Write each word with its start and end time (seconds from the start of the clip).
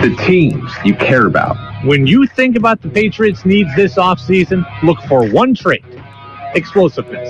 The 0.00 0.16
teams 0.26 0.72
you 0.82 0.94
care 0.94 1.26
about. 1.26 1.58
When 1.84 2.06
you 2.06 2.26
think 2.26 2.56
about 2.56 2.80
the 2.80 2.88
Patriots' 2.88 3.44
needs 3.44 3.68
this 3.76 3.96
offseason, 3.96 4.64
look 4.82 4.98
for 5.02 5.28
one 5.28 5.54
trait 5.54 5.84
explosiveness. 6.54 7.28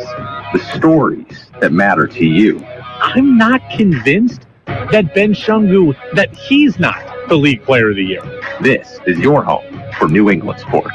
The 0.53 0.61
stories 0.77 1.51
that 1.61 1.73
matter 1.73 2.07
to 2.07 2.25
you. 2.25 2.65
I'm 3.01 3.37
not 3.37 3.61
convinced 3.71 4.47
that 4.67 5.13
Ben 5.17 5.35
Shungu, 5.35 5.97
that 6.15 6.33
he's 6.37 6.79
not 6.79 7.03
the 7.29 7.35
league 7.35 7.65
player 7.65 7.91
of 7.91 7.97
the 7.97 8.05
year. 8.05 8.23
This 8.61 9.01
is 9.05 9.19
your 9.19 9.43
home 9.43 9.83
for 9.99 10.09
New 10.09 10.31
England 10.31 10.61
sports. 10.61 10.95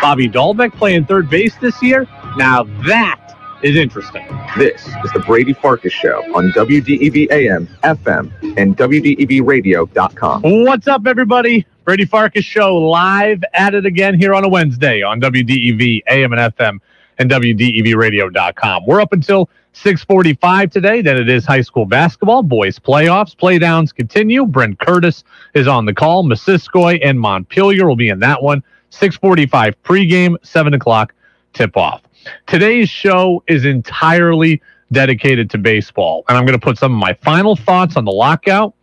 Bobby 0.00 0.28
Dalbec 0.28 0.74
playing 0.74 1.06
third 1.06 1.28
base 1.28 1.56
this 1.56 1.82
year? 1.82 2.06
Now 2.36 2.62
that 2.86 3.25
is 3.62 3.76
interesting. 3.76 4.26
This 4.56 4.86
is 4.86 5.12
the 5.12 5.22
Brady 5.26 5.52
Farkas 5.52 5.92
Show 5.92 6.22
on 6.34 6.52
WDEV 6.52 7.30
AM, 7.30 7.66
FM, 7.82 8.32
and 8.58 8.76
WDEVradio.com. 8.76 10.42
What's 10.42 10.86
up, 10.88 11.06
everybody? 11.06 11.66
Brady 11.84 12.04
Farkas 12.04 12.44
Show 12.44 12.76
live 12.76 13.42
at 13.54 13.74
it 13.74 13.86
again 13.86 14.18
here 14.18 14.34
on 14.34 14.44
a 14.44 14.48
Wednesday 14.48 15.02
on 15.02 15.20
WDEV 15.20 16.02
AM 16.08 16.32
and 16.32 16.54
FM 16.54 16.78
and 17.18 17.30
WDEVradio.com. 17.30 18.86
We're 18.86 19.00
up 19.00 19.12
until 19.12 19.48
645 19.72 20.70
today. 20.70 21.02
Then 21.02 21.16
it 21.16 21.28
is 21.28 21.44
high 21.44 21.60
school 21.60 21.86
basketball. 21.86 22.42
Boys 22.42 22.78
playoffs. 22.78 23.36
Playdowns 23.36 23.94
continue. 23.94 24.46
Brent 24.46 24.78
Curtis 24.78 25.24
is 25.54 25.68
on 25.68 25.86
the 25.86 25.94
call. 25.94 26.24
Missisquoi 26.24 26.98
and 27.04 27.18
Montpelier 27.18 27.86
will 27.86 27.96
be 27.96 28.08
in 28.08 28.18
that 28.20 28.42
one. 28.42 28.62
645 28.90 29.82
pregame, 29.82 30.36
7 30.42 30.74
o'clock 30.74 31.14
tip-off. 31.52 32.05
Today's 32.46 32.88
show 32.88 33.42
is 33.46 33.64
entirely 33.64 34.62
dedicated 34.92 35.50
to 35.50 35.58
baseball, 35.58 36.24
and 36.28 36.36
I'm 36.36 36.44
going 36.44 36.58
to 36.58 36.64
put 36.64 36.78
some 36.78 36.92
of 36.92 36.98
my 36.98 37.14
final 37.14 37.56
thoughts 37.56 37.96
on 37.96 38.04
the 38.04 38.12
lockout. 38.12 38.74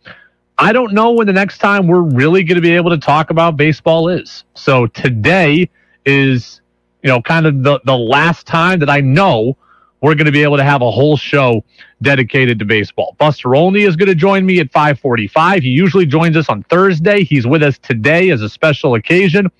I 0.58 0.72
don't 0.72 0.92
know 0.92 1.12
when 1.12 1.26
the 1.26 1.32
next 1.32 1.58
time 1.58 1.86
we're 1.88 2.02
really 2.02 2.44
going 2.44 2.56
to 2.56 2.62
be 2.62 2.74
able 2.74 2.90
to 2.90 2.98
talk 2.98 3.30
about 3.30 3.56
baseball 3.56 4.08
is. 4.08 4.44
So 4.54 4.86
today 4.86 5.68
is, 6.04 6.60
you 7.02 7.08
know, 7.08 7.20
kind 7.20 7.46
of 7.46 7.62
the, 7.62 7.80
the 7.84 7.96
last 7.96 8.46
time 8.46 8.78
that 8.80 8.90
I 8.90 9.00
know 9.00 9.56
we're 10.00 10.14
going 10.14 10.26
to 10.26 10.32
be 10.32 10.42
able 10.42 10.58
to 10.58 10.64
have 10.64 10.82
a 10.82 10.90
whole 10.90 11.16
show 11.16 11.64
dedicated 12.02 12.58
to 12.58 12.64
baseball. 12.66 13.16
Buster 13.18 13.54
Olney 13.54 13.82
is 13.82 13.96
going 13.96 14.08
to 14.08 14.14
join 14.14 14.44
me 14.44 14.60
at 14.60 14.70
545. 14.70 15.62
He 15.62 15.70
usually 15.70 16.06
joins 16.06 16.36
us 16.36 16.50
on 16.50 16.62
Thursday. 16.64 17.24
He's 17.24 17.46
with 17.46 17.62
us 17.62 17.78
today 17.78 18.30
as 18.30 18.42
a 18.42 18.48
special 18.48 18.94
occasion. 18.94 19.50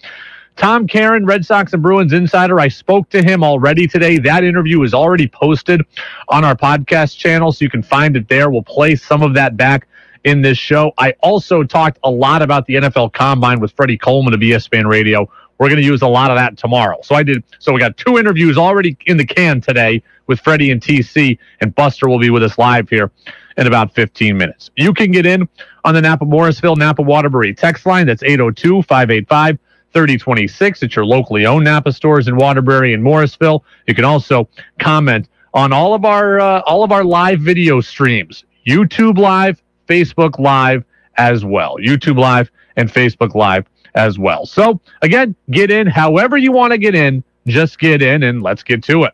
Tom 0.56 0.86
Caron, 0.86 1.26
Red 1.26 1.44
Sox 1.44 1.72
and 1.72 1.82
Bruins 1.82 2.12
insider. 2.12 2.60
I 2.60 2.68
spoke 2.68 3.08
to 3.10 3.22
him 3.22 3.42
already 3.42 3.86
today. 3.86 4.18
That 4.18 4.44
interview 4.44 4.82
is 4.82 4.94
already 4.94 5.26
posted 5.26 5.82
on 6.28 6.44
our 6.44 6.54
podcast 6.54 7.18
channel, 7.18 7.50
so 7.52 7.64
you 7.64 7.70
can 7.70 7.82
find 7.82 8.16
it 8.16 8.28
there. 8.28 8.50
We'll 8.50 8.62
play 8.62 8.94
some 8.94 9.22
of 9.22 9.34
that 9.34 9.56
back 9.56 9.88
in 10.22 10.42
this 10.42 10.56
show. 10.56 10.92
I 10.96 11.14
also 11.20 11.64
talked 11.64 11.98
a 12.04 12.10
lot 12.10 12.40
about 12.40 12.66
the 12.66 12.74
NFL 12.74 13.12
Combine 13.12 13.60
with 13.60 13.72
Freddie 13.72 13.98
Coleman 13.98 14.32
of 14.32 14.40
ESPN 14.40 14.88
Radio. 14.88 15.28
We're 15.58 15.68
going 15.68 15.80
to 15.80 15.86
use 15.86 16.02
a 16.02 16.08
lot 16.08 16.30
of 16.30 16.36
that 16.36 16.56
tomorrow. 16.56 16.98
So 17.02 17.14
I 17.14 17.22
did. 17.22 17.42
So 17.58 17.72
we 17.72 17.80
got 17.80 17.96
two 17.96 18.18
interviews 18.18 18.56
already 18.56 18.96
in 19.06 19.16
the 19.16 19.26
can 19.26 19.60
today 19.60 20.02
with 20.26 20.40
Freddie 20.40 20.70
and 20.70 20.80
TC, 20.80 21.38
and 21.60 21.74
Buster 21.74 22.08
will 22.08 22.18
be 22.18 22.30
with 22.30 22.42
us 22.42 22.58
live 22.58 22.88
here 22.88 23.10
in 23.56 23.66
about 23.66 23.94
15 23.94 24.36
minutes. 24.36 24.70
You 24.76 24.92
can 24.92 25.10
get 25.10 25.26
in 25.26 25.48
on 25.84 25.94
the 25.94 26.00
Napa 26.00 26.24
Morrisville 26.24 26.76
Napa 26.76 27.02
Waterbury 27.02 27.54
text 27.54 27.86
line. 27.86 28.06
That's 28.06 28.22
802 28.22 28.82
585 28.82 29.58
3026 29.94 30.82
at 30.82 30.96
your 30.96 31.06
locally 31.06 31.46
owned 31.46 31.64
Napa 31.64 31.92
stores 31.92 32.28
in 32.28 32.36
Waterbury 32.36 32.92
and 32.92 33.02
Morrisville. 33.02 33.64
You 33.86 33.94
can 33.94 34.04
also 34.04 34.48
comment 34.80 35.28
on 35.54 35.72
all 35.72 35.94
of 35.94 36.04
our 36.04 36.40
uh, 36.40 36.60
all 36.62 36.82
of 36.82 36.92
our 36.92 37.04
live 37.04 37.40
video 37.40 37.80
streams, 37.80 38.44
YouTube 38.66 39.16
Live, 39.16 39.62
Facebook 39.88 40.38
Live 40.38 40.84
as 41.16 41.44
well. 41.44 41.76
YouTube 41.78 42.18
Live 42.18 42.50
and 42.76 42.92
Facebook 42.92 43.34
Live 43.34 43.66
as 43.94 44.18
well. 44.18 44.44
So 44.44 44.80
again, 45.02 45.34
get 45.50 45.70
in 45.70 45.86
however 45.86 46.36
you 46.36 46.52
want 46.52 46.72
to 46.72 46.78
get 46.78 46.94
in. 46.94 47.22
Just 47.46 47.78
get 47.78 48.02
in 48.02 48.22
and 48.24 48.42
let's 48.42 48.62
get 48.62 48.82
to 48.84 49.04
it. 49.04 49.12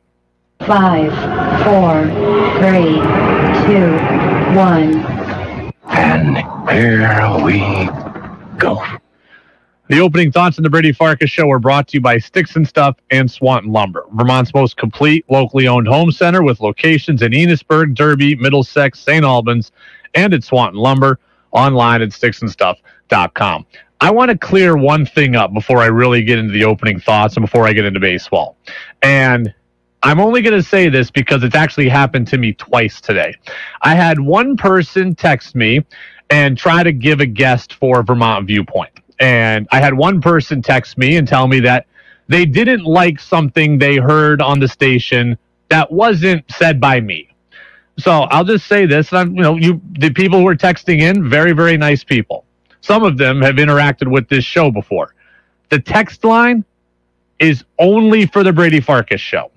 Five, 0.61 1.13
four, 1.65 2.05
three, 2.59 2.95
two, 3.67 3.93
one. 4.57 5.05
And 5.89 6.39
here 6.71 7.45
we 7.45 7.91
go. 8.59 8.83
The 9.91 9.99
opening 9.99 10.31
thoughts 10.31 10.57
on 10.57 10.63
the 10.63 10.71
Brady 10.71 10.93
Farkas 10.93 11.31
show 11.31 11.51
are 11.51 11.59
brought 11.59 11.89
to 11.89 11.97
you 11.97 12.01
by 12.01 12.19
Sticks 12.19 12.55
and 12.55 12.67
Stuff 12.67 12.97
and 13.11 13.29
Swanton 13.29 13.73
Lumber, 13.73 14.05
Vermont's 14.13 14.55
most 14.55 14.77
complete 14.77 15.25
locally 15.29 15.67
owned 15.67 15.89
home 15.89 16.13
center 16.13 16.45
with 16.45 16.61
locations 16.61 17.23
in 17.23 17.33
Enosburg, 17.33 17.97
Derby, 17.97 18.37
Middlesex, 18.37 19.01
St. 19.01 19.25
Albans, 19.25 19.73
and 20.15 20.33
at 20.33 20.45
Swanton 20.45 20.79
Lumber 20.79 21.19
online 21.51 22.03
at 22.03 22.11
sticksandstuff.com. 22.11 23.67
I 24.01 24.13
want 24.13 24.31
to 24.31 24.39
clear 24.39 24.77
one 24.77 25.07
thing 25.07 25.35
up 25.35 25.53
before 25.53 25.79
I 25.79 25.87
really 25.87 26.23
get 26.23 26.39
into 26.39 26.53
the 26.53 26.67
opening 26.67 27.01
thoughts 27.01 27.35
and 27.35 27.45
before 27.45 27.67
I 27.67 27.73
get 27.73 27.85
into 27.85 27.99
baseball. 27.99 28.57
And 29.03 29.53
I'm 30.05 30.21
only 30.21 30.41
going 30.41 30.55
to 30.55 30.63
say 30.63 30.89
this 30.89 31.11
because 31.11 31.43
it's 31.43 31.57
actually 31.57 31.89
happened 31.89 32.29
to 32.29 32.39
me 32.39 32.53
twice 32.53 33.01
today. 33.01 33.35
I 33.83 33.97
had 33.97 34.21
one 34.21 34.57
person 34.57 35.17
text 35.17 35.57
me 35.57 35.85
and 36.31 36.57
try 36.57 36.85
to 36.85 36.93
give 36.93 37.19
a 37.19 37.27
guest 37.27 37.75
for 37.75 38.05
Vermont 38.05 38.47
Viewpoint. 38.47 39.00
And 39.21 39.69
I 39.71 39.81
had 39.81 39.95
one 39.95 40.21
person 40.21 40.63
text 40.63 40.99
me 40.99 41.17
and 41.17 41.29
tell 41.29 41.47
me 41.47 41.61
that 41.61 41.87
they 42.29 42.47
didn't 42.47 42.85
like 42.85 43.21
something 43.21 43.79
they 43.79 43.97
heard 43.97 44.41
on 44.43 44.61
the 44.61 44.69
station 44.69 45.39
that 45.69 45.93
wasn't 45.93 46.45
said 46.51 46.81
by 46.81 47.01
me. 47.01 47.29
So 47.99 48.13
I'll 48.13 48.45
just 48.45 48.67
say 48.67 48.87
this: 48.87 49.13
I'm, 49.13 49.35
you 49.37 49.43
know, 49.43 49.57
you 49.57 49.81
the 49.99 50.11
people 50.11 50.41
who 50.41 50.49
are 50.49 50.57
texting 50.57 51.01
in, 51.01 51.29
very, 51.29 51.53
very 51.53 51.77
nice 51.77 52.03
people. 52.03 52.47
Some 52.81 53.05
of 53.05 53.19
them 53.19 53.43
have 53.43 53.57
interacted 53.57 54.11
with 54.11 54.29
this 54.29 54.45
show 54.45 54.71
before. 54.71 55.15
The 55.69 55.79
text 55.81 56.25
line 56.25 56.65
is 57.39 57.65
only 57.79 58.27
for 58.27 58.43
the 58.43 58.53
Brady 58.53 58.81
Farkas 58.81 59.21
show. 59.21 59.51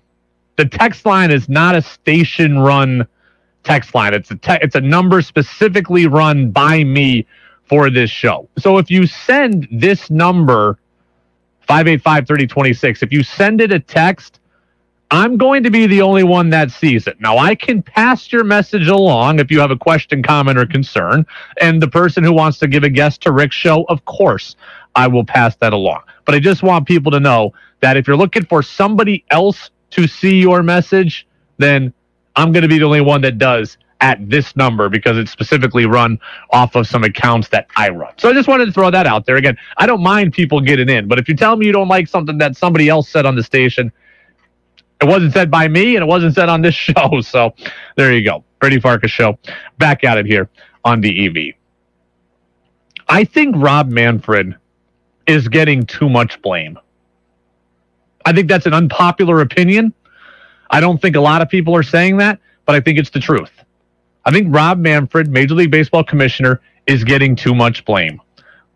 The 0.57 0.65
text 0.65 1.05
line 1.05 1.31
is 1.31 1.47
not 1.47 1.75
a 1.75 1.81
station 1.81 2.59
run 2.59 3.07
text 3.63 3.95
line. 3.95 4.13
It's 4.13 4.29
a 4.31 4.35
te- 4.35 4.59
it's 4.61 4.75
a 4.75 4.81
number 4.81 5.21
specifically 5.21 6.07
run 6.07 6.51
by 6.51 6.83
me 6.83 7.25
for 7.65 7.89
this 7.89 8.09
show. 8.09 8.47
So 8.57 8.77
if 8.77 8.91
you 8.91 9.07
send 9.07 9.67
this 9.71 10.09
number 10.09 10.77
585-3026, 11.69 13.03
if 13.03 13.11
you 13.13 13.23
send 13.23 13.61
it 13.61 13.71
a 13.71 13.79
text, 13.79 14.39
I'm 15.11 15.37
going 15.37 15.61
to 15.63 15.69
be 15.69 15.85
the 15.85 16.01
only 16.01 16.23
one 16.23 16.49
that 16.49 16.71
sees 16.71 17.05
it. 17.05 17.21
Now 17.21 17.37
I 17.37 17.55
can 17.55 17.83
pass 17.83 18.31
your 18.31 18.43
message 18.43 18.87
along 18.87 19.39
if 19.39 19.51
you 19.51 19.59
have 19.59 19.71
a 19.71 19.77
question, 19.77 20.23
comment, 20.23 20.57
or 20.57 20.65
concern. 20.65 21.25
And 21.61 21.81
the 21.81 21.87
person 21.87 22.23
who 22.23 22.33
wants 22.33 22.57
to 22.59 22.67
give 22.67 22.83
a 22.83 22.89
guest 22.89 23.21
to 23.21 23.31
Rick's 23.31 23.55
show, 23.55 23.83
of 23.89 24.03
course, 24.05 24.55
I 24.95 25.07
will 25.07 25.23
pass 25.23 25.55
that 25.57 25.71
along. 25.71 26.01
But 26.25 26.35
I 26.35 26.39
just 26.39 26.63
want 26.63 26.87
people 26.87 27.11
to 27.11 27.19
know 27.19 27.53
that 27.81 27.95
if 27.95 28.07
you're 28.07 28.17
looking 28.17 28.45
for 28.45 28.63
somebody 28.63 29.23
else 29.29 29.69
to 29.91 30.07
see 30.07 30.39
your 30.39 30.63
message, 30.63 31.27
then 31.59 31.93
I'm 32.35 32.51
going 32.51 32.63
to 32.63 32.67
be 32.67 32.79
the 32.79 32.85
only 32.85 33.01
one 33.01 33.21
that 33.21 33.37
does 33.37 33.77
at 34.03 34.29
this 34.29 34.53
number 34.57 34.89
because 34.89 35.17
it's 35.17 35.31
specifically 35.31 35.85
run 35.85 36.19
off 36.51 36.75
of 36.75 36.85
some 36.85 37.05
accounts 37.05 37.47
that 37.47 37.67
I 37.77 37.87
run. 37.89 38.13
So 38.17 38.29
I 38.29 38.33
just 38.33 38.49
wanted 38.49 38.65
to 38.65 38.73
throw 38.73 38.91
that 38.91 39.07
out 39.07 39.25
there. 39.25 39.37
Again, 39.37 39.57
I 39.77 39.85
don't 39.87 40.03
mind 40.03 40.33
people 40.33 40.59
getting 40.59 40.89
in, 40.89 41.07
but 41.07 41.19
if 41.19 41.29
you 41.29 41.35
tell 41.35 41.55
me 41.55 41.65
you 41.65 41.71
don't 41.71 41.87
like 41.87 42.09
something 42.09 42.37
that 42.39 42.57
somebody 42.57 42.89
else 42.89 43.07
said 43.07 43.25
on 43.25 43.35
the 43.37 43.43
station, 43.43 43.93
it 45.01 45.05
wasn't 45.05 45.31
said 45.31 45.49
by 45.49 45.69
me 45.69 45.95
and 45.95 46.03
it 46.03 46.07
wasn't 46.07 46.35
said 46.35 46.49
on 46.49 46.61
this 46.61 46.75
show. 46.89 47.21
So 47.21 47.53
there 47.95 48.13
you 48.13 48.25
go. 48.25 48.43
Brady 48.59 48.79
Farkas 48.79 49.09
show 49.09 49.39
back 49.77 50.03
at 50.03 50.17
it 50.17 50.25
here 50.25 50.49
on 50.83 50.99
the 50.99 51.25
EV. 51.25 51.55
I 53.07 53.23
think 53.23 53.55
Rob 53.57 53.87
Manfred 53.87 54.55
is 55.27 55.47
getting 55.47 55.85
too 55.85 56.09
much 56.09 56.41
blame. 56.41 56.77
I 58.25 58.33
think 58.33 58.49
that's 58.49 58.65
an 58.65 58.73
unpopular 58.73 59.39
opinion. 59.39 59.93
I 60.69 60.81
don't 60.81 61.01
think 61.01 61.15
a 61.15 61.21
lot 61.21 61.41
of 61.41 61.47
people 61.47 61.73
are 61.73 61.83
saying 61.83 62.17
that, 62.17 62.39
but 62.65 62.75
I 62.75 62.81
think 62.81 62.99
it's 62.99 63.09
the 63.09 63.19
truth. 63.21 63.62
I 64.25 64.31
think 64.31 64.53
Rob 64.53 64.79
Manfred, 64.79 65.29
Major 65.29 65.55
League 65.55 65.71
Baseball 65.71 66.03
commissioner, 66.03 66.61
is 66.87 67.03
getting 67.03 67.35
too 67.35 67.53
much 67.53 67.85
blame. 67.85 68.21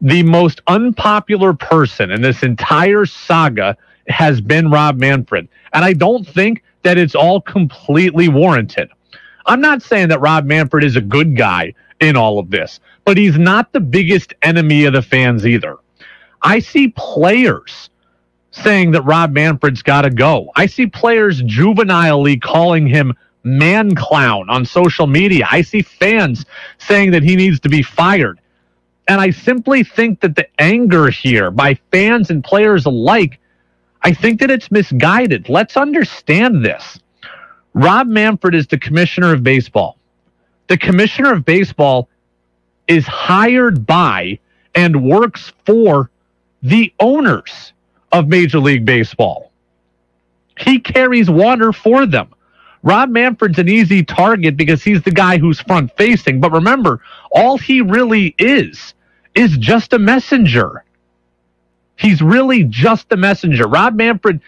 The 0.02 0.24
most 0.24 0.62
unpopular 0.68 1.54
person 1.54 2.12
in 2.12 2.22
this 2.22 2.44
entire 2.44 3.06
saga 3.06 3.78
has 4.08 4.42
been 4.42 4.70
Rob 4.70 4.98
Manfred. 4.98 5.48
And 5.74 5.84
I 5.84 5.94
don't 5.94 6.28
think 6.28 6.64
that 6.84 6.98
it's 6.98 7.16
all 7.16 7.42
completely 7.42 8.28
warranted. 8.30 8.90
I'm 9.46 9.62
not 9.62 9.82
saying 9.82 10.10
that 10.10 10.22
Rob 10.22 10.46
Manfred 10.46 10.84
is 10.84 10.96
a 10.96 11.02
good 11.02 11.36
guy 11.36 11.74
in 12.00 12.16
all 12.16 12.38
of 12.38 12.52
this, 12.52 12.80
but 13.06 13.18
he's 13.18 13.38
not 13.38 13.72
the 13.74 13.80
biggest 13.80 14.34
enemy 14.42 14.86
of 14.86 14.94
the 14.94 15.02
fans 15.02 15.46
either. 15.46 15.78
I 16.42 16.60
see 16.60 16.90
players 16.90 17.90
saying 18.52 18.92
that 18.92 19.02
Rob 19.04 19.32
Manfred's 19.32 19.82
got 19.82 20.02
to 20.02 20.10
go. 20.10 20.52
I 20.56 20.66
see 20.66 20.88
players 20.88 21.42
juvenilely 21.44 22.38
calling 22.38 22.88
him 22.88 23.14
man 23.44 23.96
clown 23.96 24.50
on 24.50 24.66
social 24.66 25.08
media. 25.08 25.48
I 25.50 25.62
see 25.62 25.82
fans 25.82 26.46
saying 26.78 27.12
that 27.12 27.24
he 27.24 27.36
needs 27.36 27.60
to 27.62 27.70
be 27.70 27.82
fired. 27.82 28.40
And 29.08 29.22
I 29.22 29.32
simply 29.32 29.84
think 29.84 30.20
that 30.22 30.36
the 30.36 30.48
anger 30.60 31.10
here 31.10 31.50
by 31.50 31.80
fans 31.92 32.30
and 32.30 32.44
players 32.44 32.86
alike, 32.86 33.40
I 34.02 34.14
think 34.14 34.40
that 34.42 34.52
it's 34.52 34.70
misguided. 34.70 35.50
Let's 35.50 35.78
understand 35.78 36.64
this. 36.64 37.00
Rob 37.74 38.08
Manfred 38.08 38.56
is 38.56 38.68
the 38.68 38.78
commissioner 38.80 39.34
of 39.34 39.44
baseball. 39.44 39.98
The 40.68 40.78
commissioner 40.78 41.34
of 41.34 41.46
baseball 41.46 42.10
is 42.88 43.06
hired 43.06 43.86
by 43.86 44.40
and 44.76 45.04
works 45.10 45.54
for 45.66 46.10
the 46.62 46.94
owners 47.00 47.74
of 48.12 48.28
Major 48.28 48.60
League 48.60 48.86
Baseball. 48.86 49.52
He 50.58 50.80
carries 50.80 51.30
water 51.30 51.72
for 51.72 52.06
them. 52.06 52.30
Rob 52.88 53.10
Manfred's 53.10 53.60
an 53.60 53.68
easy 53.68 54.02
target 54.02 54.56
because 54.56 54.82
he's 54.82 55.02
the 55.02 55.12
guy 55.12 55.38
who's 55.38 55.60
front 55.60 55.92
facing. 55.98 56.40
But 56.40 56.54
remember, 56.54 57.02
all 57.34 57.58
he 57.58 57.82
really 57.82 58.34
is 58.40 58.94
is 59.36 59.58
just 59.58 59.92
a 59.92 60.00
messenger. 60.00 60.86
He's 61.98 62.22
really 62.22 62.64
just 62.64 63.12
a 63.12 63.18
messenger. 63.18 63.68
Rob 63.68 63.96
Manfred, 63.96 64.40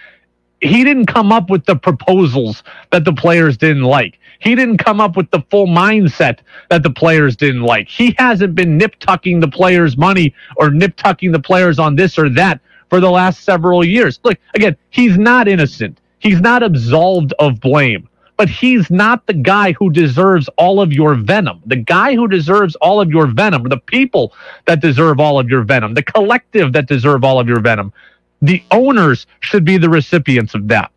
he 0.61 0.85
didn't 0.85 1.07
come 1.07 1.33
up 1.33 1.49
with 1.49 1.65
the 1.65 1.75
proposals 1.75 2.63
that 2.91 3.03
the 3.03 3.11
players 3.11 3.57
didn't 3.57 3.83
like. 3.83 4.17
He 4.39 4.55
didn't 4.55 4.77
come 4.77 5.01
up 5.01 5.17
with 5.17 5.29
the 5.31 5.43
full 5.51 5.67
mindset 5.67 6.39
that 6.69 6.81
the 6.81 6.91
players 6.91 7.35
didn't 7.35 7.63
like. 7.63 7.89
He 7.89 8.15
hasn't 8.17 8.55
been 8.55 8.77
nip 8.77 8.95
tucking 9.01 9.41
the 9.41 9.49
players' 9.49 9.97
money 9.97 10.33
or 10.55 10.71
nip 10.71 10.95
tucking 10.95 11.33
the 11.33 11.41
players 11.41 11.77
on 11.77 11.97
this 11.97 12.17
or 12.17 12.29
that 12.29 12.61
for 12.89 13.01
the 13.01 13.11
last 13.11 13.43
several 13.43 13.83
years. 13.83 14.17
Look, 14.23 14.37
again, 14.55 14.77
he's 14.91 15.17
not 15.17 15.49
innocent. 15.49 15.99
He's 16.19 16.39
not 16.39 16.63
absolved 16.63 17.33
of 17.39 17.59
blame 17.59 18.08
but 18.39 18.47
he's 18.47 18.89
not 18.89 19.27
the 19.27 19.33
guy 19.33 19.73
who 19.73 19.89
deserves 19.89 20.47
all 20.57 20.79
of 20.79 20.93
your 20.93 21.13
venom. 21.13 21.61
The 21.65 21.75
guy 21.75 22.15
who 22.15 22.25
deserves 22.25 22.73
all 22.77 23.01
of 23.01 23.09
your 23.09 23.27
venom, 23.27 23.63
the 23.63 23.75
people 23.75 24.33
that 24.65 24.79
deserve 24.79 25.19
all 25.19 25.37
of 25.41 25.49
your 25.49 25.63
venom, 25.63 25.93
the 25.93 26.03
collective 26.03 26.71
that 26.71 26.87
deserve 26.87 27.25
all 27.25 27.37
of 27.41 27.49
your 27.49 27.59
venom, 27.59 27.91
the 28.41 28.63
owners 28.71 29.27
should 29.41 29.65
be 29.65 29.77
the 29.77 29.89
recipients 29.89 30.55
of 30.55 30.69
that. 30.69 30.89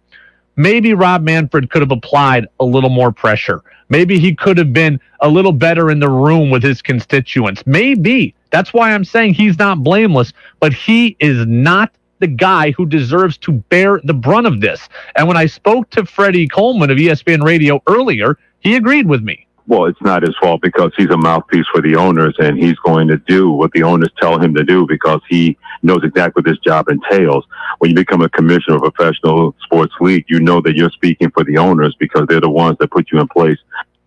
Maybe 0.54 0.94
Rob 0.94 1.24
Manfred 1.24 1.68
could 1.68 1.82
have 1.82 1.90
applied 1.90 2.46
a 2.60 2.64
little 2.64 2.90
more 2.90 3.10
pressure. 3.10 3.60
Maybe 3.88 4.20
he 4.20 4.36
could 4.36 4.56
have 4.56 4.72
been 4.72 5.00
a 5.18 5.28
little 5.28 5.50
better 5.50 5.90
in 5.90 5.98
the 5.98 6.10
room 6.10 6.48
with 6.48 6.62
his 6.62 6.80
constituents. 6.80 7.64
Maybe. 7.66 8.36
That's 8.50 8.72
why 8.72 8.92
I'm 8.92 9.04
saying 9.04 9.34
he's 9.34 9.58
not 9.58 9.82
blameless, 9.82 10.32
but 10.60 10.72
he 10.72 11.16
is 11.18 11.44
not 11.46 11.90
the 12.22 12.28
guy 12.28 12.70
who 12.70 12.86
deserves 12.86 13.36
to 13.38 13.52
bear 13.52 14.00
the 14.04 14.14
brunt 14.14 14.46
of 14.46 14.60
this. 14.60 14.88
And 15.16 15.26
when 15.26 15.36
I 15.36 15.46
spoke 15.46 15.90
to 15.90 16.06
Freddie 16.06 16.48
Coleman 16.48 16.88
of 16.88 16.96
ESPN 16.96 17.42
Radio 17.42 17.82
earlier, 17.88 18.38
he 18.60 18.76
agreed 18.76 19.08
with 19.08 19.22
me. 19.22 19.46
Well, 19.66 19.86
it's 19.86 20.00
not 20.00 20.22
his 20.22 20.36
fault 20.40 20.60
because 20.62 20.92
he's 20.96 21.10
a 21.10 21.16
mouthpiece 21.16 21.66
for 21.72 21.80
the 21.82 21.96
owners 21.96 22.36
and 22.38 22.56
he's 22.56 22.76
going 22.84 23.08
to 23.08 23.16
do 23.16 23.50
what 23.50 23.72
the 23.72 23.82
owners 23.82 24.10
tell 24.20 24.38
him 24.40 24.54
to 24.54 24.62
do 24.62 24.86
because 24.86 25.20
he 25.28 25.56
knows 25.82 26.02
exactly 26.04 26.40
what 26.40 26.44
this 26.44 26.58
job 26.58 26.88
entails. 26.88 27.44
When 27.78 27.90
you 27.90 27.96
become 27.96 28.22
a 28.22 28.28
commissioner 28.28 28.76
of 28.76 28.84
a 28.84 28.90
professional 28.90 29.54
sports 29.64 29.94
league, 30.00 30.24
you 30.28 30.40
know 30.40 30.60
that 30.60 30.76
you're 30.76 30.90
speaking 30.90 31.30
for 31.30 31.42
the 31.42 31.58
owners 31.58 31.96
because 31.98 32.26
they're 32.28 32.40
the 32.40 32.50
ones 32.50 32.76
that 32.78 32.90
put 32.90 33.10
you 33.10 33.20
in 33.20 33.28
place. 33.28 33.58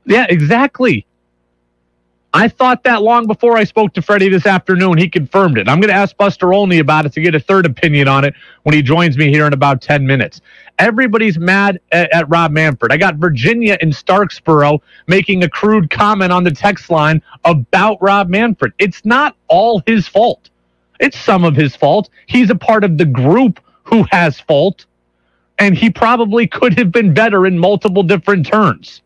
Yeah, 0.06 0.26
exactly. 0.30 1.06
I 2.36 2.50
thought 2.50 2.84
that 2.84 3.02
long 3.02 3.28
before 3.28 3.56
I 3.56 3.64
spoke 3.64 3.94
to 3.94 4.02
Freddie 4.02 4.28
this 4.28 4.46
afternoon. 4.46 4.98
He 4.98 5.08
confirmed 5.08 5.58
it. 5.58 5.70
I'm 5.70 5.80
going 5.80 5.88
to 5.88 5.96
ask 5.96 6.18
Buster 6.18 6.52
Olney 6.52 6.80
about 6.80 7.06
it 7.06 7.14
to 7.14 7.22
get 7.22 7.34
a 7.34 7.40
third 7.40 7.66
opinion 7.66 8.10
on 8.10 8.26
it 8.26 8.34
when 8.64 8.76
he 8.76 8.82
joins 8.82 9.18
me 9.18 9.30
here 9.30 9.48
in 9.48 9.54
about 9.54 9.82
10 9.82 10.06
minutes. 10.06 10.42
Everybody's 10.78 11.40
mad 11.40 11.80
at, 11.94 12.14
at 12.14 12.28
Rob 12.28 12.52
Manfred. 12.52 12.92
I 12.92 12.98
got 12.98 13.16
Virginia 13.16 13.78
in 13.80 13.92
Starksboro 13.92 14.82
making 15.08 15.46
a 15.46 15.50
crude 15.50 15.90
comment 15.90 16.34
on 16.34 16.44
the 16.44 16.52
text 16.52 16.90
line 16.90 17.22
about 17.46 18.02
Rob 18.02 18.28
Manfred. 18.28 18.74
It's 18.80 19.06
not 19.06 19.38
all 19.48 19.81
his 19.88 20.06
fault. 20.06 20.50
It's 21.00 21.18
some 21.18 21.46
of 21.46 21.56
his 21.56 21.74
fault. 21.74 22.10
He's 22.28 22.50
a 22.50 22.56
part 22.56 22.84
of 22.84 22.98
the 22.98 23.06
group 23.06 23.62
who 23.84 24.06
has 24.12 24.42
fault, 24.42 24.86
and 25.58 25.74
he 25.78 25.90
probably 25.90 26.48
could 26.48 26.78
have 26.78 26.92
been 26.92 27.14
better 27.14 27.46
in 27.48 27.58
multiple 27.58 28.04
different 28.04 28.46
turns 28.46 29.04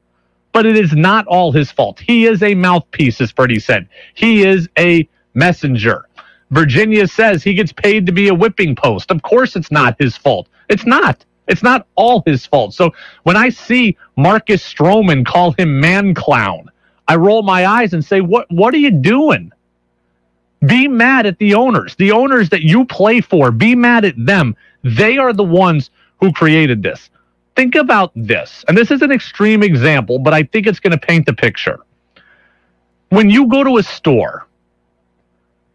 but 0.54 0.66
it 0.66 0.78
is 0.78 0.94
not 0.94 1.28
all 1.28 1.52
his 1.52 1.72
fault. 1.72 2.00
He 2.00 2.26
is 2.26 2.44
a 2.44 2.56
mouthpiece, 2.56 3.22
as 3.22 3.32
Freddie 3.32 3.60
said. 3.60 3.88
He 4.14 4.46
is 4.46 4.68
a 4.78 5.08
messenger. 5.34 6.06
Virginia 6.52 7.08
says 7.08 7.44
he 7.44 7.54
gets 7.54 7.72
paid 7.72 8.06
to 8.06 8.12
be 8.12 8.30
a 8.30 8.34
whipping 8.34 8.76
post. 8.76 9.12
Of 9.12 9.22
course, 9.22 9.56
it's 9.56 9.72
not 9.72 9.96
his 10.00 10.18
fault. 10.18 10.50
It's 10.70 10.86
not. 10.86 11.24
It's 11.48 11.64
not 11.64 11.88
all 11.96 12.24
his 12.26 12.46
fault. 12.46 12.74
So 12.74 12.94
when 13.24 13.38
I 13.38 13.50
see 13.50 13.98
Marcus 14.18 14.62
Stroman 14.64 15.26
call 15.26 15.52
him 15.54 15.80
man 15.80 16.14
clown, 16.14 16.70
I 17.08 17.16
roll 17.16 17.42
my 17.42 17.66
eyes 17.66 17.94
and 17.94 18.06
say, 18.06 18.22
"What? 18.22 18.50
What 18.52 18.74
are 18.74 18.78
you 18.78 18.92
doing?" 18.92 19.52
Be 20.66 20.88
mad 20.88 21.26
at 21.26 21.38
the 21.40 21.56
owners, 21.56 21.96
the 21.96 22.12
owners 22.12 22.50
that 22.50 22.64
you 22.64 22.86
play 22.86 23.22
for. 23.22 23.52
Be 23.52 23.76
mad 23.76 24.06
at 24.06 24.16
them. 24.18 24.56
They 24.84 25.18
are 25.18 25.34
the 25.34 25.44
ones 25.44 25.90
who 26.20 26.32
created 26.34 26.84
this 26.84 27.10
think 27.60 27.76
about 27.76 28.14
this, 28.16 28.64
and 28.70 28.78
this 28.78 28.90
is 28.90 29.02
an 29.02 29.12
extreme 29.12 29.64
example, 29.64 30.18
but 30.18 30.34
I 30.34 30.44
think 30.44 30.66
it's 30.66 30.80
going 30.80 30.98
to 30.98 31.08
paint 31.08 31.26
the 31.26 31.34
picture. 31.34 31.82
When 33.10 33.30
you 33.30 33.48
go 33.48 33.66
to 33.66 33.76
a 33.76 33.84
store 33.84 34.48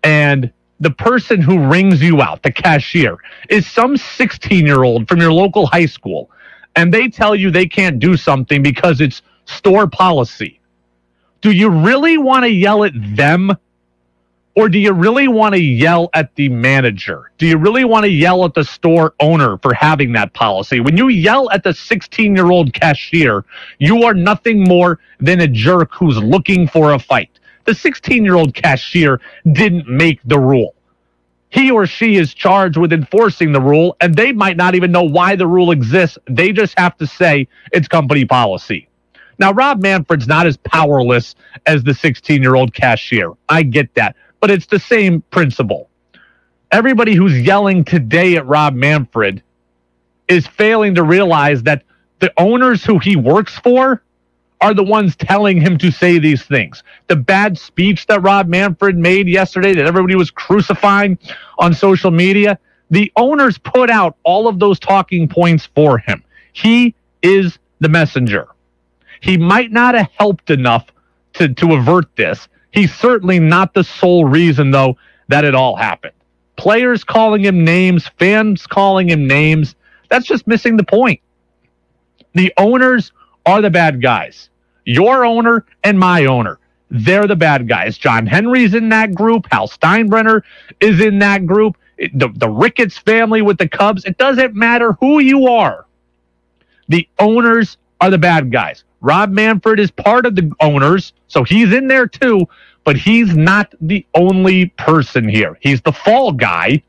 and 0.03 0.51
the 0.81 0.91
person 0.91 1.43
who 1.43 1.59
rings 1.59 2.01
you 2.01 2.23
out, 2.23 2.43
the 2.43 2.51
cashier, 2.51 3.19
is 3.51 3.67
some 3.67 3.99
16 3.99 4.65
year 4.65 4.83
old 4.83 5.07
from 5.07 5.21
your 5.21 5.31
local 5.31 5.67
high 5.67 5.85
school, 5.85 6.31
and 6.75 6.93
they 6.93 7.07
tell 7.09 7.35
you 7.35 7.51
they 7.51 7.67
can't 7.67 7.99
do 7.99 8.17
something 8.17 8.63
because 8.63 9.03
it's 9.03 9.21
store 9.45 9.87
policy, 9.87 10.59
do 11.43 11.51
you 11.51 11.69
really 11.69 12.17
want 12.17 12.45
to 12.45 12.51
yell 12.51 12.85
at 12.85 12.95
them 13.15 13.53
or 14.57 14.69
do 14.69 14.79
you 14.79 14.93
really 14.93 15.27
want 15.27 15.55
to 15.55 15.61
yell 15.61 16.11
at 16.15 16.35
the 16.37 16.49
manager? 16.49 17.31
Do 17.39 17.47
you 17.47 17.59
really 17.59 17.85
want 17.85 18.05
to 18.05 18.11
yell 18.11 18.45
at 18.45 18.55
the 18.55 18.65
store 18.65 19.15
owner 19.21 19.59
for 19.59 19.75
having 19.75 20.13
that 20.13 20.33
policy? 20.33 20.81
When 20.81 20.97
you 20.97 21.09
yell 21.09 21.51
at 21.51 21.65
the 21.65 21.75
16 21.75 22.37
year 22.37 22.51
old 22.51 22.73
cashier, 22.73 23.45
you 23.79 24.05
are 24.05 24.15
nothing 24.15 24.63
more 24.63 25.01
than 25.19 25.41
a 25.41 25.49
jerk 25.49 25.93
who's 25.93 26.19
looking 26.19 26.69
for 26.69 26.93
a 26.93 26.99
fight. 26.99 27.31
The 27.65 27.75
16 27.75 28.25
year 28.25 28.37
old 28.37 28.55
cashier 28.55 29.21
didn't 29.53 29.89
make 29.89 30.21
the 30.25 30.39
rule. 30.39 30.75
He 31.51 31.71
or 31.71 31.87
she 31.87 32.17
is 32.17 32.35
charged 32.35 32.77
with 32.77 32.93
enforcing 32.93 33.53
the 33.53 33.61
rule, 33.61 33.97
and 34.01 34.17
they 34.17 34.33
might 34.33 34.57
not 34.57 34.75
even 34.75 34.91
know 34.91 35.05
why 35.05 35.37
the 35.37 35.47
rule 35.47 35.71
exists. 35.71 36.19
They 36.29 36.51
just 36.51 36.77
have 36.79 36.97
to 36.99 37.07
say 37.07 37.47
it's 37.73 37.87
company 37.87 38.25
policy. 38.25 38.89
Now, 39.39 39.53
Rob 39.53 39.81
Manfred's 39.81 40.29
not 40.29 40.47
as 40.47 40.57
powerless 40.57 41.35
as 41.67 41.83
the 41.83 41.95
16 41.95 42.43
year 42.43 42.55
old 42.55 42.75
cashier. 42.75 43.33
I 43.49 43.63
get 43.63 43.95
that 43.95 44.17
but 44.45 44.51
it's 44.51 44.67
the 44.67 44.79
same 44.79 45.23
principle. 45.31 45.89
Everybody 46.71 47.15
who's 47.15 47.41
yelling 47.41 47.83
today 47.83 48.37
at 48.37 48.47
Rob 48.47 48.75
Manfred 48.75 49.43
is 50.29 50.47
failing 50.47 50.97
to 50.97 51.03
realize 51.03 51.63
that 51.63 51.83
the 52.19 52.31
owners 52.37 52.85
who 52.85 52.99
he 52.99 53.17
works 53.17 53.59
for 53.59 54.03
are 54.61 54.75
the 54.75 54.83
ones 54.85 55.17
telling 55.17 55.63
him 55.63 55.79
to 55.79 55.91
say 55.91 56.19
these 56.19 56.43
things. 56.43 56.83
The 57.07 57.17
bad 57.17 57.57
speech 57.57 58.07
that 58.09 58.21
Rob 58.21 58.47
Manfred 58.47 58.99
made 58.99 59.29
yesterday 59.29 59.73
that 59.77 59.87
everybody 59.87 60.15
was 60.15 60.31
crucifying 60.31 61.19
on 61.59 61.73
social 61.73 62.11
media, 62.11 62.59
the 62.91 63.11
owners 63.17 63.57
put 63.57 63.89
out 63.89 64.19
all 64.25 64.47
of 64.47 64.59
those 64.59 64.79
talking 64.79 65.27
points 65.27 65.65
for 65.75 65.97
him. 65.97 66.23
He 66.53 66.95
is 67.23 67.59
the 67.81 67.89
messenger. 67.89 68.49
He 69.23 69.39
might 69.39 69.73
not 69.73 69.95
have 69.95 70.11
helped 70.19 70.51
enough 70.51 70.93
to, 71.33 71.49
to 71.49 71.73
avert 71.73 72.15
this, 72.17 72.47
He's 72.75 72.93
certainly 72.93 73.39
not 73.39 73.73
the 73.73 73.85
sole 73.85 74.25
reason, 74.25 74.73
though, 74.73 74.97
that 75.29 75.45
it 75.45 75.55
all 75.55 75.77
happened. 75.77 76.15
Players 76.57 77.05
calling 77.05 77.45
him 77.45 77.65
names, 77.65 78.09
fans 78.19 78.67
calling 78.67 79.09
him 79.09 79.29
names, 79.29 79.77
that's 80.11 80.27
just 80.27 80.47
missing 80.47 80.77
the 80.77 80.85
point. 80.85 81.21
The 82.35 82.53
owners 82.57 83.13
are 83.47 83.63
the 83.63 83.71
bad 83.71 84.03
guys. 84.03 84.51
Your 84.85 85.25
owner 85.25 85.65
and 85.85 85.99
my 85.99 86.27
owner, 86.27 86.59
they're 86.91 87.27
the 87.29 87.37
bad 87.37 87.69
guys. 87.69 87.97
John 87.97 88.27
Henry's 88.27 88.75
in 88.75 88.89
that 88.89 89.15
group. 89.15 89.47
Hal 89.51 89.69
Steinbrenner 89.69 90.43
is 90.81 91.01
in 91.01 91.21
that 91.21 91.47
group. 91.47 91.77
The, 91.97 92.29
the 92.35 92.49
Ricketts 92.49 92.99
family 92.99 93.41
with 93.41 93.59
the 93.59 93.69
Cubs. 93.69 94.05
It 94.05 94.19
doesn't 94.19 94.55
matter 94.55 94.95
who 95.01 95.21
you 95.21 95.47
are. 95.47 95.87
The 96.89 97.09
owners 97.21 97.77
are 98.01 98.11
the 98.11 98.19
bad 98.19 98.51
guys. 98.51 98.85
Rob 99.05 99.33
Manfred 99.33 99.79
is 99.79 99.91
part 99.91 100.25
of 100.25 100.35
the 100.35 100.51
owners, 100.61 101.13
so 101.29 101.45
he's 101.45 101.75
in 101.75 101.89
there 101.89 102.07
too, 102.07 102.49
but 102.85 102.97
he's 102.97 103.37
not 103.37 103.75
the 103.83 104.07
only 104.15 104.67
person 104.79 105.29
here. 105.29 105.59
He's 105.61 105.83
the 105.83 105.93
fall 105.93 106.33
guy, 106.33 106.83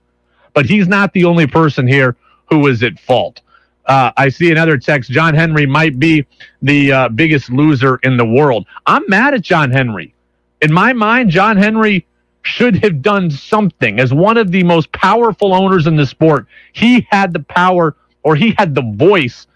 but 0.53 0.65
he's 0.65 0.87
not 0.87 1.11
the 1.11 1.25
only 1.25 1.45
person 1.45 1.85
here 1.85 2.15
who 2.49 2.67
is 2.67 2.83
at 2.83 2.97
fault. 3.01 3.41
Uh, 3.85 4.13
I 4.15 4.29
see 4.29 4.49
another 4.49 4.77
text. 4.77 5.11
John 5.11 5.33
Henry 5.33 5.65
might 5.65 5.99
be 5.99 6.25
the 6.61 6.91
uh, 6.93 7.09
biggest 7.09 7.49
loser 7.49 7.97
in 7.97 8.15
the 8.15 8.25
world. 8.25 8.65
I'm 8.85 9.03
mad 9.09 9.33
at 9.33 9.41
John 9.41 9.69
Henry. 9.69 10.13
In 10.61 10.71
my 10.71 10.93
mind, 10.93 11.31
John 11.31 11.57
Henry 11.57 12.05
should 12.43 12.81
have 12.81 13.01
done 13.01 13.29
something. 13.29 13.99
As 13.99 14.13
one 14.13 14.37
of 14.37 14.53
the 14.53 14.63
most 14.63 14.89
powerful 14.93 15.53
owners 15.53 15.85
in 15.85 15.97
the 15.97 16.05
sport, 16.05 16.47
he 16.71 17.05
had 17.11 17.33
the 17.33 17.41
power 17.41 17.93
or 18.23 18.37
he 18.37 18.55
had 18.57 18.73
the 18.73 18.93
voice 18.95 19.47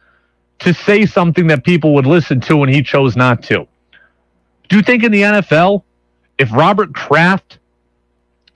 to 0.59 0.73
say 0.73 1.05
something 1.05 1.47
that 1.47 1.63
people 1.63 1.93
would 1.93 2.05
listen 2.05 2.39
to, 2.41 2.63
and 2.63 2.73
he 2.73 2.81
chose 2.83 3.15
not 3.15 3.41
to. 3.43 3.67
Do 4.67 4.75
you 4.75 4.81
think 4.81 5.03
in 5.03 5.11
the 5.11 5.21
NFL, 5.21 5.83
if 6.37 6.51
Robert 6.51 6.93
Kraft 6.93 7.59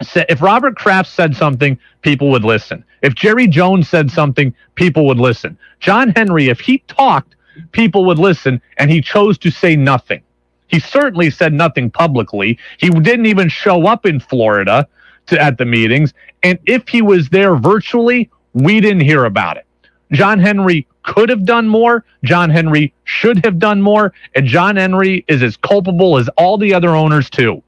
said, 0.01 0.25
if 0.29 0.41
Robert 0.41 0.75
Kraft 0.75 1.09
said 1.09 1.35
something, 1.35 1.77
people 2.01 2.29
would 2.31 2.43
listen. 2.43 2.83
If 3.01 3.15
Jerry 3.15 3.47
Jones 3.47 3.89
said 3.89 4.11
something, 4.11 4.53
people 4.75 5.05
would 5.07 5.19
listen. 5.19 5.57
John 5.79 6.09
Henry, 6.15 6.49
if 6.49 6.59
he 6.59 6.79
talked, 6.87 7.35
people 7.71 8.05
would 8.05 8.19
listen, 8.19 8.61
and 8.77 8.89
he 8.89 9.01
chose 9.01 9.37
to 9.39 9.51
say 9.51 9.75
nothing. 9.75 10.21
He 10.67 10.79
certainly 10.79 11.29
said 11.29 11.53
nothing 11.53 11.91
publicly. 11.91 12.57
He 12.79 12.89
didn't 12.89 13.27
even 13.27 13.49
show 13.49 13.85
up 13.85 14.05
in 14.05 14.19
Florida 14.19 14.87
to, 15.27 15.41
at 15.41 15.57
the 15.57 15.65
meetings. 15.65 16.13
And 16.41 16.59
if 16.65 16.87
he 16.87 17.01
was 17.01 17.29
there 17.29 17.55
virtually, 17.55 18.29
we 18.53 18.81
didn't 18.81 19.01
hear 19.01 19.25
about 19.25 19.57
it. 19.57 19.65
John 20.11 20.39
Henry 20.39 20.87
could 21.03 21.29
have 21.29 21.45
done 21.45 21.67
more. 21.67 22.03
John 22.23 22.49
Henry 22.49 22.93
should 23.03 23.43
have 23.45 23.59
done 23.59 23.81
more. 23.81 24.13
And 24.35 24.45
John 24.47 24.75
Henry 24.75 25.23
is 25.27 25.43
as 25.43 25.57
culpable 25.57 26.17
as 26.17 26.29
all 26.37 26.57
the 26.57 26.73
other 26.73 26.89
owners, 26.89 27.29
too. 27.29 27.61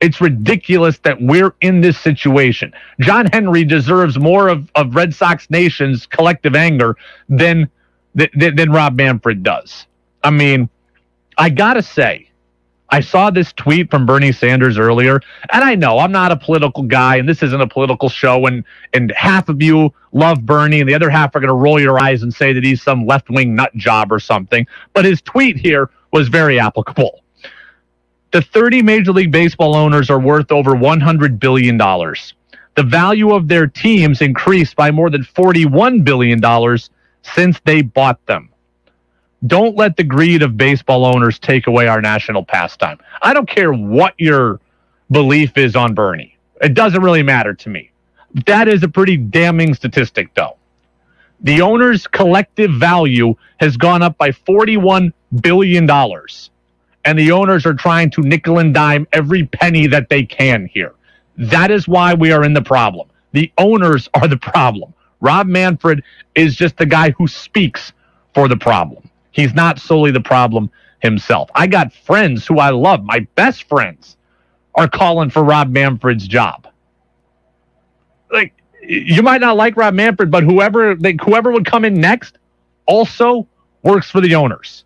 It's 0.00 0.20
ridiculous 0.20 0.98
that 0.98 1.20
we're 1.20 1.54
in 1.62 1.80
this 1.80 1.98
situation. 1.98 2.72
John 3.00 3.26
Henry 3.32 3.64
deserves 3.64 4.18
more 4.18 4.48
of, 4.48 4.70
of 4.74 4.94
Red 4.94 5.14
Sox 5.14 5.48
Nation's 5.48 6.06
collective 6.06 6.54
anger 6.54 6.96
than, 7.28 7.70
than, 8.14 8.56
than 8.56 8.70
Rob 8.70 8.96
Manfred 8.96 9.42
does. 9.42 9.86
I 10.22 10.30
mean, 10.30 10.68
I 11.38 11.48
got 11.48 11.74
to 11.74 11.82
say, 11.82 12.25
I 12.90 13.00
saw 13.00 13.30
this 13.30 13.52
tweet 13.52 13.90
from 13.90 14.06
Bernie 14.06 14.32
Sanders 14.32 14.78
earlier, 14.78 15.20
and 15.52 15.64
I 15.64 15.74
know 15.74 15.98
I'm 15.98 16.12
not 16.12 16.30
a 16.30 16.36
political 16.36 16.84
guy, 16.84 17.16
and 17.16 17.28
this 17.28 17.42
isn't 17.42 17.60
a 17.60 17.66
political 17.66 18.08
show, 18.08 18.46
and 18.46 18.64
and 18.92 19.12
half 19.16 19.48
of 19.48 19.60
you 19.60 19.92
love 20.12 20.46
Bernie, 20.46 20.80
and 20.80 20.88
the 20.88 20.94
other 20.94 21.10
half 21.10 21.34
are 21.34 21.40
going 21.40 21.48
to 21.48 21.54
roll 21.54 21.80
your 21.80 22.00
eyes 22.00 22.22
and 22.22 22.32
say 22.32 22.52
that 22.52 22.62
he's 22.62 22.82
some 22.82 23.06
left 23.06 23.28
wing 23.28 23.54
nut 23.54 23.74
job 23.74 24.12
or 24.12 24.20
something. 24.20 24.66
But 24.92 25.04
his 25.04 25.20
tweet 25.20 25.56
here 25.56 25.90
was 26.12 26.28
very 26.28 26.60
applicable. 26.60 27.22
The 28.32 28.42
30 28.42 28.82
Major 28.82 29.12
League 29.12 29.32
Baseball 29.32 29.74
owners 29.74 30.10
are 30.10 30.20
worth 30.20 30.52
over 30.52 30.72
$100 30.72 31.38
billion. 31.38 31.78
The 31.78 32.82
value 32.82 33.32
of 33.32 33.48
their 33.48 33.66
teams 33.66 34.20
increased 34.20 34.76
by 34.76 34.90
more 34.90 35.10
than 35.10 35.22
$41 35.22 36.04
billion 36.04 36.40
since 37.22 37.60
they 37.64 37.82
bought 37.82 38.24
them. 38.26 38.50
Don't 39.46 39.76
let 39.76 39.96
the 39.96 40.04
greed 40.04 40.42
of 40.42 40.56
baseball 40.56 41.04
owners 41.04 41.38
take 41.38 41.66
away 41.66 41.88
our 41.88 42.00
national 42.00 42.44
pastime. 42.44 42.98
I 43.22 43.34
don't 43.34 43.48
care 43.48 43.72
what 43.72 44.14
your 44.18 44.60
belief 45.10 45.58
is 45.58 45.76
on 45.76 45.94
Bernie. 45.94 46.36
It 46.62 46.74
doesn't 46.74 47.02
really 47.02 47.22
matter 47.22 47.54
to 47.54 47.68
me. 47.68 47.90
That 48.46 48.68
is 48.68 48.82
a 48.82 48.88
pretty 48.88 49.16
damning 49.16 49.74
statistic, 49.74 50.34
though. 50.34 50.56
The 51.40 51.62
owner's 51.62 52.06
collective 52.06 52.72
value 52.72 53.34
has 53.58 53.76
gone 53.76 54.02
up 54.02 54.18
by 54.18 54.30
$41 54.30 55.12
billion. 55.42 55.90
And 57.04 57.18
the 57.18 57.32
owners 57.32 57.66
are 57.66 57.74
trying 57.74 58.10
to 58.12 58.22
nickel 58.22 58.58
and 58.58 58.74
dime 58.74 59.06
every 59.12 59.44
penny 59.46 59.86
that 59.88 60.08
they 60.08 60.24
can 60.24 60.66
here. 60.66 60.94
That 61.38 61.70
is 61.70 61.86
why 61.86 62.14
we 62.14 62.32
are 62.32 62.44
in 62.44 62.54
the 62.54 62.62
problem. 62.62 63.08
The 63.32 63.52
owners 63.58 64.08
are 64.14 64.28
the 64.28 64.38
problem. 64.38 64.94
Rob 65.20 65.46
Manfred 65.46 66.02
is 66.34 66.56
just 66.56 66.76
the 66.78 66.86
guy 66.86 67.10
who 67.10 67.28
speaks 67.28 67.92
for 68.34 68.48
the 68.48 68.56
problem. 68.56 69.05
He's 69.36 69.52
not 69.52 69.78
solely 69.78 70.10
the 70.12 70.20
problem 70.20 70.70
himself. 71.00 71.50
I 71.54 71.66
got 71.66 71.92
friends 71.92 72.46
who 72.46 72.58
I 72.58 72.70
love, 72.70 73.04
my 73.04 73.28
best 73.34 73.64
friends 73.64 74.16
are 74.74 74.88
calling 74.88 75.28
for 75.28 75.44
Rob 75.44 75.70
Manfred's 75.70 76.26
job. 76.26 76.66
Like 78.32 78.54
you 78.80 79.22
might 79.22 79.42
not 79.42 79.58
like 79.58 79.76
Rob 79.76 79.92
Manfred, 79.92 80.30
but 80.30 80.42
whoever 80.42 80.96
like, 80.96 81.20
whoever 81.20 81.50
would 81.50 81.66
come 81.66 81.84
in 81.84 82.00
next 82.00 82.38
also 82.86 83.46
works 83.82 84.10
for 84.10 84.22
the 84.22 84.34
owners. 84.34 84.84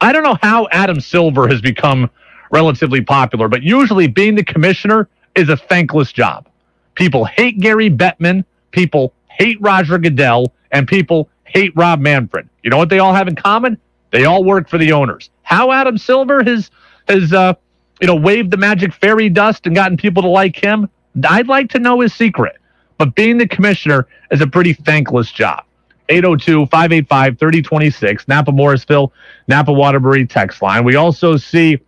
I 0.00 0.12
don't 0.12 0.24
know 0.24 0.38
how 0.42 0.66
Adam 0.72 1.00
Silver 1.00 1.46
has 1.46 1.60
become 1.60 2.10
relatively 2.50 3.00
popular, 3.00 3.46
but 3.46 3.62
usually 3.62 4.08
being 4.08 4.34
the 4.34 4.42
commissioner 4.42 5.08
is 5.36 5.48
a 5.48 5.56
thankless 5.56 6.12
job. 6.12 6.48
People 6.96 7.24
hate 7.24 7.60
Gary 7.60 7.88
Bettman, 7.88 8.44
people 8.72 9.14
hate 9.30 9.56
Roger 9.60 9.98
Goodell, 9.98 10.52
and 10.72 10.88
people 10.88 11.28
hate 11.52 11.72
Rob 11.76 12.00
Manfred. 12.00 12.48
You 12.62 12.70
know 12.70 12.78
what 12.78 12.88
they 12.88 12.98
all 12.98 13.14
have 13.14 13.28
in 13.28 13.36
common? 13.36 13.78
They 14.10 14.24
all 14.24 14.44
work 14.44 14.68
for 14.68 14.78
the 14.78 14.92
owners. 14.92 15.30
How 15.42 15.72
Adam 15.72 15.98
Silver 15.98 16.42
has 16.42 16.70
has 17.08 17.32
uh, 17.32 17.54
you 18.00 18.06
know 18.06 18.14
waved 18.14 18.50
the 18.50 18.56
magic 18.56 18.92
fairy 18.92 19.28
dust 19.28 19.66
and 19.66 19.74
gotten 19.74 19.96
people 19.96 20.22
to 20.22 20.28
like 20.28 20.56
him, 20.56 20.88
I'd 21.28 21.48
like 21.48 21.70
to 21.70 21.78
know 21.78 22.00
his 22.00 22.14
secret. 22.14 22.56
But 22.98 23.14
being 23.14 23.38
the 23.38 23.48
commissioner 23.48 24.06
is 24.30 24.40
a 24.40 24.46
pretty 24.46 24.74
thankless 24.74 25.32
job. 25.32 25.64
802-585-3026, 26.08 28.28
Napa 28.28 28.52
Morrisville, 28.52 29.12
Napa 29.48 29.72
Waterbury 29.72 30.26
text 30.26 30.60
line. 30.60 30.84
We 30.84 30.96
also 30.96 31.38
see 31.38 31.78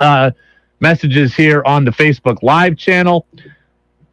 uh, 0.00 0.30
messages 0.80 1.34
here 1.34 1.62
on 1.66 1.84
the 1.84 1.90
Facebook 1.90 2.38
Live 2.42 2.78
channel. 2.78 3.26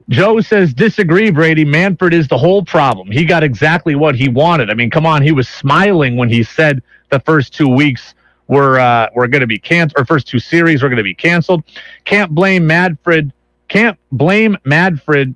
Joe 0.10 0.40
says, 0.40 0.74
disagree, 0.74 1.32
Brady. 1.32 1.66
Manfred 1.66 2.14
is 2.14 2.28
the 2.28 2.38
whole 2.38 2.64
problem. 2.64 3.10
He 3.10 3.26
got 3.26 3.44
exactly 3.44 3.96
what 3.96 4.16
he 4.16 4.30
wanted. 4.30 4.70
I 4.70 4.76
mean, 4.76 4.92
come 4.92 5.06
on. 5.06 5.24
He 5.24 5.32
was 5.32 5.48
smiling 5.50 6.16
when 6.16 6.30
he 6.30 6.44
said 6.44 6.84
the 7.10 7.20
first 7.22 7.54
two 7.54 7.68
weeks 7.68 8.14
were, 8.48 8.80
uh, 8.80 9.10
were 9.16 9.28
going 9.28 9.42
to 9.42 9.48
be 9.48 9.58
canceled, 9.58 10.00
or 10.00 10.06
first 10.06 10.28
two 10.28 10.38
series 10.38 10.84
were 10.84 10.90
going 10.90 10.98
to 10.98 11.04
be 11.04 11.16
canceled. 11.16 11.64
Can't 12.04 12.32
blame 12.32 12.68
Manfred. 12.68 13.34
Can't 13.68 13.98
blame 14.12 14.56
Manfred, 14.64 15.34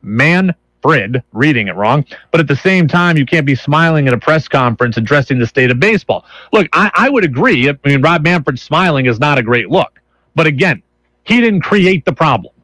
Manfred, 0.00 1.22
reading 1.34 1.68
it 1.68 1.76
wrong. 1.76 2.06
But 2.30 2.40
at 2.40 2.48
the 2.48 2.56
same 2.56 2.88
time, 2.88 3.18
you 3.18 3.26
can't 3.26 3.44
be 3.44 3.54
smiling 3.54 4.08
at 4.08 4.14
a 4.14 4.18
press 4.18 4.48
conference 4.48 4.96
addressing 4.96 5.38
the 5.38 5.46
state 5.46 5.70
of 5.70 5.78
baseball. 5.78 6.24
Look, 6.54 6.68
I, 6.72 6.90
I 6.94 7.10
would 7.10 7.24
agree. 7.24 7.68
I 7.68 7.76
mean, 7.84 8.00
Rob 8.00 8.22
Manfred 8.22 8.58
smiling 8.58 9.04
is 9.04 9.20
not 9.20 9.36
a 9.36 9.42
great 9.42 9.68
look. 9.68 10.00
But 10.34 10.46
again, 10.46 10.82
he 11.24 11.42
didn't 11.42 11.60
create 11.60 12.06
the 12.06 12.14
problem 12.14 12.54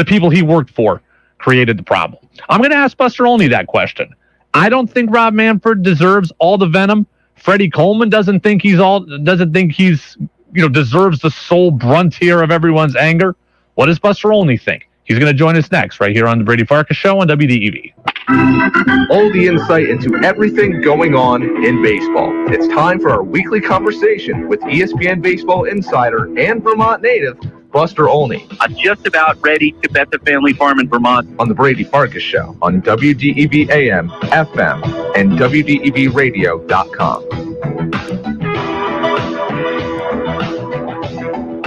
the 0.00 0.04
people 0.06 0.30
he 0.30 0.42
worked 0.42 0.70
for 0.70 1.02
created 1.36 1.78
the 1.78 1.82
problem. 1.82 2.26
I'm 2.48 2.60
going 2.60 2.70
to 2.70 2.76
ask 2.76 2.96
Buster 2.96 3.26
Olney 3.26 3.48
that 3.48 3.66
question. 3.66 4.14
I 4.54 4.70
don't 4.70 4.86
think 4.86 5.10
Rob 5.10 5.34
Manfred 5.34 5.82
deserves 5.82 6.32
all 6.38 6.56
the 6.56 6.66
venom. 6.66 7.06
Freddie 7.36 7.68
Coleman 7.68 8.08
doesn't 8.08 8.40
think 8.40 8.62
he's 8.62 8.78
all 8.80 9.00
doesn't 9.00 9.52
think 9.52 9.72
he's 9.72 10.16
you 10.52 10.62
know 10.62 10.68
deserves 10.68 11.20
the 11.20 11.30
sole 11.30 11.70
brunt 11.70 12.14
here 12.14 12.42
of 12.42 12.50
everyone's 12.50 12.96
anger. 12.96 13.36
What 13.74 13.86
does 13.86 13.98
Buster 13.98 14.32
Olney 14.32 14.56
think? 14.56 14.88
He's 15.04 15.18
going 15.18 15.30
to 15.30 15.38
join 15.38 15.56
us 15.56 15.70
next 15.70 16.00
right 16.00 16.14
here 16.14 16.26
on 16.26 16.38
the 16.38 16.44
Brady 16.44 16.64
Farkas 16.64 16.96
Show 16.96 17.20
on 17.20 17.28
WDEV. 17.28 17.92
All 19.10 19.30
the 19.32 19.48
insight 19.48 19.88
into 19.88 20.14
everything 20.24 20.80
going 20.80 21.14
on 21.14 21.42
in 21.42 21.82
baseball. 21.82 22.32
It's 22.48 22.68
time 22.68 23.00
for 23.00 23.10
our 23.10 23.22
weekly 23.22 23.60
conversation 23.60 24.48
with 24.48 24.60
ESPN 24.60 25.20
baseball 25.20 25.64
insider 25.64 26.26
and 26.38 26.62
Vermont 26.62 27.02
native 27.02 27.38
Buster 27.72 28.08
Olney. 28.08 28.46
I'm 28.60 28.76
just 28.76 29.06
about 29.06 29.40
ready 29.42 29.72
to 29.82 29.88
bet 29.88 30.10
the 30.10 30.18
family 30.20 30.52
farm 30.52 30.78
in 30.80 30.88
Vermont. 30.88 31.28
On 31.38 31.48
the 31.48 31.54
Brady 31.54 31.84
Farkas 31.84 32.22
Show 32.22 32.56
on 32.62 32.82
WDEV 32.82 33.70
AM, 33.70 34.10
FM, 34.10 35.16
and 35.16 35.32
WDEVradio.com. 35.32 38.09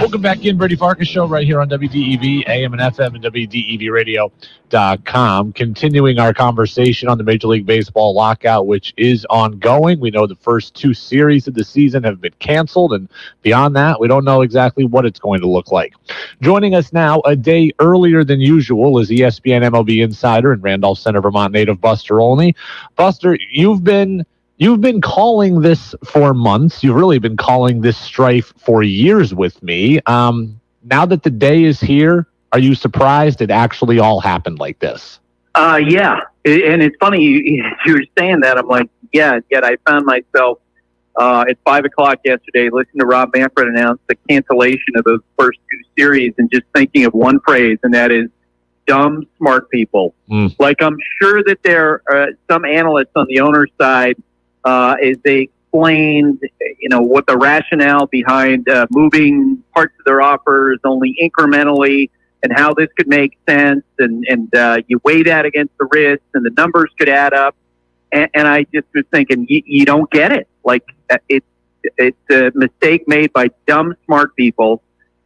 Welcome 0.04 0.20
back 0.20 0.44
in, 0.44 0.58
Brady 0.58 0.76
Farkas 0.76 1.08
Show, 1.08 1.26
right 1.26 1.46
here 1.46 1.62
on 1.62 1.70
WDEV, 1.70 2.46
AM 2.46 2.74
and 2.74 2.82
FM, 2.82 3.14
and 3.14 3.24
WDEVradio.com. 3.24 5.54
Continuing 5.54 6.18
our 6.18 6.34
conversation 6.34 7.08
on 7.08 7.16
the 7.16 7.24
Major 7.24 7.46
League 7.46 7.64
Baseball 7.64 8.14
lockout, 8.14 8.66
which 8.66 8.92
is 8.98 9.24
ongoing. 9.30 9.98
We 9.98 10.10
know 10.10 10.26
the 10.26 10.36
first 10.36 10.74
two 10.74 10.92
series 10.92 11.48
of 11.48 11.54
the 11.54 11.64
season 11.64 12.04
have 12.04 12.20
been 12.20 12.34
canceled, 12.38 12.92
and 12.92 13.08
beyond 13.40 13.74
that, 13.76 13.98
we 13.98 14.06
don't 14.06 14.26
know 14.26 14.42
exactly 14.42 14.84
what 14.84 15.06
it's 15.06 15.18
going 15.18 15.40
to 15.40 15.48
look 15.48 15.72
like. 15.72 15.94
Joining 16.42 16.74
us 16.74 16.92
now, 16.92 17.22
a 17.24 17.34
day 17.34 17.70
earlier 17.78 18.24
than 18.24 18.42
usual, 18.42 18.98
is 18.98 19.08
ESPN 19.08 19.70
MLB 19.70 20.04
insider 20.04 20.52
and 20.52 20.62
Randolph 20.62 20.98
Center, 20.98 21.22
Vermont 21.22 21.50
native 21.50 21.80
Buster 21.80 22.20
Olney. 22.20 22.54
Buster, 22.96 23.38
you've 23.50 23.82
been 23.82 24.26
You've 24.56 24.80
been 24.80 25.00
calling 25.00 25.60
this 25.60 25.94
for 26.04 26.32
months. 26.32 26.84
You've 26.84 26.94
really 26.94 27.18
been 27.18 27.36
calling 27.36 27.80
this 27.80 27.98
strife 27.98 28.52
for 28.56 28.82
years 28.82 29.34
with 29.34 29.60
me. 29.62 30.00
Um, 30.06 30.60
now 30.84 31.04
that 31.06 31.22
the 31.24 31.30
day 31.30 31.64
is 31.64 31.80
here, 31.80 32.28
are 32.52 32.60
you 32.60 32.74
surprised 32.76 33.40
it 33.40 33.50
actually 33.50 33.98
all 33.98 34.20
happened 34.20 34.60
like 34.60 34.78
this? 34.78 35.18
Uh, 35.56 35.80
yeah. 35.84 36.20
And 36.44 36.82
it's 36.82 36.96
funny 37.00 37.22
you, 37.22 37.62
you 37.84 37.94
were 37.94 38.04
saying 38.16 38.40
that. 38.40 38.56
I'm 38.56 38.68
like, 38.68 38.88
yeah, 39.12 39.40
yet 39.50 39.64
I 39.64 39.76
found 39.86 40.06
myself 40.06 40.58
uh, 41.16 41.44
at 41.48 41.58
five 41.64 41.84
o'clock 41.84 42.20
yesterday 42.24 42.70
listening 42.70 43.00
to 43.00 43.06
Rob 43.06 43.30
Manfred 43.34 43.68
announce 43.68 44.00
the 44.08 44.16
cancellation 44.28 44.96
of 44.96 45.04
those 45.04 45.20
first 45.38 45.58
two 45.70 45.80
series 45.96 46.32
and 46.38 46.50
just 46.50 46.64
thinking 46.74 47.04
of 47.04 47.14
one 47.14 47.40
phrase, 47.40 47.78
and 47.82 47.94
that 47.94 48.10
is 48.10 48.28
dumb, 48.86 49.26
smart 49.38 49.70
people. 49.70 50.14
Mm. 50.28 50.54
Like, 50.58 50.82
I'm 50.82 50.96
sure 51.20 51.42
that 51.44 51.62
there 51.62 52.02
are 52.08 52.28
some 52.50 52.64
analysts 52.64 53.12
on 53.14 53.26
the 53.28 53.40
owner's 53.40 53.70
side 53.80 54.16
uh, 54.64 54.96
is 55.00 55.18
they 55.24 55.48
explained, 55.74 56.40
you 56.78 56.88
know, 56.88 57.02
what 57.02 57.26
the 57.26 57.36
rationale 57.36 58.06
behind 58.06 58.68
uh, 58.68 58.86
moving 58.90 59.62
parts 59.74 59.94
of 59.98 60.04
their 60.04 60.22
offers 60.22 60.78
only 60.84 61.16
incrementally 61.20 62.10
and 62.42 62.52
how 62.52 62.74
this 62.74 62.88
could 62.96 63.08
make 63.08 63.36
sense. 63.48 63.84
And, 63.98 64.24
and 64.28 64.54
uh, 64.54 64.82
you 64.86 65.00
weigh 65.04 65.22
that 65.24 65.46
against 65.46 65.76
the 65.78 65.88
risks 65.90 66.26
and 66.34 66.44
the 66.44 66.50
numbers 66.56 66.90
could 66.98 67.08
add 67.08 67.34
up. 67.34 67.56
And, 68.12 68.28
and 68.34 68.46
I 68.46 68.64
just 68.72 68.86
was 68.94 69.04
thinking, 69.10 69.46
you, 69.48 69.62
you 69.64 69.84
don't 69.84 70.10
get 70.10 70.30
it. 70.30 70.46
Like 70.64 70.84
uh, 71.10 71.18
it's, 71.28 71.46
it's 71.98 72.30
a 72.30 72.52
mistake 72.54 73.08
made 73.08 73.32
by 73.32 73.50
dumb, 73.66 73.94
smart 74.06 74.36
people 74.36 74.82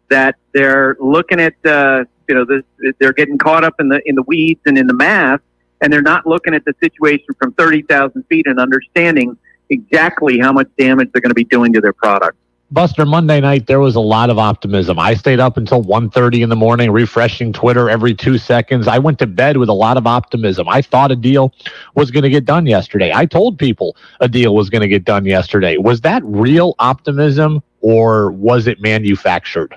that 0.09 0.37
they're 0.55 0.97
looking 0.99 1.41
at, 1.41 1.55
uh, 1.67 2.05
you 2.29 2.35
know, 2.35 2.45
this, 2.45 2.63
they're 2.99 3.13
getting 3.13 3.37
caught 3.37 3.65
up 3.65 3.75
in 3.79 3.89
the, 3.89 4.01
in 4.07 4.15
the 4.15 4.23
weeds 4.23 4.61
and 4.67 4.79
in 4.79 4.87
the 4.87 4.95
math 4.95 5.41
and 5.81 5.93
they're 5.93 6.03
not 6.03 6.27
looking 6.27 6.55
at 6.55 6.65
the 6.65 6.75
situation 6.83 7.27
from 7.39 7.53
30,000 7.53 8.23
feet 8.25 8.47
and 8.47 8.59
understanding 8.59 9.37
exactly 9.71 10.39
how 10.39 10.53
much 10.53 10.69
damage 10.79 11.11
they're 11.13 11.21
going 11.21 11.31
to 11.31 11.35
be 11.35 11.45
doing 11.45 11.73
to 11.73 11.81
their 11.81 11.93
product. 11.93 12.37
Buster, 12.71 13.07
Monday 13.07 13.41
night 13.41 13.67
there 13.67 13.81
was 13.81 13.95
a 13.95 14.01
lot 14.01 14.29
of 14.29 14.39
optimism. 14.39 14.99
I 14.99 15.15
stayed 15.15 15.41
up 15.41 15.57
until 15.57 15.83
1.30 15.83 16.43
in 16.43 16.51
the 16.51 16.57
morning, 16.57 16.91
refreshing 16.91 17.51
Twitter 17.51 17.89
every 17.89 18.15
two 18.15 18.37
seconds. 18.37 18.87
I 18.87 18.99
went 18.99 19.19
to 19.21 19.27
bed 19.27 19.57
with 19.57 19.71
a 19.71 19.75
lot 19.75 19.97
of 19.97 20.07
optimism. 20.07 20.69
I 20.69 20.83
thought 20.83 21.11
a 21.11 21.17
deal 21.17 21.55
was 21.95 22.11
going 22.11 22.25
to 22.25 22.31
get 22.31 22.45
done 22.45 22.67
yesterday. 22.67 23.11
I 23.15 23.25
told 23.25 23.59
people 23.59 23.97
a 24.21 24.29
deal 24.29 24.55
was 24.55 24.69
going 24.69 24.83
to 24.83 24.89
get 24.89 25.05
done 25.05 25.25
yesterday. 25.25 25.79
Was 25.79 26.03
that 26.03 26.23
real 26.27 26.75
optimism 26.79 27.63
or 27.81 28.33
was 28.33 28.67
it 28.67 28.83
manufactured? 28.83 29.75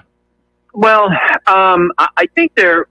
Well, 0.73 1.09
um, 1.47 1.91
I 1.97 2.27
think 2.35 2.55
they're, 2.55 2.87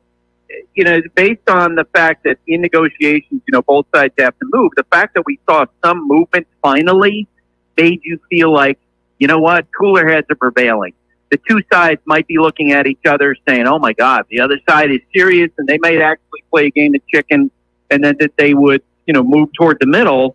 you 0.74 0.84
know, 0.84 1.00
based 1.14 1.48
on 1.48 1.74
the 1.74 1.84
fact 1.84 2.24
that 2.24 2.38
in 2.46 2.60
negotiations, 2.60 3.42
you 3.46 3.52
know, 3.52 3.62
both 3.62 3.86
sides 3.94 4.14
have 4.18 4.38
to 4.38 4.46
move. 4.52 4.72
The 4.76 4.84
fact 4.84 5.14
that 5.14 5.24
we 5.26 5.38
saw 5.48 5.66
some 5.84 6.06
movement 6.06 6.46
finally 6.62 7.28
made 7.76 8.00
you 8.04 8.20
feel 8.28 8.52
like 8.52 8.78
you 9.20 9.28
know 9.28 9.38
what? 9.38 9.66
Cooler 9.78 10.08
heads 10.08 10.26
are 10.30 10.34
prevailing. 10.34 10.94
The 11.30 11.38
two 11.48 11.60
sides 11.72 12.00
might 12.06 12.26
be 12.26 12.38
looking 12.38 12.72
at 12.72 12.88
each 12.88 13.04
other 13.06 13.36
saying, 13.46 13.68
oh 13.68 13.78
my 13.78 13.92
God, 13.92 14.24
the 14.30 14.40
other 14.40 14.58
side 14.68 14.90
is 14.90 15.00
serious 15.14 15.50
and 15.58 15.68
they 15.68 15.78
might 15.78 16.00
actually 16.00 16.42
play 16.50 16.66
a 16.66 16.70
game 16.70 16.94
of 16.94 17.06
chicken 17.06 17.52
and 17.90 18.02
then 18.02 18.16
that 18.18 18.32
they 18.36 18.54
would, 18.54 18.82
you 19.06 19.14
know, 19.14 19.22
move 19.22 19.50
toward 19.52 19.78
the 19.78 19.86
middle. 19.86 20.34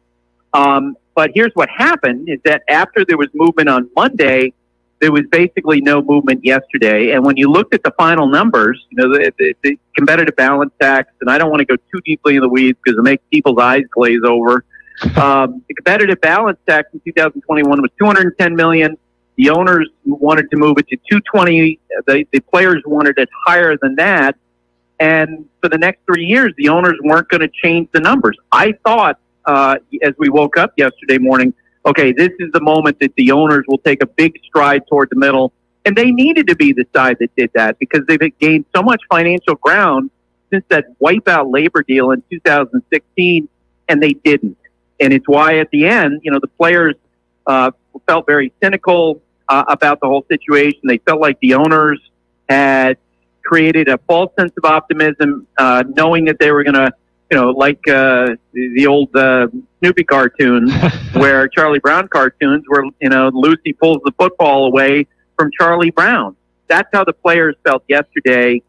Um, 0.53 0.95
but 1.15 1.31
here's 1.33 1.51
what 1.55 1.67
happened 1.69 2.29
is 2.29 2.39
that 2.45 2.61
after 2.69 3.03
there 3.03 3.17
was 3.17 3.27
movement 3.33 3.67
on 3.67 3.89
Monday, 3.95 4.53
there 5.05 5.11
was 5.11 5.21
basically 5.29 5.81
no 5.81 6.01
movement 6.01 6.43
yesterday. 6.43 7.11
And 7.11 7.23
when 7.23 7.37
you 7.37 7.47
looked 7.47 7.75
at 7.75 7.83
the 7.83 7.91
final 7.91 8.25
numbers, 8.25 8.83
you 8.89 8.97
know, 8.97 9.13
the, 9.13 9.31
the, 9.37 9.55
the 9.61 9.77
competitive 9.95 10.35
balance 10.35 10.73
tax, 10.81 11.13
and 11.21 11.29
I 11.29 11.37
don't 11.37 11.51
want 11.51 11.59
to 11.59 11.65
go 11.65 11.75
too 11.75 12.01
deeply 12.03 12.37
in 12.37 12.41
the 12.41 12.49
weeds 12.49 12.79
because 12.83 12.97
it 12.97 13.03
makes 13.03 13.23
people's 13.31 13.59
eyes 13.59 13.83
glaze 13.91 14.21
over. 14.25 14.65
Um, 15.17 15.61
the 15.67 15.73
competitive 15.73 16.21
balance 16.21 16.57
tax 16.65 16.87
in 16.93 17.01
2021 17.01 17.81
was 17.81 17.91
210 17.99 18.55
million. 18.55 18.97
The 19.35 19.49
owners 19.49 19.89
wanted 20.05 20.49
to 20.51 20.57
move 20.57 20.77
it 20.77 20.87
to 20.87 20.95
220. 20.95 21.77
The, 22.07 22.25
the 22.31 22.39
players 22.39 22.81
wanted 22.85 23.19
it 23.19 23.27
higher 23.45 23.75
than 23.75 23.95
that. 23.95 24.37
And 25.01 25.49
for 25.61 25.67
the 25.67 25.77
next 25.77 25.99
three 26.05 26.23
years, 26.23 26.53
the 26.57 26.69
owners 26.69 26.97
weren't 27.03 27.27
going 27.27 27.41
to 27.41 27.51
change 27.61 27.89
the 27.91 27.99
numbers. 27.99 28.37
I 28.53 28.71
thought, 28.85 29.19
uh, 29.43 29.79
as 30.01 30.13
we 30.17 30.29
woke 30.29 30.55
up 30.55 30.71
yesterday 30.77 31.17
morning, 31.17 31.53
okay, 31.85 32.11
this 32.11 32.31
is 32.39 32.51
the 32.51 32.61
moment 32.61 32.99
that 32.99 33.13
the 33.15 33.31
owners 33.31 33.63
will 33.67 33.77
take 33.79 34.01
a 34.01 34.07
big 34.07 34.39
stride 34.43 34.83
toward 34.87 35.09
the 35.09 35.15
middle. 35.15 35.53
And 35.85 35.95
they 35.95 36.11
needed 36.11 36.47
to 36.47 36.55
be 36.55 36.73
the 36.73 36.85
side 36.95 37.17
that 37.19 37.35
did 37.35 37.51
that 37.53 37.77
because 37.77 38.01
they've 38.07 38.39
gained 38.39 38.65
so 38.75 38.81
much 38.81 39.01
financial 39.09 39.55
ground 39.55 40.09
since 40.51 40.65
that 40.69 40.85
wipeout 40.99 41.53
labor 41.53 41.83
deal 41.83 42.11
in 42.11 42.23
2016, 42.29 43.47
and 43.87 44.01
they 44.01 44.13
didn't 44.13 44.57
and 44.99 45.13
it's 45.13 45.27
why 45.27 45.59
at 45.59 45.69
the 45.71 45.87
end, 45.87 46.21
you 46.23 46.31
know, 46.31 46.39
the 46.39 46.47
players 46.47 46.95
uh, 47.45 47.71
felt 48.07 48.25
very 48.25 48.53
cynical 48.61 49.21
uh, 49.47 49.65
about 49.67 49.99
the 49.99 50.07
whole 50.07 50.25
situation. 50.29 50.81
They 50.83 50.97
felt 50.99 51.19
like 51.19 51.39
the 51.39 51.55
owners 51.55 51.99
had 52.47 52.97
created 53.43 53.87
a 53.87 53.97
false 53.99 54.31
sense 54.37 54.53
of 54.57 54.65
optimism, 54.65 55.47
uh, 55.57 55.83
knowing 55.87 56.25
that 56.25 56.39
they 56.39 56.51
were 56.51 56.63
going 56.63 56.75
to, 56.75 56.91
you 57.31 57.37
know, 57.37 57.51
like 57.51 57.87
uh, 57.87 58.35
the, 58.53 58.73
the 58.75 58.87
old 58.87 59.15
uh, 59.15 59.47
Snoopy 59.79 60.03
cartoons, 60.03 60.71
where 61.13 61.47
Charlie 61.47 61.79
Brown 61.79 62.07
cartoons, 62.07 62.63
where 62.67 62.83
you 63.01 63.09
know 63.09 63.29
Lucy 63.33 63.73
pulls 63.73 63.99
the 64.03 64.11
football 64.17 64.65
away 64.65 65.07
from 65.37 65.51
Charlie 65.57 65.91
Brown. 65.91 66.35
That's 66.67 66.89
how 66.93 67.03
the 67.03 67.13
players 67.13 67.55
felt 67.63 67.83
yesterday. 67.87 68.61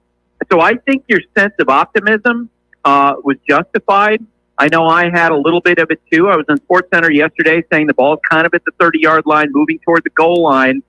So 0.51 0.61
I 0.61 0.75
think 0.75 1.05
your 1.09 1.21
sense 1.37 1.55
of 1.59 1.69
optimism 1.69 2.51
uh, 2.85 3.15
was 3.23 3.37
justified. 3.49 4.25
I 4.59 4.69
know 4.69 4.87
I 4.87 5.11
had 5.11 5.33
a 5.33 5.37
little 5.37 5.61
bit 5.61 5.79
of 5.79 5.91
it 5.91 6.01
too. 6.11 6.29
I 6.29 6.37
was 6.37 6.47
in 6.49 6.57
Sports 6.59 6.89
Center 6.93 7.11
yesterday 7.11 7.63
saying 7.71 7.89
the 7.89 7.95
ball's 7.95 8.21
kind 8.29 8.47
of 8.47 8.55
at 8.55 8.65
the 8.65 8.73
30 8.81 9.01
yard 9.01 9.27
line, 9.27 9.49
moving 9.51 9.79
toward 9.81 10.05
the 10.05 10.11
goal 10.11 10.43
line. 10.43 10.83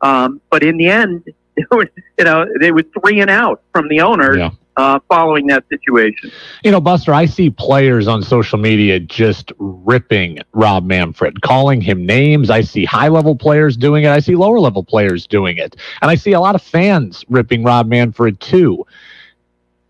Um, 0.00 0.40
but 0.50 0.62
in 0.62 0.76
the 0.76 0.88
end, 0.88 1.24
it 1.56 1.66
was, 1.70 1.86
you 2.18 2.24
know, 2.24 2.46
they 2.60 2.70
was 2.70 2.84
three 3.00 3.20
and 3.20 3.30
out 3.30 3.62
from 3.72 3.88
the 3.88 4.00
owners. 4.00 4.38
Yeah. 4.38 4.50
Uh, 4.76 4.98
following 5.08 5.46
that 5.46 5.64
situation. 5.68 6.32
You 6.64 6.72
know, 6.72 6.80
Buster, 6.80 7.14
I 7.14 7.26
see 7.26 7.48
players 7.48 8.08
on 8.08 8.24
social 8.24 8.58
media 8.58 8.98
just 8.98 9.52
ripping 9.58 10.40
Rob 10.52 10.84
Manfred, 10.84 11.42
calling 11.42 11.80
him 11.80 12.04
names. 12.04 12.50
I 12.50 12.62
see 12.62 12.84
high 12.84 13.06
level 13.06 13.36
players 13.36 13.76
doing 13.76 14.02
it. 14.02 14.08
I 14.08 14.18
see 14.18 14.34
lower 14.34 14.58
level 14.58 14.82
players 14.82 15.28
doing 15.28 15.58
it. 15.58 15.76
And 16.02 16.10
I 16.10 16.16
see 16.16 16.32
a 16.32 16.40
lot 16.40 16.56
of 16.56 16.62
fans 16.62 17.24
ripping 17.28 17.62
Rob 17.62 17.86
Manfred 17.86 18.40
too. 18.40 18.84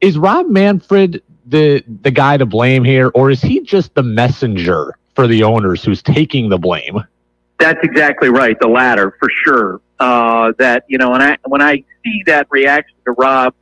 Is 0.03 0.19
Rob 0.19 0.49
Manfred 0.49 1.23
the 1.47 1.83
the 2.03 2.11
guy 2.11 2.37
to 2.37 2.47
blame 2.47 2.85
here, 2.85 3.11
or 3.15 3.31
is 3.31 3.41
he 3.41 3.61
just 3.61 3.95
the 3.95 4.03
messenger 4.03 4.97
for 5.15 5.27
the 5.27 5.43
owners 5.43 5.85
who's 5.85 6.03
taking 6.03 6.49
the 6.49 6.59
blame? 6.59 7.03
That's 7.59 7.79
exactly 7.83 8.29
right. 8.29 8.59
The 8.61 8.69
latter, 8.69 9.17
for 9.19 9.29
sure. 9.45 9.81
Uh, 10.01 10.53
that 10.59 10.85
you 10.89 10.99
know, 10.99 11.11
when 11.11 11.23
I 11.23 11.39
when 11.47 11.63
I 11.63 11.85
see 12.05 12.23
that 12.27 12.47
reaction 12.51 12.97
to 13.07 13.13
Rob 13.13 13.55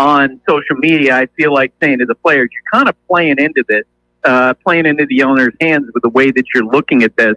on 0.00 0.40
social 0.48 0.76
media, 0.76 1.14
I 1.14 1.26
feel 1.36 1.52
like 1.52 1.72
saying 1.82 1.98
to 1.98 2.06
the 2.06 2.14
players, 2.14 2.48
"You're 2.52 2.80
kind 2.80 2.88
of 2.88 2.96
playing 3.06 3.36
into 3.38 3.62
this, 3.68 3.84
uh, 4.24 4.54
playing 4.64 4.86
into 4.86 5.04
the 5.06 5.22
owner's 5.22 5.54
hands 5.60 5.90
with 5.92 6.02
the 6.02 6.08
way 6.08 6.30
that 6.30 6.44
you're 6.54 6.64
looking 6.64 7.02
at 7.02 7.14
this." 7.16 7.36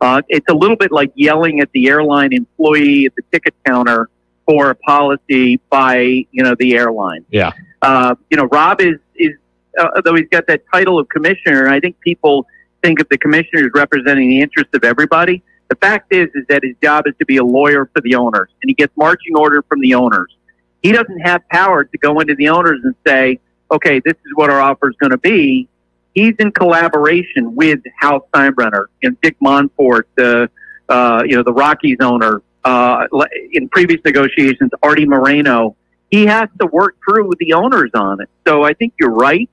Uh, 0.00 0.20
it's 0.28 0.46
a 0.50 0.54
little 0.54 0.76
bit 0.76 0.92
like 0.92 1.10
yelling 1.14 1.60
at 1.60 1.72
the 1.72 1.88
airline 1.88 2.32
employee 2.32 3.06
at 3.06 3.14
the 3.14 3.22
ticket 3.32 3.54
counter 3.64 4.10
for 4.46 4.70
a 4.70 4.74
policy 4.74 5.58
by 5.70 5.96
you 6.30 6.42
know 6.42 6.54
the 6.58 6.76
airline. 6.76 7.24
Yeah. 7.30 7.52
Uh, 7.80 8.14
you 8.30 8.36
know, 8.36 8.44
Rob 8.44 8.82
is 8.82 8.98
is 9.16 9.32
uh, 9.78 10.02
though 10.04 10.14
he's 10.14 10.28
got 10.28 10.46
that 10.46 10.62
title 10.72 10.98
of 10.98 11.08
commissioner. 11.08 11.68
I 11.68 11.80
think 11.80 11.98
people 12.00 12.46
think 12.82 13.00
of 13.00 13.08
the 13.08 13.16
commissioner 13.16 13.64
as 13.64 13.70
representing 13.74 14.28
the 14.28 14.40
interests 14.40 14.74
of 14.74 14.84
everybody. 14.84 15.42
The 15.70 15.76
fact 15.76 16.12
is, 16.12 16.28
is 16.34 16.44
that 16.50 16.62
his 16.62 16.76
job 16.82 17.06
is 17.06 17.14
to 17.18 17.24
be 17.24 17.38
a 17.38 17.44
lawyer 17.44 17.88
for 17.94 18.02
the 18.02 18.14
owners, 18.14 18.50
and 18.62 18.68
he 18.68 18.74
gets 18.74 18.94
marching 18.96 19.34
order 19.34 19.62
from 19.62 19.80
the 19.80 19.94
owners. 19.94 20.36
He 20.84 20.92
doesn't 20.92 21.20
have 21.20 21.48
power 21.48 21.82
to 21.82 21.98
go 21.98 22.20
into 22.20 22.34
the 22.34 22.50
owners 22.50 22.80
and 22.84 22.94
say, 23.06 23.40
"Okay, 23.72 24.02
this 24.04 24.12
is 24.12 24.32
what 24.34 24.50
our 24.50 24.60
offer 24.60 24.90
is 24.90 24.96
going 24.96 25.12
to 25.12 25.18
be." 25.18 25.66
He's 26.12 26.34
in 26.38 26.52
collaboration 26.52 27.54
with 27.56 27.80
Hal 27.98 28.28
Steinbrenner 28.30 28.86
and 29.02 29.18
Dick 29.22 29.34
Monfort, 29.42 30.02
the 30.14 30.50
uh, 30.90 31.22
you 31.26 31.36
know 31.36 31.42
the 31.42 31.54
Rockies 31.54 31.96
owner. 32.00 32.42
Uh, 32.66 33.06
in 33.52 33.68
previous 33.70 34.00
negotiations, 34.04 34.70
Artie 34.82 35.06
Moreno, 35.06 35.74
he 36.10 36.26
has 36.26 36.48
to 36.60 36.66
work 36.66 36.96
through 37.02 37.28
with 37.28 37.38
the 37.38 37.54
owners 37.54 37.90
on 37.94 38.20
it. 38.20 38.28
So 38.46 38.62
I 38.62 38.74
think 38.74 38.92
you're 39.00 39.10
right. 39.10 39.48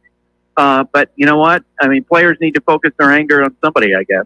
Uh, 0.58 0.84
but 0.92 1.12
you 1.16 1.26
know 1.26 1.38
what? 1.38 1.64
I 1.80 1.88
mean, 1.88 2.04
players 2.04 2.38
need 2.42 2.56
to 2.56 2.62
focus 2.62 2.92
their 3.00 3.12
anger 3.12 3.44
on 3.44 3.56
somebody, 3.64 3.96
I 3.96 4.04
guess. 4.04 4.26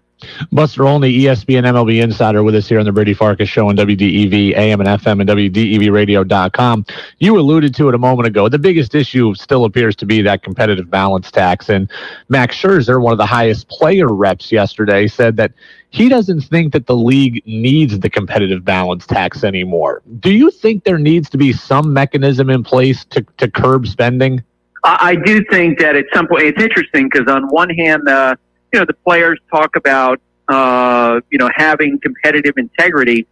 Buster 0.52 0.86
Olney, 0.86 1.12
ESPN 1.12 1.64
MLB 1.64 2.02
Insider, 2.02 2.42
with 2.42 2.56
us 2.56 2.68
here 2.68 2.80
on 2.80 2.86
the 2.86 2.92
Brady 2.92 3.14
Farkas 3.14 3.48
Show 3.48 3.70
on 3.70 3.76
WDEV, 3.76 4.56
AM 4.56 4.82
and 4.82 4.90
FM, 4.90 5.22
and 5.22 5.30
WDEVradio.com. 5.30 6.86
You 7.20 7.38
alluded 7.38 7.76
to 7.76 7.90
it 7.90 7.96
a 7.96 7.98
moment 7.98 8.28
ago. 8.28 8.50
The 8.50 8.60
biggest 8.60 8.96
issue 8.96 9.36
still 9.36 9.66
appears 9.66 9.96
to 9.98 10.06
be 10.06 10.22
that 10.24 10.42
competitive 10.42 10.90
balance 10.90 11.32
tax. 11.32 11.70
And 11.70 11.92
Max 12.30 12.56
Scherzer, 12.56 13.02
one 13.02 13.12
of 13.12 13.18
the 13.18 13.26
highest 13.26 13.68
player 13.68 14.08
reps 14.08 14.52
yesterday, 14.52 15.08
said 15.08 15.38
that 15.38 15.52
he 15.90 16.10
doesn't 16.10 16.42
think 16.42 16.74
that 16.74 16.88
the 16.88 16.96
league 16.96 17.42
needs 17.46 18.00
the 18.00 18.10
competitive 18.10 18.66
balance 18.66 19.06
tax 19.06 19.44
anymore. 19.44 20.02
Do 20.20 20.32
you 20.32 20.50
think 20.50 20.84
there 20.84 20.98
needs 20.98 21.30
to 21.30 21.38
be 21.38 21.54
some 21.54 21.94
mechanism 21.94 22.50
in 22.50 22.64
place 22.64 23.06
to, 23.06 23.26
to 23.38 23.50
curb 23.50 23.88
spending? 23.88 24.44
I 24.86 25.16
do 25.16 25.44
think 25.46 25.80
that 25.80 25.96
at 25.96 26.06
some 26.14 26.28
point 26.28 26.44
it's 26.44 26.62
interesting 26.62 27.10
because 27.12 27.28
on 27.28 27.48
one 27.48 27.70
hand, 27.70 28.08
uh, 28.08 28.36
you 28.72 28.80
know, 28.80 28.86
the 28.86 28.94
players 28.94 29.40
talk 29.52 29.76
about 29.76 30.22
uh, 30.48 31.20
you 31.32 31.40
know 31.40 31.50
having 31.56 32.00
competitive 32.00 32.54
integrity. 32.58 33.26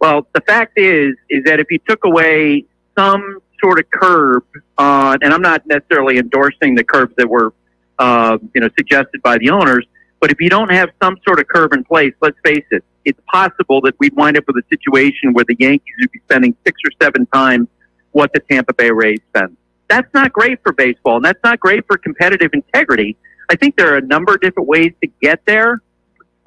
Well, 0.00 0.26
the 0.32 0.40
fact 0.40 0.78
is 0.78 1.14
is 1.28 1.44
that 1.44 1.60
if 1.60 1.66
you 1.70 1.78
took 1.86 2.04
away 2.04 2.64
some 2.96 3.40
sort 3.62 3.80
of 3.80 3.90
curb 3.90 4.44
on, 4.78 5.18
and 5.22 5.32
I'm 5.32 5.42
not 5.42 5.66
necessarily 5.66 6.18
endorsing 6.18 6.74
the 6.74 6.84
curbs 6.84 7.14
that 7.18 7.28
were 7.28 7.52
uh, 7.98 8.38
you 8.54 8.60
know 8.62 8.68
suggested 8.78 9.20
by 9.22 9.36
the 9.38 9.50
owners, 9.50 9.86
but 10.20 10.30
if 10.30 10.40
you 10.40 10.48
don't 10.48 10.70
have 10.70 10.88
some 11.02 11.18
sort 11.26 11.38
of 11.38 11.48
curb 11.48 11.74
in 11.74 11.84
place, 11.84 12.14
let's 12.22 12.38
face 12.44 12.64
it, 12.70 12.82
it's 13.04 13.20
possible 13.30 13.82
that 13.82 13.94
we'd 13.98 14.16
wind 14.16 14.38
up 14.38 14.44
with 14.46 14.56
a 14.56 14.66
situation 14.70 15.34
where 15.34 15.44
the 15.46 15.56
Yankees 15.58 15.94
would 16.00 16.12
be 16.12 16.20
spending 16.20 16.56
six 16.64 16.80
or 16.86 16.90
seven 17.02 17.26
times 17.26 17.68
what 18.12 18.32
the 18.32 18.40
Tampa 18.40 18.72
Bay 18.72 18.90
Rays 18.90 19.20
spend. 19.28 19.56
That's 19.94 20.12
not 20.12 20.32
great 20.32 20.60
for 20.64 20.72
baseball, 20.72 21.16
and 21.16 21.24
that's 21.24 21.38
not 21.44 21.60
great 21.60 21.86
for 21.86 21.96
competitive 21.96 22.50
integrity. 22.52 23.16
I 23.48 23.54
think 23.54 23.76
there 23.76 23.94
are 23.94 23.98
a 23.98 24.02
number 24.02 24.34
of 24.34 24.40
different 24.40 24.68
ways 24.68 24.92
to 25.00 25.08
get 25.22 25.40
there, 25.46 25.82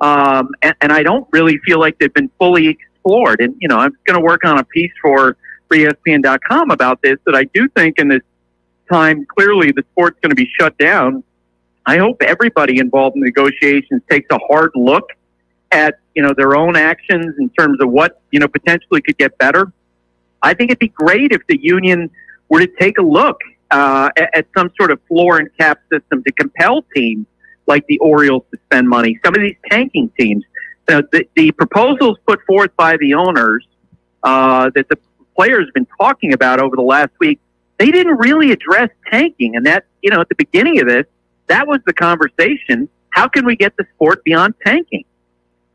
um, 0.01 0.49
and, 0.61 0.75
and 0.81 0.91
I 0.91 1.01
don't 1.01 1.25
really 1.31 1.57
feel 1.59 1.79
like 1.79 1.97
they've 1.97 2.13
been 2.13 2.29
fully 2.37 2.67
explored. 2.67 3.39
And 3.39 3.55
you 3.61 3.69
know, 3.69 3.77
I'm 3.77 3.95
going 4.05 4.19
to 4.19 4.25
work 4.25 4.43
on 4.43 4.59
a 4.59 4.65
piece 4.65 4.91
for, 5.01 5.37
ESPN.com 5.71 6.71
about 6.71 7.01
this. 7.01 7.19
That 7.25 7.35
I 7.35 7.45
do 7.53 7.69
think 7.69 7.99
in 7.99 8.09
this 8.09 8.21
time, 8.91 9.25
clearly 9.25 9.71
the 9.71 9.83
sport's 9.91 10.17
going 10.21 10.31
to 10.31 10.35
be 10.35 10.49
shut 10.59 10.77
down. 10.77 11.23
I 11.85 11.99
hope 11.99 12.21
everybody 12.21 12.79
involved 12.79 13.15
in 13.15 13.21
negotiations 13.21 14.01
takes 14.09 14.27
a 14.29 14.39
hard 14.39 14.71
look 14.75 15.09
at 15.71 15.99
you 16.15 16.21
know 16.21 16.33
their 16.35 16.57
own 16.57 16.75
actions 16.75 17.35
in 17.39 17.49
terms 17.51 17.79
of 17.79 17.89
what 17.91 18.19
you 18.31 18.41
know 18.41 18.49
potentially 18.49 19.01
could 19.01 19.17
get 19.17 19.37
better. 19.37 19.71
I 20.41 20.53
think 20.53 20.71
it'd 20.71 20.79
be 20.79 20.89
great 20.89 21.31
if 21.31 21.47
the 21.47 21.57
union 21.61 22.09
were 22.49 22.59
to 22.59 22.67
take 22.79 22.97
a 22.97 23.01
look 23.01 23.39
uh, 23.71 24.09
at, 24.17 24.29
at, 24.33 24.47
some 24.57 24.71
sort 24.77 24.91
of 24.91 25.01
floor 25.07 25.37
and 25.39 25.49
cap 25.57 25.79
system 25.91 26.23
to 26.23 26.31
compel 26.33 26.83
teams 26.95 27.25
like 27.65 27.85
the 27.87 27.97
Orioles 27.99 28.43
to 28.51 28.59
spend 28.65 28.87
money. 28.87 29.19
Some 29.25 29.35
of 29.35 29.41
these 29.41 29.57
tanking 29.69 30.09
teams, 30.17 30.45
the, 30.87 31.25
the 31.35 31.51
proposals 31.51 32.17
put 32.25 32.39
forth 32.45 32.71
by 32.77 32.95
the 32.97 33.13
owners 33.13 33.67
uh, 34.23 34.69
that 34.73 34.87
the 34.89 34.97
players 35.35 35.65
have 35.65 35.73
been 35.73 35.87
talking 35.99 36.33
about 36.33 36.59
over 36.59 36.75
the 36.75 36.81
last 36.81 37.11
week, 37.19 37.39
they 37.77 37.91
didn't 37.91 38.17
really 38.17 38.51
address 38.51 38.89
tanking. 39.11 39.55
And 39.55 39.65
that, 39.65 39.85
you 40.01 40.09
know, 40.09 40.21
at 40.21 40.29
the 40.29 40.35
beginning 40.35 40.79
of 40.79 40.87
this, 40.87 41.05
that 41.47 41.67
was 41.67 41.79
the 41.85 41.93
conversation. 41.93 42.89
How 43.09 43.27
can 43.27 43.45
we 43.45 43.55
get 43.55 43.75
the 43.77 43.85
sport 43.95 44.23
beyond 44.23 44.55
tanking? 44.65 45.05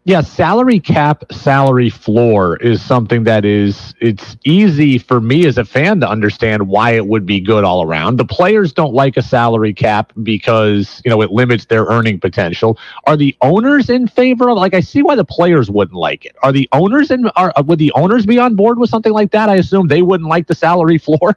Yeah, 0.04 0.20
salary 0.20 0.80
cap, 0.80 1.22
salary 1.30 1.88
floor 1.88 2.56
is 2.56 2.82
something 2.82 3.22
that 3.22 3.44
is 3.44 3.94
it's 4.00 4.36
easy 4.44 4.98
for 4.98 5.20
me 5.20 5.46
as 5.46 5.58
a 5.58 5.64
fan 5.64 6.00
to 6.00 6.08
understand 6.08 6.66
why 6.66 6.90
it 6.92 7.06
would 7.06 7.24
be 7.24 7.38
good 7.38 7.62
all 7.62 7.84
around. 7.84 8.16
The 8.16 8.24
players 8.24 8.72
don't 8.72 8.92
like 8.92 9.16
a 9.16 9.22
salary 9.22 9.72
cap 9.72 10.12
because, 10.24 11.00
you 11.04 11.10
know, 11.10 11.22
it 11.22 11.30
limits 11.30 11.66
their 11.66 11.84
earning 11.84 12.18
potential. 12.18 12.76
Are 13.06 13.16
the 13.16 13.36
owners 13.42 13.90
in 13.90 14.08
favor 14.08 14.50
of 14.50 14.56
like 14.56 14.74
I 14.74 14.80
see 14.80 15.04
why 15.04 15.14
the 15.14 15.24
players 15.24 15.70
wouldn't 15.70 15.96
like 15.96 16.24
it. 16.24 16.34
Are 16.42 16.50
the 16.50 16.68
owners 16.72 17.12
in 17.12 17.28
are 17.36 17.52
would 17.64 17.78
the 17.78 17.92
owners 17.92 18.26
be 18.26 18.40
on 18.40 18.56
board 18.56 18.80
with 18.80 18.90
something 18.90 19.12
like 19.12 19.30
that? 19.30 19.48
I 19.48 19.54
assume 19.56 19.86
they 19.86 20.02
wouldn't 20.02 20.28
like 20.28 20.48
the 20.48 20.56
salary 20.56 20.98
floor. 21.06 21.32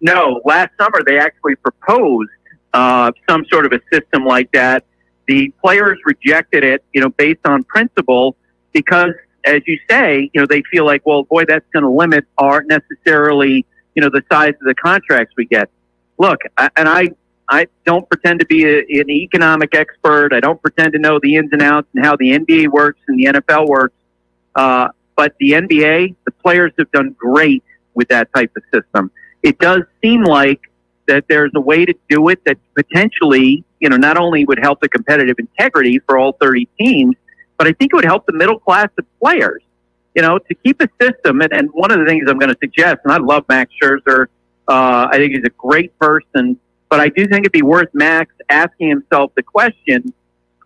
No, 0.00 0.40
last 0.46 0.70
summer 0.80 1.04
they 1.04 1.18
actually 1.18 1.56
proposed 1.56 2.30
uh, 2.72 3.12
some 3.28 3.44
sort 3.52 3.66
of 3.66 3.72
a 3.72 3.80
system 3.92 4.24
like 4.24 4.50
that 4.52 4.84
the 5.28 5.52
players 5.62 5.98
rejected 6.04 6.64
it, 6.64 6.82
you 6.92 7.00
know, 7.00 7.10
based 7.10 7.40
on 7.44 7.62
principle 7.62 8.34
because, 8.72 9.12
as 9.44 9.60
you 9.66 9.78
say, 9.88 10.30
you 10.32 10.40
know, 10.40 10.46
they 10.46 10.62
feel 10.62 10.84
like, 10.84 11.04
well, 11.06 11.22
boy, 11.22 11.44
that's 11.46 11.66
going 11.72 11.84
to 11.84 11.90
limit 11.90 12.24
our 12.38 12.64
necessarily, 12.64 13.64
you 13.94 14.02
know, 14.02 14.08
the 14.08 14.22
size 14.32 14.54
of 14.54 14.66
the 14.66 14.74
contracts 14.74 15.34
we 15.36 15.44
get. 15.44 15.70
Look, 16.18 16.40
I, 16.56 16.70
and 16.76 16.88
I, 16.88 17.10
I 17.48 17.66
don't 17.84 18.08
pretend 18.08 18.40
to 18.40 18.46
be 18.46 18.64
a, 18.64 18.78
an 18.78 19.10
economic 19.10 19.74
expert. 19.74 20.32
I 20.32 20.40
don't 20.40 20.60
pretend 20.60 20.94
to 20.94 20.98
know 20.98 21.20
the 21.22 21.36
ins 21.36 21.52
and 21.52 21.62
outs 21.62 21.88
and 21.94 22.04
how 22.04 22.16
the 22.16 22.30
NBA 22.38 22.68
works 22.68 23.00
and 23.06 23.18
the 23.18 23.26
NFL 23.26 23.68
works. 23.68 23.94
Uh, 24.54 24.88
but 25.14 25.34
the 25.38 25.52
NBA, 25.52 26.16
the 26.24 26.30
players 26.30 26.72
have 26.78 26.90
done 26.90 27.14
great 27.18 27.62
with 27.94 28.08
that 28.08 28.32
type 28.34 28.50
of 28.56 28.62
system. 28.72 29.10
It 29.42 29.58
does 29.58 29.82
seem 30.02 30.24
like 30.24 30.60
that 31.08 31.24
there's 31.28 31.50
a 31.54 31.60
way 31.60 31.84
to 31.84 31.94
do 32.08 32.28
it 32.28 32.44
that 32.44 32.56
potentially 32.74 33.64
you 33.80 33.88
know, 33.88 33.96
not 33.96 34.16
only 34.16 34.44
would 34.44 34.58
help 34.58 34.80
the 34.80 34.88
competitive 34.88 35.36
integrity 35.38 35.98
for 36.00 36.18
all 36.18 36.32
30 36.40 36.68
teams, 36.78 37.16
but 37.56 37.66
I 37.66 37.72
think 37.72 37.92
it 37.92 37.96
would 37.96 38.04
help 38.04 38.26
the 38.26 38.32
middle 38.32 38.58
class 38.58 38.88
of 38.98 39.04
players, 39.20 39.62
you 40.14 40.22
know, 40.22 40.38
to 40.38 40.54
keep 40.54 40.80
a 40.80 40.88
system. 41.00 41.40
And, 41.40 41.52
and 41.52 41.70
one 41.72 41.90
of 41.90 41.98
the 41.98 42.06
things 42.06 42.24
I'm 42.28 42.38
going 42.38 42.52
to 42.52 42.58
suggest, 42.60 42.98
and 43.04 43.12
I 43.12 43.18
love 43.18 43.44
Max 43.48 43.72
Scherzer, 43.80 44.26
uh, 44.68 45.08
I 45.10 45.16
think 45.16 45.34
he's 45.34 45.44
a 45.44 45.50
great 45.50 45.96
person, 45.98 46.58
but 46.88 47.00
I 47.00 47.08
do 47.08 47.26
think 47.26 47.40
it'd 47.40 47.52
be 47.52 47.62
worth 47.62 47.88
Max 47.92 48.32
asking 48.48 48.88
himself 48.88 49.32
the 49.34 49.42
question, 49.42 50.12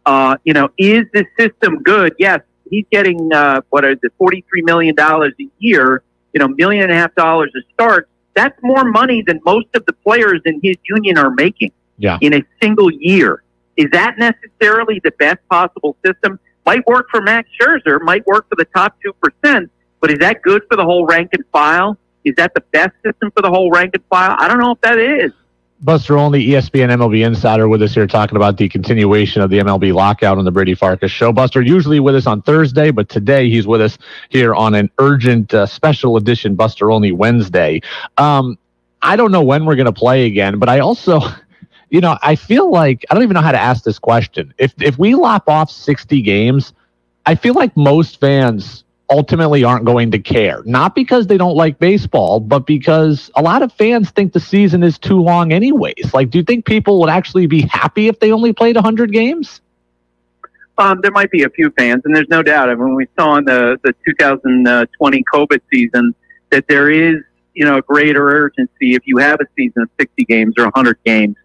uh, 0.06 0.36
you 0.44 0.52
know, 0.52 0.70
is 0.78 1.04
this 1.12 1.26
system 1.38 1.82
good? 1.82 2.14
Yes, 2.18 2.40
he's 2.68 2.84
getting, 2.90 3.32
uh, 3.32 3.60
what 3.70 3.84
is 3.84 3.98
it, 4.02 4.12
$43 4.18 4.42
million 4.64 4.94
a 4.98 5.30
year, 5.58 6.02
you 6.32 6.40
know, 6.40 6.48
million 6.48 6.84
and 6.84 6.92
a 6.92 6.94
half 6.94 7.14
dollars 7.14 7.52
a 7.56 7.60
start. 7.74 8.08
That's 8.34 8.58
more 8.62 8.84
money 8.84 9.22
than 9.22 9.40
most 9.44 9.68
of 9.74 9.84
the 9.86 9.92
players 9.92 10.40
in 10.44 10.60
his 10.62 10.76
union 10.84 11.18
are 11.18 11.30
making 11.30 11.72
yeah. 11.98 12.18
in 12.20 12.34
a 12.34 12.42
single 12.62 12.90
year. 12.90 13.42
Is 13.76 13.86
that 13.92 14.18
necessarily 14.18 15.00
the 15.02 15.12
best 15.12 15.38
possible 15.50 15.96
system? 16.04 16.38
Might 16.64 16.86
work 16.86 17.08
for 17.10 17.20
Max 17.20 17.48
Scherzer, 17.60 18.00
might 18.00 18.26
work 18.26 18.48
for 18.48 18.56
the 18.56 18.64
top 18.66 18.96
2%, 19.44 19.68
but 20.00 20.10
is 20.10 20.18
that 20.20 20.42
good 20.42 20.62
for 20.68 20.76
the 20.76 20.84
whole 20.84 21.06
rank 21.06 21.30
and 21.32 21.44
file? 21.52 21.98
Is 22.24 22.34
that 22.36 22.54
the 22.54 22.60
best 22.72 22.92
system 23.04 23.30
for 23.32 23.42
the 23.42 23.50
whole 23.50 23.70
rank 23.70 23.94
and 23.94 24.04
file? 24.06 24.36
I 24.38 24.46
don't 24.48 24.60
know 24.60 24.72
if 24.72 24.80
that 24.82 24.98
is. 24.98 25.32
Buster 25.84 26.16
Olney 26.16 26.46
ESPN 26.46 26.90
MLB 26.90 27.26
Insider, 27.26 27.66
with 27.66 27.82
us 27.82 27.92
here 27.92 28.06
talking 28.06 28.36
about 28.36 28.56
the 28.56 28.68
continuation 28.68 29.42
of 29.42 29.50
the 29.50 29.58
MLB 29.58 29.92
lockout 29.92 30.38
on 30.38 30.44
the 30.44 30.52
Brady 30.52 30.76
Farkas 30.76 31.10
show. 31.10 31.32
Buster, 31.32 31.60
usually 31.60 31.98
with 31.98 32.14
us 32.14 32.24
on 32.24 32.40
Thursday, 32.40 32.92
but 32.92 33.08
today 33.08 33.50
he's 33.50 33.66
with 33.66 33.80
us 33.80 33.98
here 34.28 34.54
on 34.54 34.76
an 34.76 34.88
urgent 34.98 35.52
uh, 35.52 35.66
special 35.66 36.16
edition 36.16 36.54
Buster 36.54 36.92
Olney 36.92 37.10
Wednesday. 37.10 37.80
Um, 38.16 38.56
I 39.02 39.16
don't 39.16 39.32
know 39.32 39.42
when 39.42 39.64
we're 39.64 39.74
going 39.74 39.86
to 39.86 39.92
play 39.92 40.26
again, 40.26 40.60
but 40.60 40.68
I 40.68 40.78
also 40.78 41.20
you 41.90 42.00
know, 42.00 42.16
I 42.22 42.36
feel 42.36 42.70
like 42.70 43.04
I 43.10 43.14
don't 43.14 43.24
even 43.24 43.34
know 43.34 43.40
how 43.40 43.52
to 43.52 43.60
ask 43.60 43.82
this 43.82 43.98
question. 43.98 44.54
If 44.58 44.72
if 44.80 44.98
we 45.00 45.16
lop 45.16 45.48
off 45.48 45.68
60 45.68 46.22
games, 46.22 46.74
I 47.26 47.34
feel 47.34 47.54
like 47.54 47.76
most 47.76 48.20
fans 48.20 48.84
ultimately 49.12 49.62
aren't 49.62 49.84
going 49.84 50.10
to 50.10 50.18
care. 50.18 50.62
Not 50.64 50.94
because 50.94 51.26
they 51.26 51.36
don't 51.36 51.54
like 51.54 51.78
baseball, 51.78 52.40
but 52.40 52.66
because 52.66 53.30
a 53.36 53.42
lot 53.42 53.62
of 53.62 53.72
fans 53.72 54.10
think 54.10 54.32
the 54.32 54.40
season 54.40 54.82
is 54.82 54.98
too 54.98 55.20
long 55.20 55.52
anyways. 55.52 56.12
Like 56.12 56.30
do 56.30 56.38
you 56.38 56.44
think 56.44 56.64
people 56.64 56.98
would 57.00 57.10
actually 57.10 57.46
be 57.46 57.62
happy 57.62 58.08
if 58.08 58.18
they 58.18 58.32
only 58.32 58.52
played 58.52 58.74
100 58.74 59.12
games? 59.12 59.60
Um, 60.78 61.00
there 61.02 61.10
might 61.10 61.30
be 61.30 61.42
a 61.42 61.50
few 61.50 61.70
fans, 61.78 62.02
and 62.06 62.16
there's 62.16 62.30
no 62.30 62.42
doubt. 62.42 62.70
I 62.70 62.74
mean, 62.74 62.94
we 62.94 63.06
saw 63.16 63.36
in 63.36 63.44
the, 63.44 63.78
the 63.84 63.94
2020 64.06 65.24
COVID 65.32 65.60
season 65.70 66.14
that 66.50 66.66
there 66.66 66.90
is, 66.90 67.16
you 67.52 67.66
know, 67.66 67.76
a 67.76 67.82
greater 67.82 68.26
urgency 68.30 68.94
if 68.94 69.02
you 69.04 69.18
have 69.18 69.38
a 69.40 69.46
season 69.54 69.82
of 69.82 69.90
60 70.00 70.24
games 70.24 70.54
or 70.56 70.64
100 70.64 70.98
games 71.04 71.36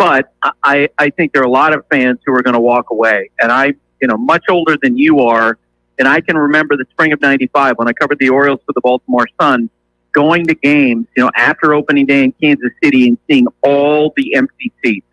but 0.00 0.32
I, 0.62 0.88
I 0.96 1.10
think 1.10 1.34
there 1.34 1.42
are 1.42 1.46
a 1.46 1.50
lot 1.50 1.74
of 1.74 1.84
fans 1.90 2.20
who 2.24 2.34
are 2.34 2.42
going 2.42 2.54
to 2.54 2.60
walk 2.60 2.88
away. 2.88 3.28
And 3.38 3.52
I, 3.52 3.74
you 4.00 4.08
know, 4.08 4.16
much 4.16 4.46
older 4.48 4.78
than 4.82 4.96
you 4.96 5.20
are, 5.20 5.58
and 5.98 6.08
I 6.08 6.20
can 6.20 6.36
remember 6.36 6.76
the 6.76 6.86
spring 6.90 7.12
of 7.12 7.20
95 7.20 7.76
when 7.76 7.88
I 7.88 7.92
covered 7.92 8.18
the 8.18 8.30
Orioles 8.30 8.60
for 8.66 8.72
the 8.72 8.80
Baltimore 8.80 9.26
Sun, 9.40 9.70
going 10.12 10.46
to 10.46 10.54
games, 10.54 11.06
you 11.16 11.24
know, 11.24 11.30
after 11.36 11.74
opening 11.74 12.06
day 12.06 12.24
in 12.24 12.32
Kansas 12.32 12.72
City 12.82 13.08
and 13.08 13.18
seeing 13.28 13.46
all 13.62 14.12
the 14.16 14.34
empty 14.34 14.72
seats, 14.84 15.06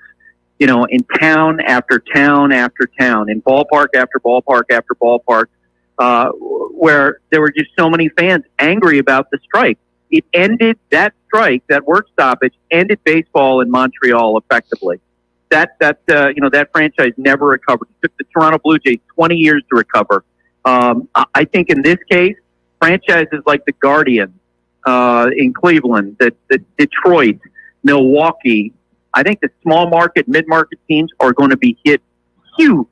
you 0.59 0.67
know, 0.67 0.85
in 0.85 1.03
town 1.19 1.59
after 1.61 1.99
town 1.99 2.51
after 2.51 2.89
town, 2.99 3.29
in 3.29 3.41
ballpark 3.41 3.87
after 3.95 4.19
ballpark 4.19 4.63
after 4.71 4.95
ballpark, 4.95 5.45
uh, 5.99 6.29
where 6.31 7.19
there 7.31 7.41
were 7.41 7.51
just 7.51 7.71
so 7.77 7.89
many 7.89 8.09
fans 8.09 8.43
angry 8.59 8.99
about 8.99 9.29
the 9.31 9.39
strike. 9.43 9.77
It 10.09 10.23
ended 10.33 10.79
that 10.91 11.13
strike, 11.25 11.63
that 11.67 11.85
work 11.85 12.07
stoppage, 12.13 12.53
ended 12.71 12.99
baseball 13.03 13.61
in 13.61 13.69
Montreal 13.69 14.37
effectively. 14.37 14.99
That 15.49 15.77
that 15.79 15.99
uh, 16.09 16.27
you 16.29 16.41
know 16.41 16.49
that 16.49 16.69
franchise 16.71 17.13
never 17.17 17.47
recovered. 17.47 17.87
It 17.89 18.07
took 18.07 18.17
the 18.17 18.25
Toronto 18.33 18.59
Blue 18.63 18.79
Jays 18.79 18.99
20 19.15 19.35
years 19.35 19.63
to 19.69 19.77
recover. 19.77 20.23
Um, 20.67 21.07
I 21.41 21.45
think 21.45 21.69
in 21.69 21.81
this 21.81 21.99
case, 22.11 22.35
franchises 22.81 23.41
like 23.45 23.63
the 23.65 23.71
Guardian 23.71 24.37
uh, 24.85 25.29
in 25.35 25.53
Cleveland, 25.53 26.17
the, 26.19 26.33
the 26.49 26.57
Detroit, 26.77 27.39
Milwaukee, 27.83 28.73
I 29.13 29.23
think 29.23 29.39
the 29.39 29.49
small 29.63 29.89
market, 29.89 30.27
mid 30.27 30.45
market 30.47 30.79
teams 30.89 31.09
are 31.21 31.31
going 31.31 31.51
to 31.51 31.57
be 31.57 31.77
hit 31.85 32.01
huge 32.57 32.87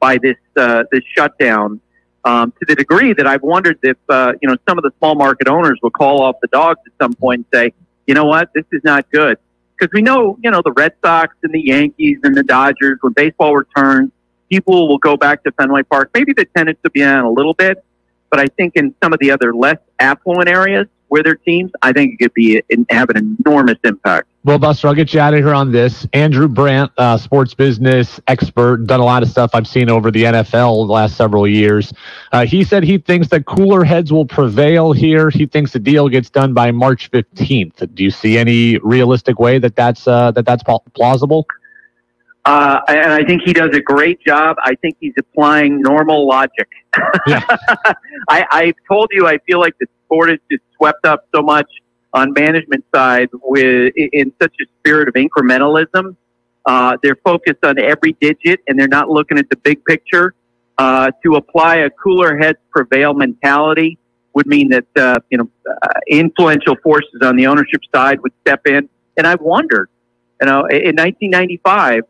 by 0.00 0.18
this 0.18 0.40
uh, 0.56 0.84
this 0.90 1.04
shutdown. 1.16 1.80
Um, 2.24 2.52
to 2.58 2.64
the 2.66 2.74
degree 2.74 3.12
that 3.12 3.26
I've 3.26 3.42
wondered 3.42 3.78
if 3.82 3.96
uh, 4.08 4.32
you 4.40 4.48
know 4.48 4.56
some 4.68 4.76
of 4.78 4.82
the 4.82 4.92
small 4.98 5.14
market 5.14 5.46
owners 5.46 5.78
will 5.82 5.96
call 6.02 6.20
off 6.20 6.36
the 6.42 6.48
dogs 6.48 6.80
at 6.86 6.92
some 7.00 7.12
point 7.14 7.46
and 7.52 7.60
say, 7.60 7.74
you 8.08 8.14
know 8.14 8.24
what, 8.24 8.50
this 8.54 8.64
is 8.72 8.82
not 8.82 9.08
good, 9.12 9.38
because 9.76 9.92
we 9.92 10.02
know 10.02 10.36
you 10.42 10.50
know 10.50 10.62
the 10.64 10.72
Red 10.72 10.94
Sox 11.04 11.36
and 11.44 11.52
the 11.54 11.64
Yankees 11.74 12.18
and 12.24 12.34
the 12.34 12.42
Dodgers 12.42 12.98
when 13.02 13.12
baseball 13.12 13.54
returns, 13.54 14.10
people 14.50 14.88
will 14.88 14.98
go 14.98 15.16
back 15.16 15.42
to 15.44 15.52
Fenway 15.52 15.82
Park. 15.84 16.10
Maybe 16.14 16.32
the 16.32 16.44
tenants 16.56 16.80
will 16.82 16.90
be 16.90 17.04
on 17.04 17.24
a 17.24 17.30
little 17.30 17.54
bit, 17.54 17.84
but 18.30 18.40
I 18.40 18.46
think 18.46 18.76
in 18.76 18.94
some 19.02 19.12
of 19.12 19.18
the 19.18 19.30
other 19.30 19.54
less 19.54 19.78
affluent 19.98 20.48
areas 20.48 20.86
where 21.08 21.22
their 21.22 21.36
teams, 21.36 21.70
I 21.82 21.92
think 21.92 22.14
it 22.14 22.24
could 22.24 22.34
be 22.34 22.62
have 22.90 23.08
an 23.10 23.36
enormous 23.46 23.78
impact. 23.84 24.26
Well, 24.42 24.58
Buster, 24.58 24.88
I'll 24.88 24.94
get 24.94 25.14
you 25.14 25.20
out 25.20 25.32
of 25.32 25.38
here 25.38 25.54
on 25.54 25.70
this. 25.72 26.06
Andrew 26.12 26.48
Brandt, 26.48 26.90
uh, 26.98 27.16
sports 27.16 27.54
business 27.54 28.20
expert, 28.26 28.86
done 28.86 29.00
a 29.00 29.04
lot 29.04 29.22
of 29.22 29.28
stuff 29.28 29.52
I've 29.54 29.66
seen 29.66 29.88
over 29.88 30.10
the 30.10 30.24
NFL 30.24 30.86
the 30.86 30.92
last 30.92 31.16
several 31.16 31.46
years. 31.46 31.92
Uh, 32.32 32.44
he 32.44 32.64
said 32.64 32.82
he 32.82 32.98
thinks 32.98 33.28
that 33.28 33.46
cooler 33.46 33.84
heads 33.84 34.12
will 34.12 34.26
prevail 34.26 34.92
here. 34.92 35.30
He 35.30 35.46
thinks 35.46 35.72
the 35.72 35.78
deal 35.78 36.08
gets 36.08 36.28
done 36.28 36.52
by 36.52 36.72
March 36.72 37.10
15th. 37.10 37.94
Do 37.94 38.02
you 38.02 38.10
see 38.10 38.36
any 38.36 38.76
realistic 38.78 39.38
way 39.38 39.58
that 39.58 39.76
that's 39.76 40.08
uh, 40.08 40.32
that 40.32 40.44
that's 40.44 40.64
plausible? 40.94 41.46
Uh, 42.44 42.80
and 42.88 43.12
I 43.12 43.24
think 43.24 43.42
he 43.44 43.52
does 43.54 43.70
a 43.74 43.80
great 43.80 44.20
job. 44.20 44.56
I 44.62 44.74
think 44.74 44.96
he's 45.00 45.14
applying 45.18 45.80
normal 45.80 46.26
logic. 46.26 46.68
Yeah. 47.26 47.42
I, 48.28 48.44
I've 48.50 48.74
told 48.88 49.08
you 49.10 49.26
I 49.26 49.38
feel 49.38 49.58
like 49.58 49.74
the 49.80 49.86
sport 50.04 50.30
is 50.30 50.38
just 50.50 50.62
swept 50.76 51.06
up 51.06 51.26
so 51.34 51.42
much 51.42 51.68
on 52.12 52.32
management 52.32 52.84
side 52.94 53.28
with 53.32 53.92
in 53.96 54.32
such 54.40 54.54
a 54.60 54.64
spirit 54.78 55.08
of 55.08 55.14
incrementalism. 55.14 56.16
Uh, 56.66 56.96
they're 57.02 57.16
focused 57.24 57.64
on 57.64 57.78
every 57.78 58.12
digit 58.20 58.60
and 58.68 58.78
they're 58.78 58.88
not 58.88 59.08
looking 59.08 59.38
at 59.38 59.48
the 59.50 59.56
big 59.56 59.84
picture. 59.84 60.34
Uh, 60.76 61.10
to 61.22 61.36
apply 61.36 61.76
a 61.76 61.90
cooler 61.90 62.36
heads 62.36 62.58
prevail 62.70 63.14
mentality 63.14 63.96
would 64.34 64.46
mean 64.46 64.68
that 64.68 64.86
uh, 64.96 65.18
you 65.30 65.38
know 65.38 65.48
uh, 65.70 65.88
influential 66.08 66.76
forces 66.82 67.20
on 67.22 67.36
the 67.36 67.46
ownership 67.46 67.80
side 67.94 68.20
would 68.20 68.32
step 68.40 68.66
in. 68.66 68.88
And 69.16 69.26
I've 69.26 69.40
wondered, 69.40 69.88
you 70.40 70.46
know, 70.46 70.66
in 70.66 70.96
1995, 70.96 72.02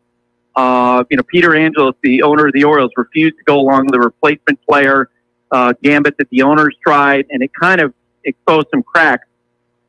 uh, 0.55 1.03
you 1.09 1.17
know, 1.17 1.23
Peter 1.23 1.55
Angelos, 1.55 1.95
the 2.01 2.21
owner 2.21 2.47
of 2.47 2.53
the 2.53 2.63
Orioles, 2.63 2.91
refused 2.95 3.37
to 3.37 3.43
go 3.43 3.59
along 3.59 3.85
with 3.85 3.93
the 3.93 3.99
replacement 3.99 4.61
player 4.67 5.09
uh, 5.51 5.73
gambit 5.83 6.17
that 6.17 6.29
the 6.29 6.41
owners 6.41 6.75
tried, 6.85 7.25
and 7.29 7.41
it 7.41 7.51
kind 7.59 7.81
of 7.81 7.93
exposed 8.23 8.67
some 8.71 8.83
cracks. 8.83 9.27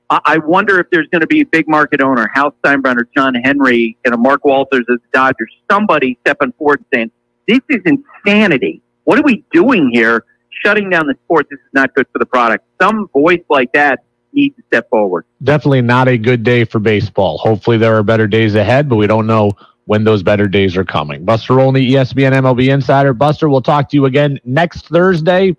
I 0.08 0.38
wonder 0.38 0.78
if 0.78 0.88
there's 0.90 1.08
going 1.08 1.22
to 1.22 1.26
be 1.26 1.40
a 1.40 1.46
big 1.46 1.66
market 1.68 2.00
owner, 2.00 2.30
Hal 2.32 2.54
Steinbrenner, 2.62 3.06
John 3.16 3.34
Henry, 3.34 3.96
and 4.04 4.14
a 4.14 4.16
Mark 4.16 4.44
Walters 4.44 4.84
as 4.88 4.98
Dodgers, 5.12 5.52
somebody 5.68 6.16
stepping 6.24 6.52
forward 6.52 6.78
and 6.78 6.86
saying, 6.94 7.10
this 7.48 7.60
is 7.68 7.82
insanity. 7.84 8.82
what 9.02 9.18
are 9.18 9.22
we 9.22 9.44
doing 9.52 9.90
here? 9.92 10.24
Shutting 10.64 10.90
down 10.90 11.08
the 11.08 11.14
sport. 11.24 11.48
This 11.50 11.58
is 11.58 11.72
not 11.72 11.92
good 11.94 12.06
for 12.12 12.20
the 12.20 12.26
product. 12.26 12.64
Some 12.80 13.08
voice 13.12 13.42
like 13.48 13.72
that 13.72 14.04
needs 14.32 14.54
to 14.56 14.62
step 14.68 14.88
forward. 14.90 15.24
Definitely 15.42 15.82
not 15.82 16.06
a 16.06 16.16
good 16.16 16.44
day 16.44 16.64
for 16.64 16.78
baseball. 16.78 17.38
Hopefully, 17.38 17.76
there 17.76 17.96
are 17.96 18.02
better 18.04 18.28
days 18.28 18.54
ahead, 18.54 18.88
but 18.88 18.96
we 18.96 19.08
don't 19.08 19.26
know 19.26 19.52
when 19.86 20.04
those 20.04 20.22
better 20.22 20.46
days 20.46 20.76
are 20.76 20.84
coming. 20.84 21.24
Buster 21.24 21.58
Olney, 21.60 21.90
ESPN 21.90 22.32
MLB 22.32 22.72
Insider. 22.72 23.12
Buster, 23.14 23.48
we'll 23.48 23.62
talk 23.62 23.88
to 23.90 23.96
you 23.96 24.04
again 24.04 24.38
next 24.44 24.88
Thursday. 24.88 25.56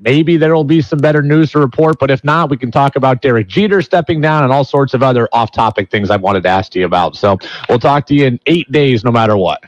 Maybe 0.00 0.36
there 0.36 0.54
will 0.54 0.64
be 0.64 0.80
some 0.80 0.98
better 1.00 1.22
news 1.22 1.50
to 1.52 1.58
report, 1.58 1.98
but 1.98 2.10
if 2.10 2.22
not, 2.22 2.50
we 2.50 2.56
can 2.56 2.70
talk 2.70 2.94
about 2.94 3.20
Derek 3.20 3.48
Jeter 3.48 3.82
stepping 3.82 4.20
down 4.20 4.44
and 4.44 4.52
all 4.52 4.64
sorts 4.64 4.94
of 4.94 5.02
other 5.02 5.28
off 5.32 5.50
topic 5.50 5.90
things 5.90 6.10
I 6.10 6.16
wanted 6.16 6.44
to 6.44 6.48
ask 6.48 6.74
you 6.74 6.84
about. 6.84 7.16
So 7.16 7.36
we'll 7.68 7.80
talk 7.80 8.06
to 8.06 8.14
you 8.14 8.26
in 8.26 8.38
eight 8.46 8.70
days, 8.70 9.04
no 9.04 9.10
matter 9.10 9.36
what. 9.36 9.64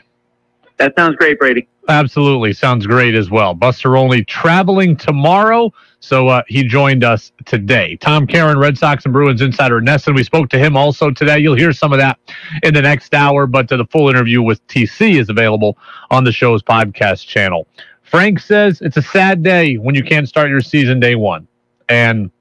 That 0.77 0.93
sounds 0.97 1.17
great, 1.17 1.37
Brady. 1.37 1.67
Absolutely. 1.91 2.53
Sounds 2.53 2.87
great 2.87 3.15
as 3.15 3.29
well. 3.29 3.53
Buster 3.53 3.97
Olney 3.97 4.23
traveling 4.23 4.95
tomorrow. 4.95 5.73
So 5.99 6.29
uh, 6.29 6.41
he 6.47 6.63
joined 6.63 7.03
us 7.03 7.33
today. 7.45 7.97
Tom 7.97 8.25
Caron, 8.25 8.57
Red 8.57 8.77
Sox 8.77 9.03
and 9.03 9.13
Bruins 9.13 9.41
insider 9.41 9.77
at 9.77 9.83
NESN. 9.83 10.15
We 10.15 10.23
spoke 10.23 10.49
to 10.49 10.57
him 10.57 10.77
also 10.77 11.11
today. 11.11 11.39
You'll 11.39 11.57
hear 11.57 11.73
some 11.73 11.91
of 11.91 11.99
that 11.99 12.17
in 12.63 12.73
the 12.73 12.81
next 12.81 13.13
hour, 13.13 13.45
but 13.45 13.69
uh, 13.71 13.77
the 13.77 13.85
full 13.85 14.09
interview 14.09 14.41
with 14.41 14.65
TC 14.67 15.19
is 15.19 15.29
available 15.29 15.77
on 16.09 16.23
the 16.23 16.31
show's 16.31 16.63
podcast 16.63 17.27
channel. 17.27 17.67
Frank 18.03 18.39
says 18.39 18.81
it's 18.81 18.97
a 18.97 19.01
sad 19.01 19.43
day 19.43 19.75
when 19.75 19.93
you 19.93 20.03
can't 20.03 20.27
start 20.27 20.49
your 20.49 20.61
season 20.61 20.99
day 20.99 21.15
one. 21.15 21.45
And 21.89 22.31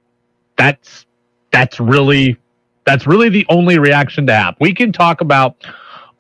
that's 0.56 1.06
that's 1.50 1.80
really 1.80 2.38
that's 2.84 3.06
really 3.06 3.28
the 3.28 3.44
only 3.48 3.78
reaction 3.80 4.26
to 4.28 4.32
have. 4.32 4.54
We 4.60 4.72
can 4.72 4.92
talk 4.92 5.20
about 5.20 5.56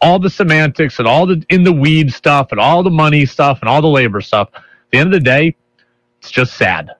all 0.00 0.18
the 0.18 0.30
semantics 0.30 0.98
and 0.98 1.06
all 1.06 1.26
the 1.26 1.44
in 1.48 1.62
the 1.62 1.72
weed 1.72 2.12
stuff 2.12 2.48
and 2.52 2.60
all 2.60 2.82
the 2.82 2.90
money 2.90 3.26
stuff 3.26 3.60
and 3.60 3.68
all 3.68 3.82
the 3.82 3.88
labor 3.88 4.20
stuff. 4.20 4.48
At 4.54 4.62
the 4.92 4.98
end 4.98 5.14
of 5.14 5.20
the 5.20 5.24
day, 5.24 5.56
it's 6.20 6.30
just 6.30 6.54
sad. 6.54 6.90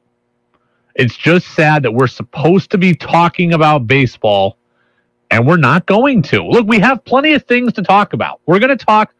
It's 0.95 1.17
just 1.17 1.47
sad 1.49 1.83
that 1.85 1.93
we're 1.93 2.07
supposed 2.07 2.71
to 2.73 2.79
be 2.79 2.95
talking 2.95 3.55
about 3.55 3.87
baseball 3.87 4.59
and 5.31 5.47
we're 5.47 5.57
not 5.57 5.87
going 5.87 6.23
to. 6.23 6.43
Look, 6.43 6.67
we 6.67 6.79
have 6.81 7.05
plenty 7.05 7.35
of 7.35 7.45
things 7.45 7.73
to 7.75 7.83
talk 7.83 8.13
about. 8.13 8.41
We're 8.47 8.59
going 8.59 8.77
to 8.77 8.85
talk 8.85 9.15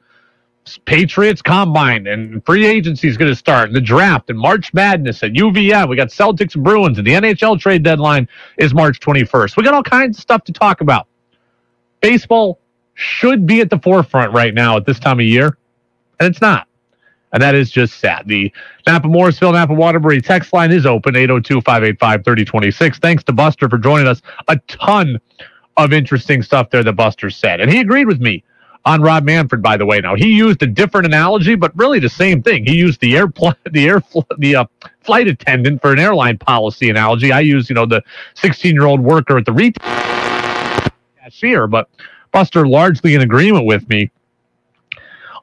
Patriots 0.85 1.41
combine 1.41 2.07
and 2.07 2.45
free 2.45 2.67
agency 2.67 3.09
is 3.09 3.17
going 3.17 3.31
to 3.31 3.37
start 3.37 3.69
and 3.69 3.77
the 3.77 3.81
draft 3.81 4.31
and 4.31 4.39
March 4.39 4.75
Madness 4.75 5.23
at 5.23 5.33
UVM. 5.33 5.89
We 5.89 5.97
got 5.97 6.09
Celtics 6.09 6.55
and 6.55 6.63
Bruins 6.63 6.99
and 6.99 7.07
the 7.07 7.13
NHL 7.13 7.59
trade 7.59 7.83
deadline 7.83 8.29
is 8.59 8.75
March 8.75 9.01
21st. 9.01 9.57
We 9.57 9.63
got 9.63 9.75
all 9.75 9.83
kinds 9.83 10.19
of 10.19 10.23
stuff 10.23 10.45
to 10.45 10.53
talk 10.53 10.81
about. 10.81 11.07
Baseball 12.01 12.61
should 13.01 13.47
be 13.47 13.61
at 13.61 13.71
the 13.71 13.79
forefront 13.79 14.33
right 14.33 14.53
now 14.53 14.77
at 14.77 14.85
this 14.85 14.99
time 15.01 15.19
of 15.19 15.27
year, 15.27 15.57
and 16.19 16.29
it's 16.29 16.41
not. 16.41 16.69
And 17.33 17.43
that 17.43 17.55
is 17.55 17.71
just 17.71 17.99
sad. 18.01 18.27
The 18.27 18.53
Napa 18.87 19.09
Morrisville, 19.09 19.53
Napa 19.53 19.73
Waterbury 19.73 20.21
text 20.21 20.53
line 20.53 20.73
is 20.73 20.85
open 20.85 21.17
802 21.17 21.61
585 21.61 22.25
3026. 22.25 22.99
Thanks 22.99 23.25
to 23.25 23.33
Buster 23.33 23.69
for 23.69 23.79
joining 23.79 24.09
us. 24.09 24.21
A 24.49 24.57
ton 24.67 25.21
of 25.77 25.93
interesting 25.93 26.43
stuff 26.43 26.71
there 26.71 26.83
that 26.83 26.93
Buster 26.95 27.31
said. 27.31 27.61
And 27.61 27.71
he 27.71 27.81
agreed 27.81 28.07
with 28.07 28.21
me 28.21 28.43
on 28.85 29.01
Rob 29.01 29.25
Manfred, 29.25 29.63
by 29.63 29.77
the 29.77 29.87
way. 29.87 30.01
Now, 30.01 30.17
he 30.17 30.29
used 30.29 30.63
a 30.63 30.67
different 30.67 31.07
analogy, 31.07 31.55
but 31.55 31.71
really 31.77 32.01
the 32.01 32.09
same 32.09 32.43
thing. 32.43 32.67
He 32.67 32.75
used 32.75 33.01
the 33.01 33.17
air, 33.17 33.29
the 33.71 33.89
air, 33.89 34.03
the 34.39 34.57
uh, 34.57 34.65
flight 35.03 35.29
attendant 35.29 35.81
for 35.81 35.93
an 35.93 36.01
airline 36.01 36.37
policy 36.37 36.91
analogy. 36.91 37.31
I 37.31 37.41
use, 37.41 37.71
you 37.71 37.75
know, 37.75 37.87
the 37.87 38.03
16 38.35 38.75
year 38.75 38.87
old 38.87 39.01
worker 39.01 39.39
at 39.39 39.47
the 39.47 39.53
retail 39.53 39.87
cashier, 41.23 41.67
but 41.69 41.89
Buster 42.33 42.67
largely 42.67 43.15
in 43.15 43.21
agreement 43.23 43.67
with 43.67 43.89
me. 43.89 44.11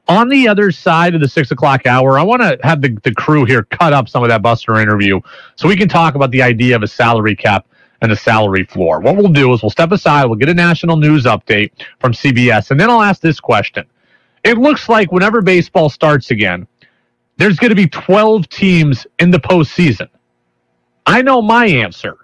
On 0.08 0.28
the 0.28 0.48
other 0.48 0.72
side 0.72 1.14
of 1.14 1.20
the 1.20 1.28
six 1.28 1.50
o'clock 1.50 1.86
hour, 1.86 2.18
I 2.18 2.22
want 2.22 2.40
to 2.40 2.58
have 2.62 2.80
the, 2.80 2.96
the 3.04 3.12
crew 3.12 3.44
here 3.44 3.64
cut 3.64 3.92
up 3.92 4.08
some 4.08 4.22
of 4.22 4.30
that 4.30 4.40
Buster 4.40 4.76
interview 4.76 5.20
so 5.56 5.68
we 5.68 5.76
can 5.76 5.88
talk 5.88 6.14
about 6.14 6.30
the 6.30 6.40
idea 6.40 6.74
of 6.74 6.82
a 6.82 6.88
salary 6.88 7.36
cap 7.36 7.66
and 8.00 8.10
the 8.10 8.16
salary 8.16 8.64
floor. 8.64 9.00
What 9.00 9.16
we'll 9.16 9.28
do 9.28 9.52
is 9.52 9.62
we'll 9.62 9.70
step 9.70 9.92
aside, 9.92 10.24
we'll 10.26 10.38
get 10.38 10.48
a 10.48 10.54
national 10.54 10.96
news 10.96 11.24
update 11.24 11.72
from 12.00 12.12
CBS, 12.12 12.70
and 12.70 12.80
then 12.80 12.88
I'll 12.88 13.02
ask 13.02 13.20
this 13.20 13.40
question. 13.40 13.84
It 14.44 14.56
looks 14.56 14.88
like 14.88 15.12
whenever 15.12 15.42
baseball 15.42 15.90
starts 15.90 16.30
again, 16.30 16.66
there's 17.36 17.58
going 17.58 17.70
to 17.70 17.76
be 17.76 17.88
12 17.88 18.48
teams 18.48 19.06
in 19.18 19.30
the 19.30 19.38
postseason. 19.38 20.08
I 21.06 21.22
know 21.22 21.42
my 21.42 21.66
answer. 21.66 22.16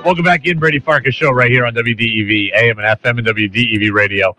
Welcome 0.05 0.25
back 0.25 0.47
in, 0.47 0.61
Brady 0.61 0.79
Farkas 0.79 1.17
Show 1.17 1.33
right 1.33 1.51
here 1.51 1.67
on 1.67 1.75
WDEV 1.75 2.53
AM 2.55 2.79
and 2.79 2.87
FM 3.01 3.19
and 3.19 3.27
WDEV 3.27 3.91
Radio 3.93 4.37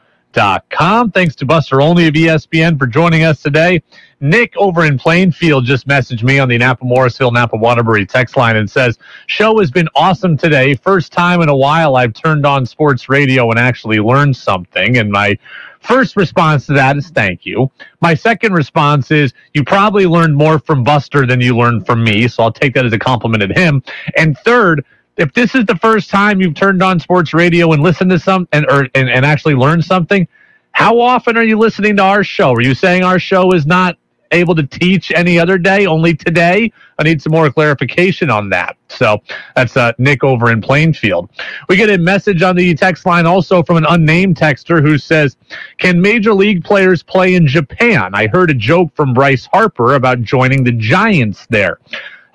com. 0.69 1.12
Thanks 1.12 1.36
to 1.36 1.45
Buster 1.45 1.82
Olney 1.82 2.08
of 2.08 2.13
ESPN 2.13 2.78
for 2.78 2.86
joining 2.86 3.23
us 3.23 3.41
today. 3.41 3.82
Nick 4.19 4.56
over 4.58 4.86
in 4.86 4.97
Plainfield 4.97 5.65
just 5.65 5.88
messaged 5.88 6.21
me 6.21 6.38
on 6.38 6.47
the 6.47 6.58
Napa 6.58 6.86
Morrisville 6.86 7.32
Napa 7.32 7.58
Waterbury 7.58 8.06
text 8.06 8.38
line 8.38 8.56
and 8.56 8.69
says, 8.69 9.00
Show 9.26 9.60
has 9.60 9.71
been 9.71 9.88
awesome 9.95 10.38
today. 10.38 10.76
First 10.76 11.12
time 11.12 11.41
in 11.41 11.50
a 11.50 11.56
while 11.56 11.95
I've 11.95 12.13
turned 12.13 12.45
on 12.45 12.65
sports 12.65 13.10
radio 13.10 13.50
and 13.50 13.60
actually 13.60 14.00
learned 14.00 14.36
something. 14.36 14.97
And 14.97 15.12
my 15.12 15.38
first 15.80 16.15
response 16.15 16.67
to 16.67 16.73
that 16.73 16.97
is 16.97 17.10
thank 17.10 17.45
you. 17.45 17.71
My 18.02 18.13
second 18.13 18.54
response 18.54 19.10
is 19.10 19.34
you 19.54 19.63
probably 19.63 20.06
learned 20.06 20.36
more 20.36 20.60
from 20.60 20.84
Buster 20.84 21.26
than 21.26 21.41
you 21.41 21.58
learned 21.58 21.86
from 21.86 22.04
me. 22.04 22.28
So 22.28 22.43
I'll 22.43 22.52
take 22.52 22.76
that 22.76 22.86
as 22.86 22.93
a 22.93 23.00
compliment 23.00 23.43
of 23.43 23.52
him. 23.52 23.82
And 24.15 24.38
third, 24.39 24.86
if 25.18 25.34
this 25.34 25.56
is 25.56 25.66
the 25.66 25.76
first 25.78 26.10
time 26.10 26.40
you've 26.40 26.56
turned 26.56 26.82
on 26.84 27.00
sports 27.00 27.34
radio 27.34 27.72
and 27.72 27.82
listened 27.82 28.12
to 28.12 28.20
some 28.20 28.48
and 28.52 28.66
or 28.70 28.88
and, 28.96 29.10
and 29.10 29.26
actually 29.26 29.56
learned 29.56 29.84
something, 29.84 30.28
how 30.72 31.00
often 31.00 31.36
are 31.38 31.44
you 31.44 31.58
listening 31.58 31.96
to 31.98 32.04
our 32.04 32.24
show? 32.24 32.54
Are 32.54 32.62
you 32.62 32.76
saying 32.76 33.04
our 33.04 33.20
show 33.20 33.52
is 33.52 33.66
not 33.66 33.98
able 34.32 34.54
to 34.54 34.64
teach 34.64 35.12
any 35.12 35.40
other 35.40 35.58
day, 35.58 35.88
only 35.88 36.14
today? 36.14 36.72
I 37.00 37.04
need 37.04 37.22
some 37.22 37.32
more 37.32 37.50
clarification 37.50 38.30
on 38.30 38.50
that. 38.50 38.78
So 38.90 39.22
that's 39.56 39.76
uh, 39.76 39.94
Nick 39.98 40.24
over 40.24 40.52
in 40.52 40.62
Plainfield. 40.62 41.30
We 41.68 41.78
get 41.78 41.90
a 41.90 41.98
message 41.98 42.44
on 42.44 42.56
the 42.56 42.76
text 42.76 43.06
line 43.06 43.26
also 43.26 43.64
from 43.64 43.78
an 43.78 43.86
unnamed 43.90 44.36
texter 44.36 44.82
who 44.82 44.98
says, 44.98 45.38
Can 45.78 46.00
major 46.00 46.34
league 46.34 46.64
players 46.64 47.02
play 47.02 47.36
in 47.36 47.48
Japan? 47.48 48.12
I 48.14 48.28
heard 48.28 48.52
a 48.52 48.56
joke 48.56 48.96
from 48.96 49.14
Bryce 49.14 49.48
Harper 49.48 49.96
about 49.96 50.22
joining 50.22 50.64
the 50.64 50.74
Giants 50.74 51.48
there. 51.50 51.80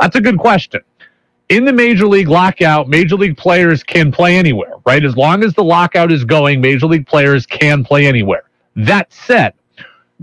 That's 0.00 0.16
a 0.16 0.20
good 0.20 0.38
question 0.38 0.80
in 1.52 1.66
the 1.66 1.72
major 1.72 2.06
league 2.06 2.28
lockout, 2.28 2.88
major 2.88 3.14
league 3.14 3.36
players 3.36 3.82
can 3.82 4.10
play 4.10 4.36
anywhere, 4.36 4.72
right? 4.86 5.04
As 5.04 5.18
long 5.18 5.44
as 5.44 5.52
the 5.52 5.62
lockout 5.62 6.10
is 6.10 6.24
going, 6.24 6.62
major 6.62 6.86
league 6.86 7.06
players 7.06 7.44
can 7.44 7.84
play 7.84 8.06
anywhere. 8.06 8.44
That 8.74 9.12
said, 9.12 9.52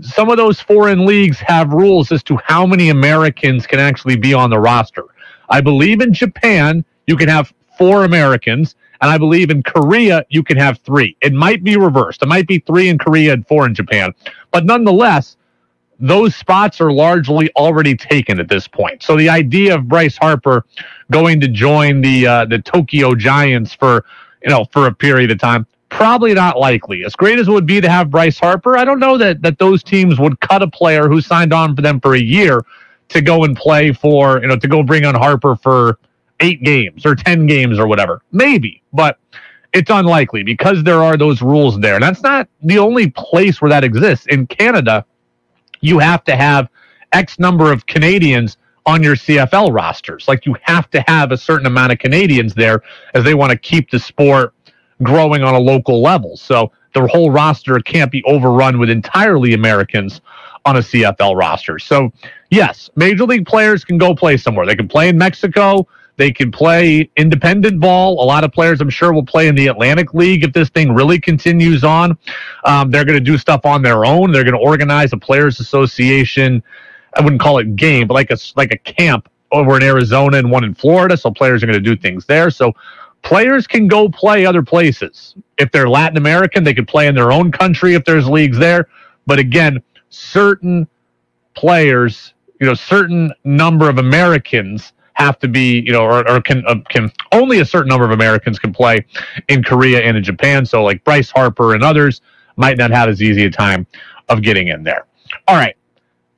some 0.00 0.28
of 0.28 0.38
those 0.38 0.60
foreign 0.60 1.06
leagues 1.06 1.38
have 1.38 1.72
rules 1.72 2.10
as 2.10 2.24
to 2.24 2.36
how 2.44 2.66
many 2.66 2.88
Americans 2.88 3.64
can 3.64 3.78
actually 3.78 4.16
be 4.16 4.34
on 4.34 4.50
the 4.50 4.58
roster. 4.58 5.04
I 5.48 5.60
believe 5.60 6.00
in 6.00 6.12
Japan, 6.12 6.84
you 7.06 7.16
can 7.16 7.28
have 7.28 7.54
four 7.78 8.02
Americans, 8.02 8.74
and 9.00 9.08
I 9.08 9.16
believe 9.16 9.50
in 9.50 9.62
Korea, 9.62 10.26
you 10.30 10.42
can 10.42 10.56
have 10.56 10.80
three. 10.80 11.16
It 11.20 11.32
might 11.32 11.62
be 11.62 11.76
reversed. 11.76 12.24
It 12.24 12.28
might 12.28 12.48
be 12.48 12.58
three 12.58 12.88
in 12.88 12.98
Korea 12.98 13.34
and 13.34 13.46
four 13.46 13.66
in 13.66 13.74
Japan. 13.74 14.12
But 14.50 14.64
nonetheless, 14.64 15.36
those 16.00 16.34
spots 16.34 16.80
are 16.80 16.90
largely 16.90 17.50
already 17.56 17.94
taken 17.94 18.40
at 18.40 18.48
this 18.48 18.66
point. 18.66 19.02
So 19.02 19.16
the 19.16 19.28
idea 19.28 19.74
of 19.74 19.86
Bryce 19.86 20.16
Harper 20.16 20.64
going 21.10 21.40
to 21.40 21.48
join 21.48 22.00
the 22.00 22.26
uh, 22.26 22.44
the 22.46 22.58
Tokyo 22.58 23.14
Giants 23.14 23.74
for 23.74 24.04
you 24.42 24.50
know 24.50 24.64
for 24.72 24.86
a 24.86 24.94
period 24.94 25.30
of 25.30 25.38
time 25.38 25.66
probably 25.90 26.32
not 26.32 26.58
likely. 26.58 27.04
As 27.04 27.14
great 27.14 27.38
as 27.38 27.48
it 27.48 27.50
would 27.50 27.66
be 27.66 27.80
to 27.80 27.90
have 27.90 28.10
Bryce 28.10 28.38
Harper, 28.38 28.76
I 28.76 28.84
don't 28.84 29.00
know 29.00 29.18
that 29.18 29.42
that 29.42 29.58
those 29.58 29.82
teams 29.82 30.18
would 30.18 30.40
cut 30.40 30.62
a 30.62 30.68
player 30.68 31.08
who 31.08 31.20
signed 31.20 31.52
on 31.52 31.76
for 31.76 31.82
them 31.82 32.00
for 32.00 32.14
a 32.14 32.20
year 32.20 32.64
to 33.08 33.20
go 33.20 33.44
and 33.44 33.56
play 33.56 33.92
for 33.92 34.40
you 34.40 34.48
know 34.48 34.56
to 34.56 34.68
go 34.68 34.82
bring 34.82 35.04
on 35.04 35.14
Harper 35.14 35.56
for 35.56 35.98
eight 36.40 36.62
games 36.62 37.04
or 37.04 37.14
ten 37.14 37.46
games 37.46 37.78
or 37.78 37.86
whatever. 37.86 38.22
Maybe, 38.32 38.82
but 38.92 39.18
it's 39.72 39.90
unlikely 39.90 40.42
because 40.42 40.82
there 40.82 41.02
are 41.02 41.16
those 41.16 41.42
rules 41.42 41.78
there. 41.78 41.94
And 41.94 42.02
that's 42.02 42.22
not 42.22 42.48
the 42.62 42.78
only 42.78 43.10
place 43.10 43.60
where 43.60 43.68
that 43.68 43.84
exists. 43.84 44.26
In 44.26 44.46
Canada, 44.46 45.04
you 45.80 45.98
have 45.98 46.24
to 46.24 46.36
have 46.36 46.68
X 47.12 47.38
number 47.38 47.72
of 47.72 47.86
Canadians 47.86 48.56
on 48.86 49.02
your 49.02 49.14
CFL 49.14 49.72
rosters. 49.72 50.26
Like 50.28 50.46
you 50.46 50.56
have 50.62 50.90
to 50.90 51.04
have 51.06 51.32
a 51.32 51.36
certain 51.36 51.66
amount 51.66 51.92
of 51.92 51.98
Canadians 51.98 52.54
there 52.54 52.82
as 53.14 53.24
they 53.24 53.34
want 53.34 53.50
to 53.50 53.58
keep 53.58 53.90
the 53.90 53.98
sport 53.98 54.54
growing 55.02 55.42
on 55.42 55.54
a 55.54 55.58
local 55.58 56.02
level. 56.02 56.36
So 56.36 56.72
the 56.94 57.06
whole 57.06 57.30
roster 57.30 57.78
can't 57.80 58.10
be 58.10 58.22
overrun 58.24 58.78
with 58.78 58.90
entirely 58.90 59.54
Americans 59.54 60.20
on 60.64 60.76
a 60.76 60.80
CFL 60.80 61.36
roster. 61.36 61.78
So, 61.78 62.12
yes, 62.50 62.90
major 62.96 63.24
league 63.24 63.46
players 63.46 63.84
can 63.84 63.96
go 63.98 64.14
play 64.14 64.36
somewhere. 64.36 64.66
They 64.66 64.76
can 64.76 64.88
play 64.88 65.08
in 65.08 65.16
Mexico, 65.16 65.86
They 66.20 66.30
can 66.30 66.52
play 66.52 67.10
independent 67.16 67.80
ball. 67.80 68.22
A 68.22 68.26
lot 68.26 68.44
of 68.44 68.52
players, 68.52 68.82
I'm 68.82 68.90
sure, 68.90 69.10
will 69.10 69.24
play 69.24 69.48
in 69.48 69.54
the 69.54 69.68
Atlantic 69.68 70.12
League 70.12 70.44
if 70.44 70.52
this 70.52 70.68
thing 70.68 70.92
really 70.92 71.18
continues 71.18 71.82
on. 71.82 72.18
Um, 72.66 72.90
they're 72.90 73.06
going 73.06 73.16
to 73.16 73.24
do 73.24 73.38
stuff 73.38 73.64
on 73.64 73.80
their 73.80 74.04
own. 74.04 74.30
They're 74.30 74.44
going 74.44 74.52
to 74.52 74.60
organize 74.60 75.14
a 75.14 75.16
players' 75.16 75.60
association. 75.60 76.62
I 77.16 77.22
wouldn't 77.22 77.40
call 77.40 77.56
it 77.56 77.74
game, 77.74 78.06
but 78.06 78.12
like 78.12 78.30
a 78.30 78.36
like 78.54 78.70
a 78.70 78.76
camp 78.76 79.30
over 79.50 79.78
in 79.78 79.82
Arizona 79.82 80.36
and 80.36 80.50
one 80.50 80.62
in 80.62 80.74
Florida. 80.74 81.16
So 81.16 81.30
players 81.30 81.62
are 81.62 81.66
going 81.66 81.82
to 81.82 81.96
do 81.96 81.96
things 81.96 82.26
there. 82.26 82.50
So 82.50 82.74
players 83.22 83.66
can 83.66 83.88
go 83.88 84.10
play 84.10 84.44
other 84.44 84.62
places. 84.62 85.34
If 85.56 85.72
they're 85.72 85.88
Latin 85.88 86.18
American, 86.18 86.64
they 86.64 86.74
could 86.74 86.86
play 86.86 87.06
in 87.06 87.14
their 87.14 87.32
own 87.32 87.50
country 87.50 87.94
if 87.94 88.04
there's 88.04 88.28
leagues 88.28 88.58
there. 88.58 88.88
But 89.26 89.38
again, 89.38 89.82
certain 90.10 90.86
players, 91.54 92.34
you 92.60 92.66
know, 92.66 92.74
certain 92.74 93.32
number 93.42 93.88
of 93.88 93.96
Americans 93.96 94.92
have 95.20 95.38
to 95.40 95.48
be, 95.48 95.82
you 95.86 95.92
know, 95.92 96.02
or, 96.02 96.28
or 96.28 96.40
can 96.40 96.64
uh, 96.66 96.76
can 96.88 97.12
only 97.32 97.60
a 97.60 97.64
certain 97.64 97.88
number 97.88 98.04
of 98.04 98.10
Americans 98.10 98.58
can 98.58 98.72
play 98.72 99.04
in 99.48 99.62
Korea 99.62 100.00
and 100.00 100.16
in 100.16 100.24
Japan. 100.24 100.64
So 100.64 100.82
like 100.82 101.04
Bryce 101.04 101.30
Harper 101.30 101.74
and 101.74 101.84
others 101.84 102.22
might 102.56 102.76
not 102.78 102.90
have 102.90 103.08
as 103.08 103.22
easy 103.22 103.44
a 103.44 103.50
time 103.50 103.86
of 104.28 104.42
getting 104.42 104.68
in 104.68 104.82
there. 104.82 105.06
All 105.46 105.56
right, 105.56 105.76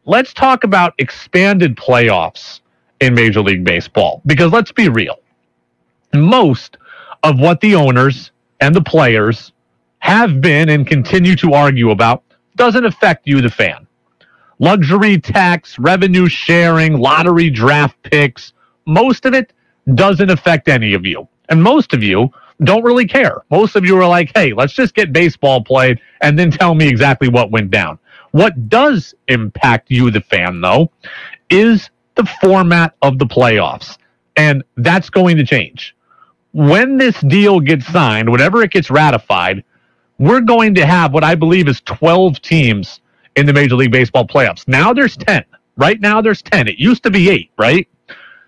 let's 0.05 0.33
talk 0.33 0.65
about 0.65 0.95
expanded 0.99 1.77
playoffs 1.77 2.61
in 3.01 3.15
Major 3.15 3.41
League 3.41 3.65
Baseball 3.65 4.21
because 4.27 4.53
let's 4.53 4.73
be 4.73 4.89
real, 4.89 5.19
most 6.15 6.77
of 7.23 7.39
what 7.39 7.61
the 7.61 7.75
owners 7.75 8.33
and 8.61 8.75
the 8.75 8.83
players 8.83 9.53
have 9.99 10.41
been 10.41 10.69
and 10.69 10.87
continue 10.87 11.37
to 11.37 11.53
argue 11.53 11.91
about 11.91 12.25
doesn't 12.57 12.85
affect 12.85 13.27
you, 13.27 13.41
the 13.41 13.49
fan. 13.49 13.87
Luxury 14.59 15.19
tax, 15.19 15.79
revenue 15.79 16.29
sharing, 16.29 16.99
lottery 16.99 17.51
draft 17.51 17.97
picks, 18.03 18.53
most 18.87 19.27
of 19.27 19.35
it 19.35 19.53
doesn't 19.95 20.31
affect 20.31 20.69
any 20.69 20.95
of 20.95 21.05
you. 21.05 21.29
And 21.49 21.63
most 21.63 21.93
of 21.93 22.03
you 22.03 22.31
don't 22.65 22.85
really 22.85 23.07
care. 23.07 23.43
Most 23.51 23.77
of 23.77 23.85
you 23.85 23.97
are 23.99 24.07
like, 24.07 24.31
hey, 24.35 24.53
let's 24.53 24.73
just 24.73 24.95
get 24.95 25.13
baseball 25.13 25.63
played 25.63 26.01
and 26.21 26.39
then 26.39 26.51
tell 26.51 26.75
me 26.75 26.89
exactly 26.89 27.29
what 27.29 27.51
went 27.51 27.71
down. 27.71 27.99
What 28.31 28.69
does 28.69 29.15
impact 29.29 29.91
you, 29.91 30.11
the 30.11 30.21
fan, 30.21 30.61
though, 30.61 30.91
is 31.51 31.91
the 32.15 32.25
format 32.41 32.95
of 33.03 33.19
the 33.19 33.27
playoffs. 33.27 33.99
And 34.37 34.65
that's 34.77 35.11
going 35.11 35.37
to 35.37 35.45
change. 35.45 35.95
When 36.53 36.97
this 36.97 37.19
deal 37.21 37.61
gets 37.61 37.87
signed, 37.87 38.31
whenever 38.31 38.63
it 38.63 38.71
gets 38.71 38.91
ratified, 38.91 39.65
we're 40.19 40.41
going 40.41 40.75
to 40.75 40.87
have 40.87 41.13
what 41.13 41.25
I 41.25 41.35
believe 41.35 41.69
is 41.69 41.81
12 41.83 42.41
teams 42.41 43.01
in 43.37 43.47
the 43.47 43.53
Major 43.53 43.75
League 43.77 43.93
Baseball 43.93 44.27
playoffs. 44.27 44.69
Now 44.69 44.93
there's 44.93 45.17
10. 45.17 45.45
Right 45.77 46.01
now 46.01 46.21
there's 46.21 46.43
10. 46.43 46.69
It 46.69 46.79
used 46.79 47.03
to 47.03 47.11
be 47.11 47.31
eight, 47.31 47.51
right? 47.59 47.89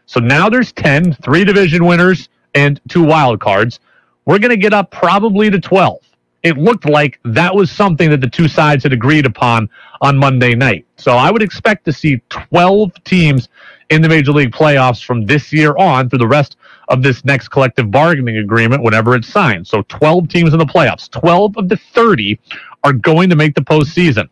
So 0.06 0.20
now 0.20 0.48
there's 0.48 0.72
10, 0.72 1.14
three 1.14 1.44
division 1.44 1.84
winners 1.84 2.28
and 2.54 2.80
two 2.88 3.02
wild 3.02 3.40
cards. 3.40 3.80
We're 4.26 4.38
going 4.38 4.50
to 4.50 4.56
get 4.56 4.72
up 4.72 4.90
probably 4.90 5.50
to 5.50 5.60
12. 5.60 5.98
It 6.42 6.58
looked 6.58 6.84
like 6.84 7.18
that 7.24 7.54
was 7.54 7.70
something 7.70 8.10
that 8.10 8.20
the 8.20 8.28
two 8.28 8.48
sides 8.48 8.82
had 8.82 8.92
agreed 8.92 9.24
upon 9.24 9.68
on 10.02 10.16
Monday 10.16 10.54
night. 10.54 10.86
So 10.96 11.12
I 11.16 11.30
would 11.30 11.42
expect 11.42 11.86
to 11.86 11.92
see 11.92 12.20
12 12.28 12.92
teams 13.04 13.48
in 13.90 14.02
the 14.02 14.08
Major 14.08 14.32
League 14.32 14.52
playoffs 14.52 15.02
from 15.02 15.24
this 15.24 15.52
year 15.52 15.74
on 15.78 16.10
through 16.10 16.18
the 16.18 16.28
rest 16.28 16.56
of 16.88 17.02
this 17.02 17.24
next 17.24 17.48
collective 17.48 17.90
bargaining 17.90 18.38
agreement 18.38 18.82
whenever 18.82 19.14
it's 19.14 19.28
signed. 19.28 19.66
So 19.66 19.82
12 19.88 20.28
teams 20.28 20.52
in 20.52 20.58
the 20.58 20.66
playoffs. 20.66 21.10
12 21.10 21.56
of 21.56 21.68
the 21.68 21.76
30 21.76 22.38
are 22.82 22.92
going 22.92 23.30
to 23.30 23.36
make 23.36 23.54
the 23.54 23.62
postseason. 23.62 24.28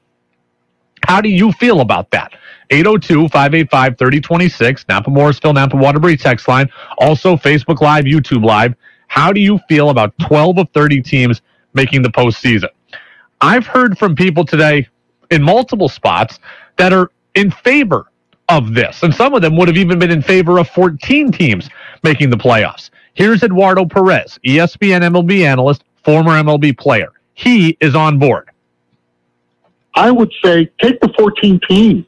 How 1.07 1.21
do 1.21 1.31
you 1.31 1.53
feel 1.53 1.81
about 1.81 2.11
that? 2.11 2.35
802 2.73 3.29
585 3.29 3.99
3026, 3.99 4.87
Napa 4.89 5.11
Morrisville, 5.11 5.53
Napa 5.53 5.77
Waterbury 5.77 6.17
text 6.17 6.49
line. 6.49 6.71
Also, 6.97 7.37
Facebook 7.37 7.83
Live, 7.83 8.07
YouTube 8.07 8.45
Live. 8.45 8.75
How 9.09 9.31
do 9.31 9.41
you 9.41 9.59
feel 9.69 9.91
about 9.91 10.19
12 10.21 10.57
of 10.57 10.69
30 10.71 11.03
teams 11.03 11.43
making 11.75 12.01
the 12.01 12.09
postseason? 12.09 12.69
I've 13.43 13.67
heard 13.67 13.99
from 13.99 14.17
people 14.17 14.47
today 14.47 14.89
in 15.31 15.43
multiple 15.43 15.89
spots 15.89 16.39
that 16.79 16.95
are 16.95 17.11
in 17.35 17.51
favor 17.51 18.07
of 18.49 18.73
this, 18.73 19.03
and 19.03 19.15
some 19.15 19.35
of 19.35 19.43
them 19.43 19.55
would 19.57 19.69
have 19.69 19.77
even 19.77 19.99
been 19.99 20.11
in 20.11 20.23
favor 20.23 20.59
of 20.59 20.67
14 20.69 21.31
teams 21.31 21.69
making 22.03 22.31
the 22.31 22.37
playoffs. 22.39 22.89
Here's 23.13 23.43
Eduardo 23.43 23.85
Perez, 23.85 24.39
ESPN 24.47 25.03
MLB 25.03 25.45
analyst, 25.45 25.85
former 26.05 26.33
MLB 26.33 26.79
player. 26.79 27.09
He 27.35 27.77
is 27.83 27.95
on 27.95 28.19
board. 28.19 28.51
I 29.95 30.11
would 30.11 30.33
say 30.43 30.71
take 30.81 31.01
the 31.01 31.13
14 31.19 31.61
teams. 31.69 32.07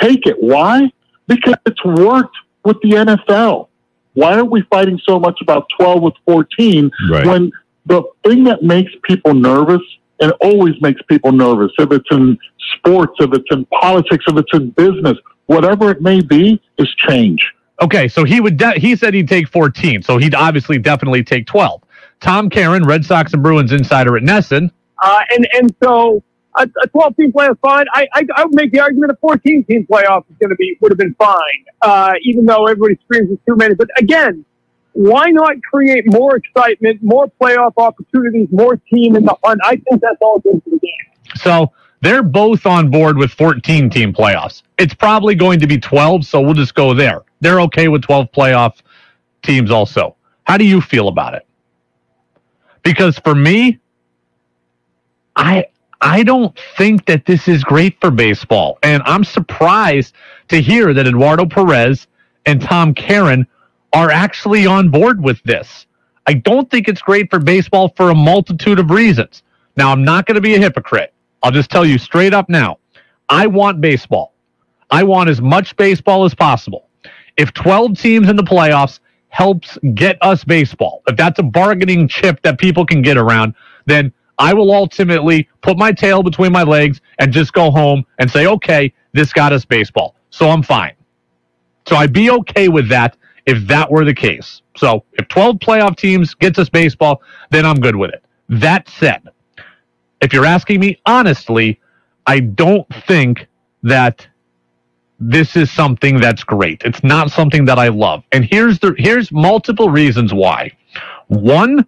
Take 0.00 0.26
it. 0.26 0.36
Why? 0.40 0.90
Because 1.26 1.54
it's 1.66 1.84
worked 1.84 2.36
with 2.64 2.76
the 2.82 2.90
NFL. 2.90 3.68
Why 4.14 4.38
are 4.38 4.44
we 4.44 4.62
fighting 4.70 4.98
so 5.08 5.18
much 5.20 5.38
about 5.40 5.66
12 5.78 6.02
with 6.02 6.14
14 6.26 6.90
Right. 7.10 7.26
when 7.26 7.52
the 7.86 8.02
thing 8.26 8.44
that 8.44 8.62
makes 8.62 8.92
people 9.04 9.34
nervous 9.34 9.80
and 10.20 10.32
always 10.40 10.74
makes 10.82 11.00
people 11.02 11.32
nervous, 11.32 11.72
if 11.78 11.90
it's 11.92 12.08
in 12.10 12.36
sports, 12.76 13.14
if 13.20 13.32
it's 13.32 13.46
in 13.50 13.64
politics, 13.66 14.24
if 14.28 14.36
it's 14.36 14.52
in 14.52 14.70
business, 14.70 15.16
whatever 15.46 15.90
it 15.90 16.02
may 16.02 16.20
be, 16.20 16.60
is 16.78 16.88
change. 17.08 17.40
Okay, 17.80 18.08
so 18.08 18.24
he 18.24 18.40
would. 18.40 18.58
De- 18.58 18.78
he 18.78 18.94
said 18.94 19.14
he'd 19.14 19.28
take 19.28 19.48
14, 19.48 20.02
so 20.02 20.18
he'd 20.18 20.34
obviously 20.34 20.76
definitely 20.78 21.24
take 21.24 21.46
12. 21.46 21.82
Tom 22.20 22.50
Caron, 22.50 22.84
Red 22.84 23.04
Sox 23.06 23.32
and 23.32 23.42
Bruins 23.42 23.72
insider 23.72 24.16
at 24.18 24.22
NESN. 24.22 24.70
Uh, 25.02 25.20
and 25.34 25.48
and 25.54 25.74
so 25.82 26.22
a, 26.54 26.68
a 26.82 26.88
12 26.88 27.16
team 27.16 27.32
playoff 27.32 27.52
is 27.52 27.58
fine. 27.62 27.86
I, 27.94 28.08
I 28.12 28.26
I 28.36 28.44
would 28.44 28.54
make 28.54 28.72
the 28.72 28.80
argument 28.80 29.12
a 29.12 29.16
14 29.16 29.64
team 29.64 29.86
playoff 29.90 30.24
is 30.30 30.36
going 30.40 30.50
to 30.50 30.56
be 30.56 30.76
would 30.80 30.90
have 30.90 30.98
been 30.98 31.14
fine, 31.14 31.64
uh, 31.82 32.14
even 32.22 32.46
though 32.46 32.66
everybody 32.66 32.98
screams 33.04 33.30
it's 33.30 33.42
too 33.46 33.56
many. 33.56 33.74
But 33.74 33.88
again, 33.98 34.44
why 34.92 35.30
not 35.30 35.56
create 35.62 36.06
more 36.06 36.36
excitement, 36.36 37.02
more 37.02 37.30
playoff 37.40 37.72
opportunities, 37.76 38.48
more 38.50 38.76
team 38.92 39.16
in 39.16 39.24
the 39.24 39.36
hunt? 39.44 39.60
I 39.64 39.76
think 39.76 40.00
that's 40.00 40.18
all 40.20 40.40
good 40.40 40.62
for 40.64 40.70
the 40.70 40.78
game. 40.78 41.36
So 41.36 41.72
they're 42.00 42.22
both 42.22 42.66
on 42.66 42.90
board 42.90 43.16
with 43.16 43.30
14 43.32 43.90
team 43.90 44.12
playoffs. 44.12 44.62
It's 44.78 44.94
probably 44.94 45.34
going 45.34 45.60
to 45.60 45.66
be 45.66 45.78
12, 45.78 46.26
so 46.26 46.40
we'll 46.40 46.54
just 46.54 46.74
go 46.74 46.94
there. 46.94 47.22
They're 47.40 47.60
okay 47.62 47.88
with 47.88 48.02
12 48.02 48.32
playoff 48.32 48.78
teams 49.42 49.70
also. 49.70 50.16
How 50.44 50.56
do 50.56 50.64
you 50.64 50.80
feel 50.80 51.08
about 51.08 51.34
it? 51.34 51.46
Because 52.82 53.18
for 53.18 53.34
me, 53.34 53.78
I 55.36 55.66
I 56.00 56.22
don't 56.22 56.58
think 56.76 57.04
that 57.06 57.26
this 57.26 57.46
is 57.46 57.62
great 57.62 58.00
for 58.00 58.10
baseball. 58.10 58.78
And 58.82 59.02
I'm 59.04 59.24
surprised 59.24 60.14
to 60.48 60.60
hear 60.60 60.94
that 60.94 61.06
Eduardo 61.06 61.46
Perez 61.46 62.06
and 62.46 62.60
Tom 62.60 62.94
Caron 62.94 63.46
are 63.92 64.10
actually 64.10 64.66
on 64.66 64.88
board 64.88 65.22
with 65.22 65.42
this. 65.42 65.86
I 66.26 66.34
don't 66.34 66.70
think 66.70 66.88
it's 66.88 67.02
great 67.02 67.30
for 67.30 67.38
baseball 67.38 67.92
for 67.96 68.10
a 68.10 68.14
multitude 68.14 68.78
of 68.78 68.90
reasons. 68.90 69.42
Now, 69.76 69.92
I'm 69.92 70.04
not 70.04 70.26
going 70.26 70.36
to 70.36 70.40
be 70.40 70.54
a 70.54 70.58
hypocrite. 70.58 71.12
I'll 71.42 71.50
just 71.50 71.70
tell 71.70 71.84
you 71.84 71.98
straight 71.98 72.34
up 72.34 72.48
now. 72.48 72.78
I 73.28 73.46
want 73.46 73.80
baseball. 73.80 74.34
I 74.90 75.02
want 75.04 75.30
as 75.30 75.40
much 75.40 75.76
baseball 75.76 76.24
as 76.24 76.34
possible. 76.34 76.88
If 77.36 77.52
12 77.54 77.98
teams 77.98 78.28
in 78.28 78.36
the 78.36 78.42
playoffs 78.42 79.00
helps 79.28 79.78
get 79.94 80.18
us 80.20 80.44
baseball, 80.44 81.02
if 81.06 81.16
that's 81.16 81.38
a 81.38 81.42
bargaining 81.42 82.08
chip 82.08 82.42
that 82.42 82.58
people 82.58 82.84
can 82.84 83.02
get 83.02 83.16
around, 83.16 83.54
then 83.86 84.12
I 84.40 84.54
will 84.54 84.72
ultimately 84.72 85.48
put 85.62 85.78
my 85.78 85.92
tail 85.92 86.24
between 86.24 86.52
my 86.52 86.64
legs 86.64 87.02
and 87.20 87.32
just 87.32 87.54
go 87.54 87.70
home 87.72 88.06
and 88.20 88.30
say, 88.30 88.46
okay, 88.48 88.94
this 89.14 89.32
got 89.34 89.52
us 89.54 89.66
baseball. 89.66 90.16
So 90.30 90.50
I'm 90.50 90.64
fine. 90.64 90.94
So 91.86 91.96
I'd 91.96 92.12
be 92.12 92.30
okay 92.30 92.68
with 92.68 92.88
that 92.90 93.16
if 93.46 93.66
that 93.68 93.90
were 93.90 94.04
the 94.04 94.14
case. 94.14 94.62
So 94.76 95.04
if 95.14 95.28
12 95.28 95.56
playoff 95.58 95.96
teams 95.96 96.34
gets 96.34 96.58
us 96.58 96.70
baseball, 96.70 97.22
then 97.50 97.66
I'm 97.66 97.80
good 97.80 97.96
with 97.96 98.12
it. 98.12 98.24
That 98.48 98.88
said, 98.88 99.28
if 100.22 100.32
you're 100.32 100.46
asking 100.46 100.80
me 100.80 101.00
honestly, 101.06 101.80
I 102.26 102.40
don't 102.40 102.88
think 103.06 103.48
that 103.84 104.26
this 105.20 105.56
is 105.56 105.70
something 105.70 106.20
that's 106.20 106.44
great. 106.44 106.82
It's 106.84 107.04
not 107.04 107.30
something 107.30 107.66
that 107.66 107.78
I 107.78 107.88
love. 107.88 108.24
And 108.32 108.44
here's 108.44 108.78
the 108.80 108.94
here's 108.98 109.32
multiple 109.32 109.90
reasons 109.90 110.34
why. 110.34 110.72
One, 111.28 111.86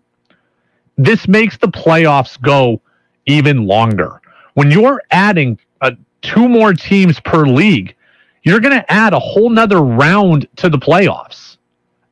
this 0.96 1.28
makes 1.28 1.56
the 1.58 1.68
playoffs 1.68 2.40
go 2.40 2.80
even 3.26 3.66
longer. 3.66 4.20
When 4.54 4.70
you're 4.70 5.02
adding 5.10 5.58
uh, 5.80 5.92
two 6.20 6.48
more 6.48 6.74
teams 6.74 7.20
per 7.20 7.46
league, 7.46 7.94
you're 8.42 8.60
going 8.60 8.78
to 8.78 8.92
add 8.92 9.12
a 9.12 9.18
whole 9.18 9.50
nother 9.50 9.80
round 9.80 10.48
to 10.56 10.68
the 10.68 10.78
playoffs. 10.78 11.56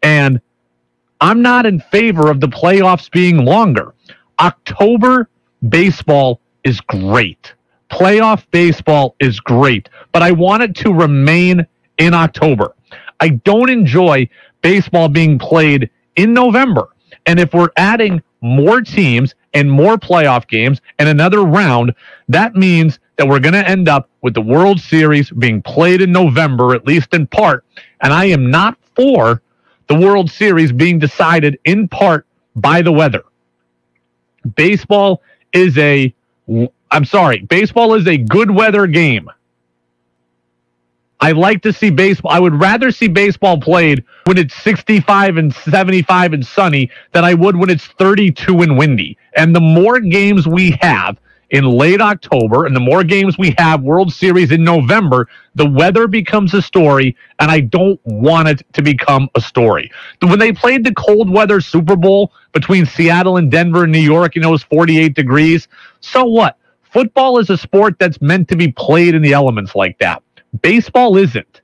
And 0.03 0.41
I'm 1.21 1.43
not 1.43 1.67
in 1.67 1.81
favor 1.81 2.31
of 2.31 2.41
the 2.41 2.49
playoffs 2.49 3.11
being 3.11 3.45
longer. 3.45 3.95
October 4.39 5.29
baseball 5.69 6.41
is 6.65 6.81
great. 6.81 7.55
Playoff 7.91 8.47
baseball 8.53 9.17
is 9.19 9.41
great, 9.41 9.89
but 10.13 10.23
I 10.23 10.31
want 10.31 10.63
it 10.63 10.75
to 10.77 10.93
remain 10.93 11.67
in 11.99 12.15
October. 12.15 12.75
I 13.19 13.31
don't 13.31 13.69
enjoy 13.69 14.29
baseball 14.63 15.09
being 15.09 15.39
played 15.39 15.91
in 16.17 16.33
November. 16.33 16.89
And 17.27 17.39
if 17.39 17.53
we're 17.53 17.71
adding 17.77 18.23
more 18.41 18.81
teams 18.81 19.35
and 19.55 19.71
more 19.71 19.97
playoff 19.97 20.47
games 20.49 20.81
and 20.99 21.09
another 21.09 21.43
round, 21.43 21.95
that 22.29 22.55
means 22.55 22.99
that 23.17 23.29
we're 23.29 23.41
going 23.41 23.55
to 23.55 23.69
end 23.69 23.89
up 23.89 24.09
with 24.23 24.35
the 24.35 24.41
World 24.41 24.81
Series 24.81 25.31
being 25.31 25.61
played 25.63 26.01
in 26.01 26.13
November, 26.13 26.75
at 26.75 26.87
least 26.87 27.13
in 27.13 27.27
part. 27.27 27.65
And 28.01 28.13
I 28.13 28.27
am 28.27 28.51
not 28.51 28.79
for 28.95 29.43
the 29.89 29.95
World 29.95 30.31
Series 30.31 30.73
being 30.73 30.99
decided 30.99 31.59
in 31.65 31.89
part 31.89 32.27
by 32.57 32.81
the 32.83 32.93
weather. 32.93 33.25
Baseball 34.55 35.23
is 35.53 35.77
a, 35.79 36.15
I'm 36.91 37.05
sorry, 37.05 37.43
baseball 37.43 37.95
is 37.95 38.07
a 38.07 38.17
good 38.17 38.51
weather 38.51 38.87
game. 38.87 39.29
I 41.23 41.33
like 41.33 41.63
to 41.63 41.73
see 41.73 41.91
baseball. 41.91 42.33
I 42.33 42.41
would 42.41 42.59
rather 42.59 42.91
see 42.91 43.09
baseball 43.09 43.61
played 43.61 44.05
when 44.25 44.39
it's 44.39 44.55
65 44.63 45.37
and 45.37 45.55
75 45.55 46.33
and 46.33 46.47
sunny 46.47 46.91
than 47.13 47.25
I 47.25 47.35
would 47.35 47.57
when 47.57 47.69
it's 47.69 47.87
32 47.87 48.63
and 48.63 48.79
windy. 48.79 49.19
And 49.37 49.55
the 49.55 49.61
more 49.61 50.01
games 50.01 50.47
we 50.47 50.79
have 50.81 51.19
in 51.51 51.65
late 51.65 52.01
October 52.01 52.65
and 52.65 52.75
the 52.75 52.81
more 52.81 53.05
games 53.05 53.37
we 53.37 53.55
have 53.59 53.83
World 53.83 54.13
Series 54.13 54.51
in 54.51 54.65
November, 54.65 55.29
the 55.57 55.69
weather 55.69 56.07
becomes 56.07 56.55
a 56.55 56.63
story, 56.63 57.17
and 57.39 57.51
I 57.51 57.61
don't 57.61 58.01
want 58.05 58.49
it 58.49 58.63
to 58.73 58.83
become 58.83 59.29
a 59.35 59.41
story. 59.41 59.91
When 60.23 60.39
they 60.39 60.53
played 60.53 60.85
the 60.85 60.95
cold 60.95 61.29
weather 61.29 61.61
Super 61.61 61.97
Bowl 61.97 62.33
between 62.53 62.87
Seattle 62.87 63.37
and 63.37 63.51
Denver 63.51 63.83
and 63.83 63.93
New 63.93 63.99
York, 63.99 64.37
you 64.37 64.43
know, 64.43 64.49
it 64.49 64.53
was 64.53 64.63
48 64.63 65.15
degrees. 65.15 65.69
So 66.01 66.25
what? 66.25 66.57
Football 66.93 67.39
is 67.39 67.51
a 67.51 67.59
sport 67.59 67.99
that's 67.99 68.21
meant 68.21 68.49
to 68.49 68.57
be 68.57 68.73
played 68.73 69.15
in 69.15 69.23
the 69.23 69.33
elements 69.33 69.75
like 69.75 69.99
that. 69.99 70.23
Baseball 70.63 71.17
isn't. 71.17 71.61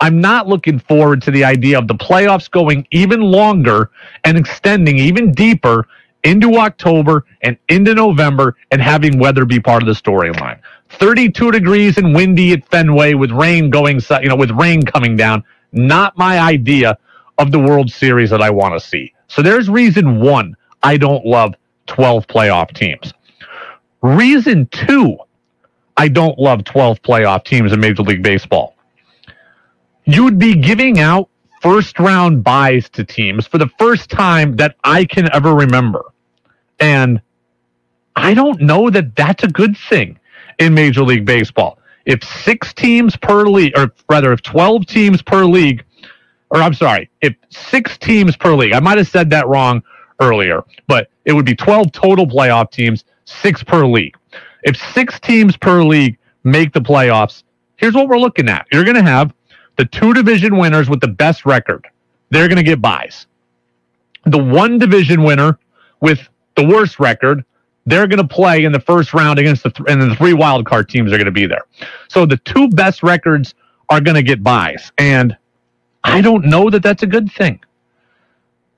I'm 0.00 0.20
not 0.20 0.48
looking 0.48 0.80
forward 0.80 1.22
to 1.22 1.30
the 1.30 1.44
idea 1.44 1.78
of 1.78 1.86
the 1.88 1.94
playoffs 1.94 2.50
going 2.50 2.86
even 2.90 3.20
longer 3.20 3.90
and 4.24 4.36
extending 4.36 4.98
even 4.98 5.32
deeper 5.32 5.86
into 6.24 6.56
October 6.56 7.24
and 7.42 7.56
into 7.68 7.94
November 7.94 8.56
and 8.72 8.82
having 8.82 9.18
weather 9.18 9.44
be 9.44 9.60
part 9.60 9.82
of 9.82 9.86
the 9.86 9.94
storyline. 9.94 10.58
32 10.90 11.52
degrees 11.52 11.98
and 11.98 12.14
windy 12.14 12.52
at 12.52 12.66
Fenway 12.68 13.14
with 13.14 13.30
rain 13.30 13.70
going, 13.70 14.00
you 14.22 14.28
know, 14.28 14.36
with 14.36 14.50
rain 14.52 14.82
coming 14.82 15.16
down. 15.16 15.44
Not 15.72 16.18
my 16.18 16.38
idea 16.38 16.98
of 17.38 17.52
the 17.52 17.60
World 17.60 17.90
Series 17.90 18.30
that 18.30 18.42
I 18.42 18.50
want 18.50 18.74
to 18.74 18.80
see. 18.80 19.14
So 19.28 19.42
there's 19.42 19.70
reason 19.70 20.20
one 20.20 20.56
I 20.82 20.96
don't 20.96 21.24
love 21.24 21.54
12 21.86 22.26
playoff 22.26 22.74
teams. 22.74 23.12
Reason 24.02 24.66
two 24.66 25.16
I 25.96 26.08
don't 26.08 26.38
love 26.38 26.64
12 26.64 27.02
playoff 27.02 27.44
teams 27.44 27.72
in 27.72 27.80
Major 27.80 28.02
League 28.02 28.22
Baseball. 28.22 28.76
You 30.04 30.24
would 30.24 30.38
be 30.38 30.54
giving 30.54 30.98
out 30.98 31.28
first 31.60 31.98
round 31.98 32.42
buys 32.42 32.88
to 32.90 33.04
teams 33.04 33.46
for 33.46 33.58
the 33.58 33.68
first 33.78 34.10
time 34.10 34.56
that 34.56 34.76
I 34.82 35.04
can 35.04 35.32
ever 35.32 35.54
remember. 35.54 36.04
And 36.80 37.20
I 38.16 38.34
don't 38.34 38.60
know 38.60 38.90
that 38.90 39.14
that's 39.14 39.44
a 39.44 39.48
good 39.48 39.76
thing 39.76 40.18
in 40.58 40.74
Major 40.74 41.02
League 41.02 41.24
Baseball. 41.24 41.78
If 42.04 42.24
six 42.24 42.72
teams 42.72 43.16
per 43.16 43.44
league, 43.44 43.72
or 43.76 43.92
rather, 44.08 44.32
if 44.32 44.42
12 44.42 44.86
teams 44.86 45.22
per 45.22 45.44
league, 45.44 45.84
or 46.50 46.60
I'm 46.60 46.74
sorry, 46.74 47.08
if 47.20 47.34
six 47.50 47.96
teams 47.96 48.36
per 48.36 48.54
league, 48.54 48.72
I 48.72 48.80
might 48.80 48.98
have 48.98 49.08
said 49.08 49.30
that 49.30 49.46
wrong 49.46 49.82
earlier, 50.20 50.64
but 50.88 51.10
it 51.24 51.32
would 51.32 51.46
be 51.46 51.54
12 51.54 51.92
total 51.92 52.26
playoff 52.26 52.70
teams, 52.72 53.04
six 53.24 53.62
per 53.62 53.86
league. 53.86 54.16
If 54.62 54.76
six 54.92 55.18
teams 55.20 55.56
per 55.56 55.82
league 55.82 56.18
make 56.44 56.72
the 56.72 56.80
playoffs, 56.80 57.42
here's 57.76 57.94
what 57.94 58.08
we're 58.08 58.18
looking 58.18 58.48
at. 58.48 58.66
You're 58.72 58.84
going 58.84 58.96
to 58.96 59.02
have 59.02 59.32
the 59.76 59.84
two 59.86 60.12
division 60.14 60.56
winners 60.56 60.88
with 60.88 61.00
the 61.00 61.08
best 61.08 61.44
record. 61.46 61.86
They're 62.30 62.48
going 62.48 62.58
to 62.58 62.62
get 62.62 62.80
buys. 62.80 63.26
The 64.24 64.38
one 64.38 64.78
division 64.78 65.22
winner 65.22 65.58
with 66.00 66.28
the 66.56 66.66
worst 66.66 67.00
record, 67.00 67.44
they're 67.86 68.06
going 68.06 68.26
to 68.26 68.28
play 68.28 68.64
in 68.64 68.72
the 68.72 68.80
first 68.80 69.12
round 69.14 69.38
against 69.38 69.64
the 69.64 69.70
th- 69.70 69.88
and 69.88 70.00
the 70.00 70.14
three 70.14 70.32
wild 70.32 70.64
card 70.66 70.88
teams 70.88 71.12
are 71.12 71.16
going 71.16 71.26
to 71.26 71.32
be 71.32 71.46
there. 71.46 71.64
So 72.08 72.26
the 72.26 72.36
two 72.38 72.68
best 72.68 73.02
records 73.02 73.54
are 73.88 74.00
going 74.00 74.14
to 74.14 74.22
get 74.22 74.42
buys, 74.42 74.92
and 74.98 75.36
I 76.04 76.20
don't 76.20 76.46
know 76.46 76.70
that 76.70 76.82
that's 76.82 77.02
a 77.02 77.06
good 77.06 77.30
thing. 77.32 77.60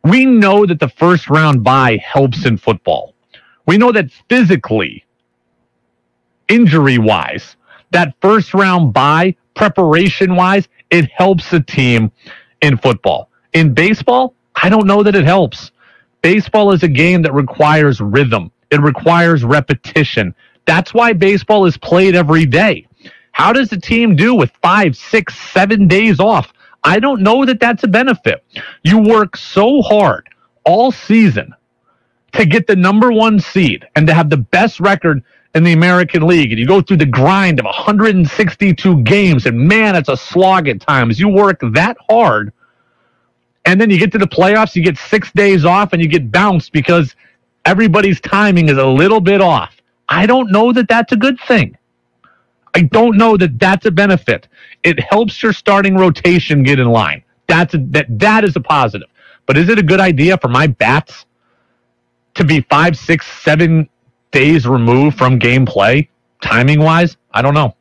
We 0.03 0.25
know 0.25 0.67
that 0.67 0.81
the 0.81 0.89
first 0.89 1.29
round 1.29 1.63
buy 1.65 1.99
helps 1.99 2.45
in 2.47 2.57
football. 2.57 3.15
We 3.67 3.79
know 3.79 3.93
that 3.93 4.11
physically 4.29 5.05
injury 6.49 6.99
wise, 6.99 7.57
that 7.91 8.15
first 8.21 8.55
round 8.55 8.93
buy, 8.93 9.37
preparation 9.55 10.37
wise, 10.37 10.69
it 10.91 11.11
helps 11.11 11.51
the 11.51 11.61
team 11.61 12.11
in 12.63 12.77
football. 12.77 13.31
In 13.53 13.75
baseball, 13.75 14.35
I 14.55 14.69
don't 14.69 14.87
know 14.87 15.03
that 15.03 15.15
it 15.15 15.25
helps. 15.25 15.73
Baseball 16.23 16.73
is 16.73 16.83
a 16.83 16.89
game 16.89 17.23
that 17.23 17.35
requires 17.35 18.01
rhythm, 18.01 18.51
it 18.71 18.81
requires 18.81 19.45
repetition. 19.45 20.35
That's 20.67 20.95
why 20.95 21.13
baseball 21.13 21.67
is 21.67 21.77
played 21.77 22.15
every 22.15 22.47
day. 22.47 22.87
How 23.33 23.53
does 23.53 23.69
the 23.69 23.77
team 23.79 24.17
do 24.17 24.35
with 24.35 24.51
five, 24.63 24.97
six, 24.97 25.39
seven 25.53 25.89
days 25.89 26.21
off? 26.21 26.53
I 26.85 27.01
don't 27.01 27.23
know 27.23 27.45
that 27.45 27.61
that's 27.61 27.85
a 27.85 27.89
benefit. 27.89 28.45
You 28.83 28.99
work 28.99 29.37
so 29.37 29.83
hard 29.83 30.29
all 30.65 30.93
season 30.93 31.55
to 32.33 32.47
get 32.47 32.67
the 32.67 32.77
number 32.77 33.13
one 33.13 33.41
seed 33.41 33.87
and 33.97 34.07
to 34.07 34.15
have 34.15 34.31
the 34.31 34.37
best 34.37 34.81
record 34.81 35.23
in 35.55 35.63
the 35.63 35.73
American 35.73 36.27
League 36.27 36.51
and 36.51 36.59
you 36.59 36.67
go 36.67 36.81
through 36.81 36.97
the 36.99 37.07
grind 37.07 37.61
of 37.61 37.65
162 37.65 39.03
games 39.03 39.47
and 39.47 39.57
man, 39.59 39.97
it's 39.97 40.09
a 40.09 40.17
slog 40.17 40.69
at 40.69 40.81
times. 40.81 41.21
You 41.21 41.29
work 41.29 41.61
that 41.73 41.97
hard 42.09 42.53
and 43.65 43.81
then 43.81 43.91
you 43.91 43.99
get 43.99 44.13
to 44.13 44.19
the 44.19 44.27
playoffs, 44.27 44.75
you 44.75 44.83
get 44.83 44.99
six 44.99 45.33
days 45.33 45.65
off 45.65 45.93
and 45.93 46.03
you 46.03 46.09
get 46.09 46.31
bounced 46.33 46.73
because 46.73 47.15
everybody's 47.65 48.21
timing 48.21 48.69
is 48.69 48.79
a 48.79 48.87
little 48.87 49.21
bit 49.21 49.41
off. 49.41 49.77
I 50.09 50.27
don't 50.27 50.51
know 50.53 50.73
that 50.73 50.89
that's 50.89 51.13
a 51.13 51.17
good 51.17 51.39
thing. 51.47 51.77
I 52.75 52.83
don't 52.83 53.17
know 53.17 53.37
that 53.37 53.59
that's 53.59 53.87
a 53.87 53.91
benefit. 53.91 54.49
It 54.83 55.01
helps 55.01 55.43
your 55.43 55.53
starting 55.53 55.97
rotation 55.97 56.63
get 56.65 56.81
in 56.81 56.89
line. 56.89 57.23
That's 57.47 57.75
a, 57.75 57.79
that 57.79 58.07
that 58.19 58.45
is 58.45 58.57
a 58.57 58.61
positive. 58.61 59.09
But 59.47 59.57
is 59.57 59.69
it 59.69 59.79
a 59.79 59.83
good 59.83 60.01
idea 60.01 60.37
for 60.39 60.49
my 60.49 60.67
bats 60.67 61.27
to 62.35 62.45
be 62.45 62.63
five, 62.63 62.97
six, 62.97 63.27
seven 63.43 63.89
days 64.35 64.67
removed 64.67 65.17
from 65.17 65.39
gameplay, 65.39 66.09
timing 66.43 66.81
wise, 66.81 67.17
I 67.33 67.41
don't 67.41 67.55
know. 67.55 67.77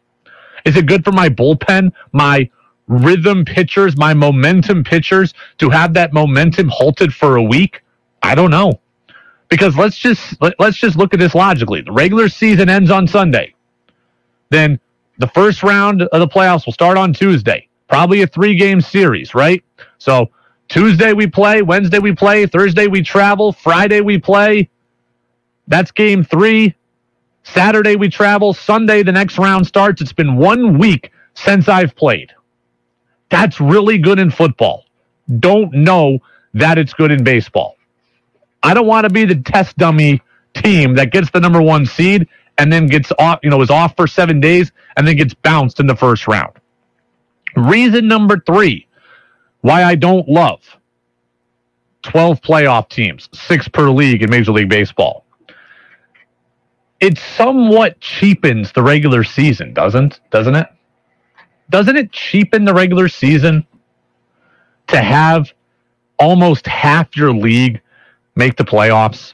Is 0.66 0.78
it 0.78 0.86
good 0.86 1.04
for 1.04 1.12
my 1.12 1.28
bullpen, 1.28 1.92
my 2.12 2.48
rhythm 2.88 3.44
pitchers, 3.44 3.98
my 3.98 4.14
momentum 4.14 4.84
pitchers 4.84 5.34
to 5.58 5.72
have 5.72 5.96
that 5.96 6.14
momentum 6.14 6.70
halted 6.70 7.12
for 7.12 7.38
a 7.38 7.44
week? 7.44 7.82
I 8.22 8.36
don't 8.36 8.52
know. 8.52 8.80
Because 9.50 9.76
let's 9.76 9.98
just 9.98 10.40
let, 10.42 10.54
let's 10.60 10.78
just 10.78 10.96
look 10.96 11.14
at 11.14 11.20
this 11.20 11.34
logically. 11.34 11.82
The 11.82 11.92
regular 11.92 12.30
season 12.30 12.70
ends 12.70 12.92
on 12.92 13.08
Sunday. 13.08 13.56
Then 14.50 14.80
the 15.18 15.28
first 15.28 15.64
round 15.64 16.04
of 16.04 16.20
the 16.20 16.28
playoffs 16.28 16.68
will 16.68 16.74
start 16.74 16.98
on 16.98 17.14
Tuesday. 17.14 17.68
Probably 17.90 18.22
a 18.22 18.28
three 18.28 18.56
game 18.56 18.80
series, 18.80 19.34
right? 19.34 19.64
So 19.98 20.30
Tuesday 20.70 21.14
we 21.14 21.26
play, 21.26 21.64
Wednesday 21.64 22.00
we 22.00 22.14
play, 22.14 22.46
Thursday 22.46 22.88
we 22.88 23.02
travel, 23.02 23.52
Friday 23.52 24.02
we 24.02 24.20
play, 24.20 24.70
that's 25.68 25.92
game 25.92 26.24
three. 26.24 26.76
Saturday 27.44 27.96
we 27.96 28.10
travel. 28.10 28.54
Sunday 28.54 29.04
the 29.04 29.12
next 29.12 29.38
round 29.38 29.68
starts. 29.68 30.02
It's 30.02 30.14
been 30.14 30.38
one 30.38 30.78
week 30.78 31.12
since 31.34 31.68
I've 31.68 31.96
played. 31.96 32.32
That's 33.30 33.60
really 33.60 33.98
good 33.98 34.20
in 34.20 34.32
football. 34.32 34.86
Don't 35.40 35.74
know 35.74 36.20
that 36.54 36.78
it's 36.78 36.94
good 36.94 37.12
in 37.12 37.24
baseball. 37.24 37.78
I 38.64 38.74
don't 38.74 38.88
want 38.88 39.06
to 39.06 39.10
be 39.10 39.26
the 39.26 39.36
test 39.36 39.78
dummy 39.78 40.22
team 40.54 40.96
that 40.96 41.12
gets 41.12 41.32
the 41.32 41.40
number 41.40 41.62
one 41.62 41.86
seed 41.86 42.28
and 42.58 42.72
then 42.72 42.88
gets 42.88 43.12
off, 43.20 43.40
you 43.44 43.50
know, 43.50 43.62
is 43.62 43.70
off 43.70 43.96
for 43.96 44.08
seven 44.08 44.40
days 44.40 44.72
and 44.96 45.08
then 45.08 45.16
gets 45.18 45.34
bounced 45.34 45.80
in 45.80 45.88
the 45.88 45.96
first 45.96 46.28
round. 46.28 46.54
Reason 47.56 48.08
number 48.08 48.40
three 48.40 48.88
why 49.62 49.84
I 49.84 49.96
don't 49.96 50.28
love 50.28 50.62
12 52.04 52.42
playoff 52.42 52.90
teams, 52.90 53.30
six 53.34 53.68
per 53.68 53.90
league 53.90 54.24
in 54.24 54.30
Major 54.30 54.52
League 54.52 54.70
Baseball 54.70 55.23
it 57.04 57.18
somewhat 57.18 58.00
cheapens 58.00 58.72
the 58.72 58.82
regular 58.82 59.26
season, 59.26 59.74
doesn't 59.74 60.22
doesn't 60.32 60.56
it? 60.56 60.68
Doesn't 61.70 61.98
it 61.98 62.14
cheapen 62.14 62.64
the 62.64 62.74
regular 62.74 63.10
season 63.10 63.68
to 64.88 65.02
have 65.02 65.52
almost 66.18 66.66
half 66.66 67.18
your 67.18 67.34
league 67.34 67.82
make 68.38 68.56
the 68.56 68.64
playoffs? 68.64 69.34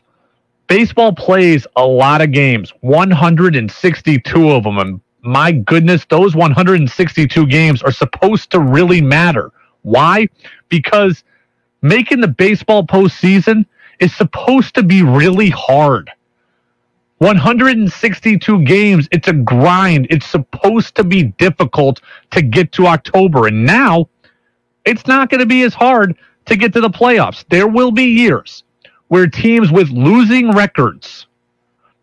Baseball 0.68 1.14
plays 1.14 1.68
a 1.76 1.86
lot 1.86 2.22
of 2.22 2.32
games, 2.32 2.74
162 2.82 4.50
of 4.50 4.64
them, 4.64 4.80
and 4.80 5.02
my 5.22 5.52
goodness, 5.52 6.06
those 6.10 6.36
162 6.36 7.46
games 7.48 7.84
are 7.84 7.92
supposed 7.92 8.50
to 8.52 8.60
really 8.60 9.02
matter. 9.02 9.52
Why? 9.84 10.28
Because 10.70 11.24
making 11.84 12.22
the 12.22 12.28
baseball 12.28 12.84
postseason 12.84 13.66
is 14.00 14.16
supposed 14.16 14.74
to 14.76 14.82
be 14.82 15.04
really 15.04 15.50
hard. 15.50 16.10
162 17.20 18.64
games. 18.64 19.08
It's 19.12 19.28
a 19.28 19.34
grind. 19.34 20.08
It's 20.10 20.26
supposed 20.26 20.96
to 20.96 21.04
be 21.04 21.24
difficult 21.24 22.02
to 22.32 22.42
get 22.42 22.72
to 22.74 22.88
October. 22.88 23.48
And 23.48 23.66
now 23.66 24.10
it's 24.86 25.06
not 25.06 25.30
going 25.30 25.40
to 25.40 25.46
be 25.46 25.64
as 25.64 25.74
hard 25.74 26.18
to 26.46 26.56
get 26.56 26.74
to 26.74 26.82
the 26.82 26.90
playoffs. 26.90 27.46
There 27.50 27.68
will 27.68 27.92
be 27.92 28.06
years 28.06 28.64
where 29.10 29.28
teams 29.28 29.72
with 29.72 29.90
losing 29.90 30.52
records 30.52 31.28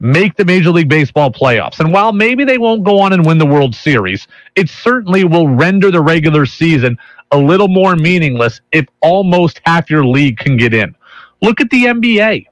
make 0.01 0.37
the 0.37 0.45
Major 0.45 0.71
League 0.71 0.89
Baseball 0.89 1.31
playoffs. 1.31 1.81
And 1.81 1.93
while 1.93 2.13
maybe 2.13 2.45
they 2.45 2.59
won't 2.59 2.85
go 2.85 3.01
on 3.01 3.13
and 3.13 3.25
win 3.25 3.39
the 3.39 3.47
World 3.47 3.75
Series, 3.75 4.27
it 4.55 4.69
certainly 4.69 5.25
will 5.25 5.49
render 5.49 5.91
the 5.91 6.03
regular 6.03 6.45
season 6.45 6.99
a 7.33 7.39
little 7.39 7.69
more 7.69 7.97
meaningless 7.97 8.61
if 8.73 8.87
almost 9.01 9.61
half 9.65 9.89
your 9.89 10.05
league 10.05 10.37
can 10.37 10.57
get 10.57 10.75
in. 10.75 10.95
Look 11.41 11.61
at 11.61 11.71
the 11.71 11.85
NBA. 11.85 12.47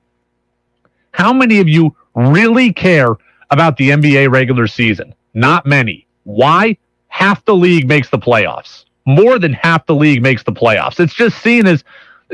How 1.12 1.32
many 1.32 1.60
of 1.60 1.68
you 1.68 1.94
really 2.14 2.72
care 2.72 3.14
about 3.50 3.76
the 3.76 3.90
NBA 3.90 4.30
regular 4.30 4.66
season? 4.66 5.14
Not 5.34 5.66
many. 5.66 6.06
Why? 6.24 6.76
Half 7.08 7.44
the 7.44 7.54
league 7.54 7.88
makes 7.88 8.10
the 8.10 8.18
playoffs. 8.18 8.84
More 9.06 9.38
than 9.38 9.52
half 9.52 9.86
the 9.86 9.94
league 9.94 10.22
makes 10.22 10.42
the 10.42 10.52
playoffs. 10.52 10.98
It's 10.98 11.14
just 11.14 11.40
seen 11.42 11.66
as 11.66 11.84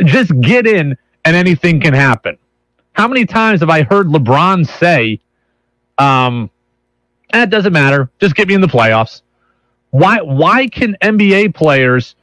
just 0.04 0.38
get 0.40 0.66
in 0.66 0.96
and 1.24 1.36
anything 1.36 1.80
can 1.80 1.94
happen. 1.94 2.38
How 2.92 3.08
many 3.08 3.26
times 3.26 3.60
have 3.60 3.70
I 3.70 3.82
heard 3.82 4.06
LeBron 4.06 4.66
say, 4.66 5.20
um, 5.98 6.50
eh, 7.32 7.42
it 7.42 7.50
doesn't 7.50 7.72
matter. 7.72 8.10
Just 8.20 8.34
get 8.34 8.48
me 8.48 8.54
in 8.54 8.60
the 8.60 8.66
playoffs. 8.66 9.22
Why 9.90 10.20
why 10.20 10.68
can 10.68 10.96
NBA 11.02 11.54
players 11.54 12.14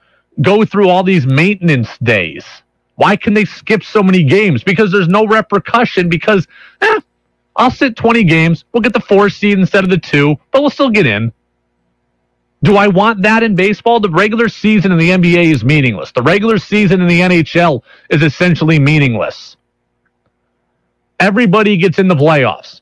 go 0.41 0.65
through 0.65 0.89
all 0.89 1.03
these 1.03 1.25
maintenance 1.25 1.97
days? 1.99 2.45
Why 2.95 3.15
can 3.15 3.33
they 3.33 3.45
skip 3.45 3.83
so 3.83 4.01
many 4.01 4.23
games? 4.23 4.63
Because 4.63 4.91
there's 4.91 5.07
no 5.07 5.25
repercussion 5.27 6.09
because 6.09 6.47
eh, 6.81 6.99
I'll 7.57 7.71
sit 7.71 7.95
20 7.95 8.23
games. 8.23 8.63
We'll 8.71 8.81
get 8.81 8.93
the 8.93 8.99
four 8.99 9.29
seed 9.29 9.57
instead 9.57 9.83
of 9.83 9.89
the 9.89 9.97
two, 9.97 10.35
but 10.51 10.61
we'll 10.61 10.69
still 10.69 10.91
get 10.91 11.07
in. 11.07 11.33
Do 12.63 12.75
I 12.75 12.87
want 12.87 13.21
that 13.23 13.43
in 13.43 13.55
baseball? 13.55 13.99
The 13.99 14.09
regular 14.09 14.49
season 14.49 14.91
in 14.91 14.97
the 14.97 15.09
NBA 15.09 15.53
is 15.53 15.63
meaningless. 15.63 16.11
The 16.11 16.23
regular 16.23 16.57
season 16.57 17.01
in 17.01 17.07
the 17.07 17.19
NHL 17.19 17.81
is 18.09 18.23
essentially 18.23 18.79
meaningless. 18.79 19.57
Everybody 21.19 21.77
gets 21.77 21.99
in 21.99 22.07
the 22.07 22.15
playoffs. 22.15 22.81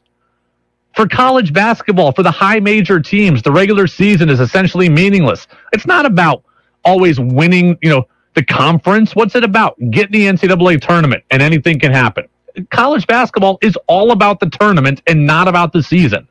For 0.96 1.08
college 1.08 1.52
basketball, 1.52 2.14
for 2.14 2.24
the 2.24 2.32
high 2.32 2.60
major 2.60 3.02
teams, 3.02 3.42
the 3.42 3.52
regular 3.52 3.86
season 3.86 4.30
is 4.30 4.40
essentially 4.40 4.88
meaningless. 4.88 5.48
It's 5.74 5.86
not 5.86 6.06
about 6.06 6.44
always 6.86 7.20
winning, 7.20 7.78
you 7.82 7.90
know, 7.90 8.08
the 8.34 8.44
conference. 8.44 9.14
What's 9.14 9.36
it 9.36 9.44
about? 9.44 9.78
Get 9.90 10.06
in 10.06 10.12
the 10.14 10.48
NCAA 10.48 10.82
tournament 10.82 11.24
and 11.32 11.42
anything 11.42 11.80
can 11.80 11.92
happen. 11.92 12.28
College 12.70 13.08
basketball 13.08 13.58
is 13.62 13.78
all 13.88 14.12
about 14.12 14.40
the 14.40 14.50
tournament 14.50 15.02
and 15.08 15.26
not 15.26 15.48
about 15.48 15.74
the 15.74 15.84
season. 15.84 16.28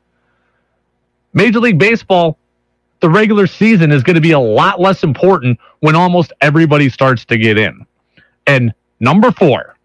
Major 1.33 1.59
League 1.59 1.77
Baseball, 1.77 2.37
the 3.01 3.09
regular 3.09 3.45
season 3.45 3.91
is 3.91 4.03
going 4.03 4.15
to 4.15 4.21
be 4.21 4.31
a 4.31 4.39
lot 4.39 4.79
less 4.79 5.03
important 5.03 5.59
when 5.81 5.95
almost 5.95 6.33
everybody 6.41 6.89
starts 6.89 7.25
to 7.25 7.37
get 7.37 7.57
in. 7.57 7.85
And 8.47 8.73
number 8.99 9.31
four, 9.31 9.75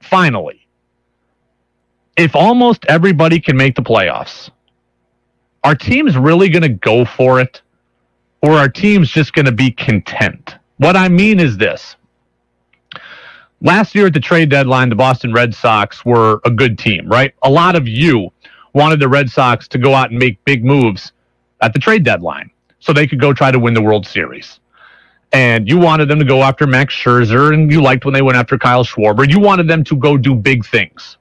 finally, 0.00 0.66
if 2.16 2.36
almost 2.36 2.84
everybody 2.88 3.40
can 3.40 3.56
make 3.56 3.74
the 3.74 3.82
playoffs, 3.82 4.50
are 5.64 5.74
teams 5.74 6.16
really 6.16 6.48
going 6.48 6.62
to 6.62 6.68
go 6.68 7.04
for 7.04 7.40
it? 7.40 7.60
Or 8.42 8.52
are 8.52 8.68
teams 8.68 9.10
just 9.10 9.32
going 9.32 9.46
to 9.46 9.52
be 9.52 9.70
content? 9.70 10.56
What 10.78 10.96
I 10.96 11.08
mean 11.08 11.38
is 11.38 11.56
this. 11.56 11.96
Last 13.62 13.94
year 13.94 14.06
at 14.06 14.12
the 14.12 14.20
trade 14.20 14.50
deadline, 14.50 14.88
the 14.88 14.96
Boston 14.96 15.32
Red 15.32 15.54
Sox 15.54 16.04
were 16.04 16.40
a 16.44 16.50
good 16.50 16.78
team, 16.78 17.06
right? 17.08 17.32
A 17.42 17.50
lot 17.50 17.76
of 17.76 17.88
you 17.88 18.30
wanted 18.74 19.00
the 19.00 19.08
Red 19.08 19.30
Sox 19.30 19.68
to 19.68 19.78
go 19.78 19.94
out 19.94 20.10
and 20.10 20.18
make 20.18 20.44
big 20.44 20.64
moves 20.64 21.12
at 21.60 21.72
the 21.72 21.78
trade 21.78 22.04
deadline 22.04 22.50
so 22.80 22.92
they 22.92 23.06
could 23.06 23.20
go 23.20 23.32
try 23.32 23.50
to 23.50 23.58
win 23.58 23.72
the 23.72 23.82
World 23.82 24.06
Series. 24.06 24.58
And 25.32 25.68
you 25.68 25.78
wanted 25.78 26.08
them 26.08 26.18
to 26.18 26.24
go 26.24 26.42
after 26.42 26.66
Max 26.66 26.94
Scherzer, 26.94 27.54
and 27.54 27.70
you 27.70 27.80
liked 27.80 28.04
when 28.04 28.12
they 28.12 28.20
went 28.20 28.36
after 28.36 28.58
Kyle 28.58 28.84
Schwarber. 28.84 29.26
You 29.30 29.40
wanted 29.40 29.68
them 29.68 29.84
to 29.84 29.96
go 29.96 30.18
do 30.18 30.34
big 30.34 30.66
things 30.66 31.16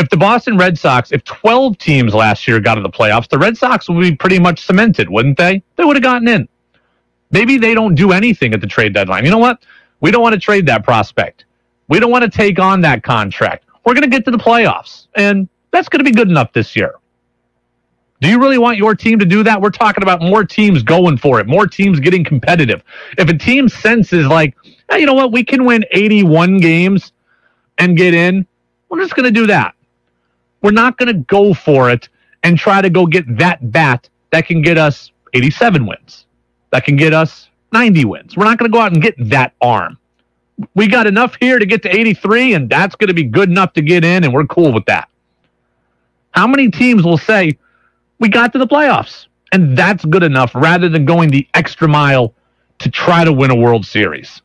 if 0.00 0.08
the 0.08 0.16
Boston 0.16 0.56
Red 0.56 0.78
Sox, 0.78 1.12
if 1.12 1.22
12 1.24 1.76
teams 1.76 2.14
last 2.14 2.48
year 2.48 2.58
got 2.58 2.76
to 2.76 2.80
the 2.80 2.88
playoffs, 2.88 3.28
the 3.28 3.38
Red 3.38 3.56
Sox 3.56 3.88
would 3.88 4.00
be 4.00 4.16
pretty 4.16 4.38
much 4.38 4.64
cemented, 4.64 5.10
wouldn't 5.10 5.36
they? 5.36 5.62
They 5.76 5.84
would 5.84 5.96
have 5.96 6.02
gotten 6.02 6.26
in. 6.26 6.48
Maybe 7.30 7.58
they 7.58 7.74
don't 7.74 7.94
do 7.94 8.10
anything 8.12 8.54
at 8.54 8.62
the 8.62 8.66
trade 8.66 8.94
deadline. 8.94 9.24
You 9.24 9.30
know 9.30 9.38
what? 9.38 9.62
We 10.00 10.10
don't 10.10 10.22
want 10.22 10.34
to 10.34 10.40
trade 10.40 10.66
that 10.66 10.84
prospect. 10.84 11.44
We 11.88 12.00
don't 12.00 12.10
want 12.10 12.24
to 12.24 12.30
take 12.30 12.58
on 12.58 12.80
that 12.82 13.02
contract. 13.02 13.64
We're 13.84 13.94
going 13.94 14.08
to 14.08 14.10
get 14.10 14.24
to 14.26 14.30
the 14.30 14.38
playoffs, 14.38 15.06
and 15.16 15.48
that's 15.70 15.88
going 15.88 16.04
to 16.04 16.04
be 16.04 16.14
good 16.14 16.28
enough 16.28 16.52
this 16.52 16.76
year. 16.76 16.94
Do 18.20 18.28
you 18.28 18.38
really 18.38 18.58
want 18.58 18.76
your 18.76 18.94
team 18.94 19.18
to 19.18 19.24
do 19.24 19.42
that? 19.44 19.60
We're 19.60 19.70
talking 19.70 20.02
about 20.02 20.20
more 20.20 20.44
teams 20.44 20.82
going 20.82 21.16
for 21.16 21.40
it, 21.40 21.46
more 21.46 21.66
teams 21.66 22.00
getting 22.00 22.22
competitive. 22.22 22.82
If 23.16 23.28
a 23.28 23.36
team 23.36 23.68
senses 23.68 24.26
like, 24.26 24.54
hey, 24.90 25.00
you 25.00 25.06
know 25.06 25.14
what, 25.14 25.32
we 25.32 25.42
can 25.42 25.64
win 25.64 25.84
81 25.90 26.58
games 26.58 27.12
and 27.78 27.96
get 27.96 28.12
in, 28.12 28.46
we're 28.90 29.00
just 29.00 29.16
going 29.16 29.24
to 29.24 29.30
do 29.32 29.46
that. 29.46 29.74
We're 30.62 30.72
not 30.72 30.98
going 30.98 31.08
to 31.08 31.20
go 31.24 31.54
for 31.54 31.90
it 31.90 32.10
and 32.42 32.58
try 32.58 32.82
to 32.82 32.90
go 32.90 33.06
get 33.06 33.24
that 33.38 33.72
bat 33.72 34.08
that 34.32 34.46
can 34.46 34.62
get 34.62 34.78
us 34.78 35.10
87 35.34 35.86
wins, 35.86 36.26
that 36.70 36.84
can 36.84 36.96
get 36.96 37.14
us 37.14 37.49
90 37.72 38.04
wins. 38.06 38.36
We're 38.36 38.44
not 38.44 38.58
going 38.58 38.70
to 38.70 38.74
go 38.74 38.80
out 38.80 38.92
and 38.92 39.02
get 39.02 39.14
that 39.30 39.54
arm. 39.60 39.98
We 40.74 40.88
got 40.88 41.06
enough 41.06 41.36
here 41.40 41.58
to 41.58 41.66
get 41.66 41.82
to 41.84 41.88
83, 41.94 42.54
and 42.54 42.68
that's 42.68 42.94
going 42.96 43.08
to 43.08 43.14
be 43.14 43.24
good 43.24 43.48
enough 43.48 43.72
to 43.74 43.82
get 43.82 44.04
in, 44.04 44.24
and 44.24 44.32
we're 44.32 44.46
cool 44.46 44.72
with 44.72 44.84
that. 44.86 45.08
How 46.32 46.46
many 46.46 46.70
teams 46.70 47.02
will 47.02 47.18
say, 47.18 47.58
we 48.18 48.28
got 48.28 48.52
to 48.52 48.58
the 48.58 48.66
playoffs, 48.66 49.26
and 49.52 49.76
that's 49.76 50.04
good 50.04 50.22
enough 50.22 50.54
rather 50.54 50.88
than 50.88 51.04
going 51.04 51.30
the 51.30 51.46
extra 51.54 51.88
mile 51.88 52.34
to 52.78 52.90
try 52.90 53.24
to 53.24 53.32
win 53.32 53.50
a 53.50 53.56
World 53.56 53.86
Series? 53.86 54.42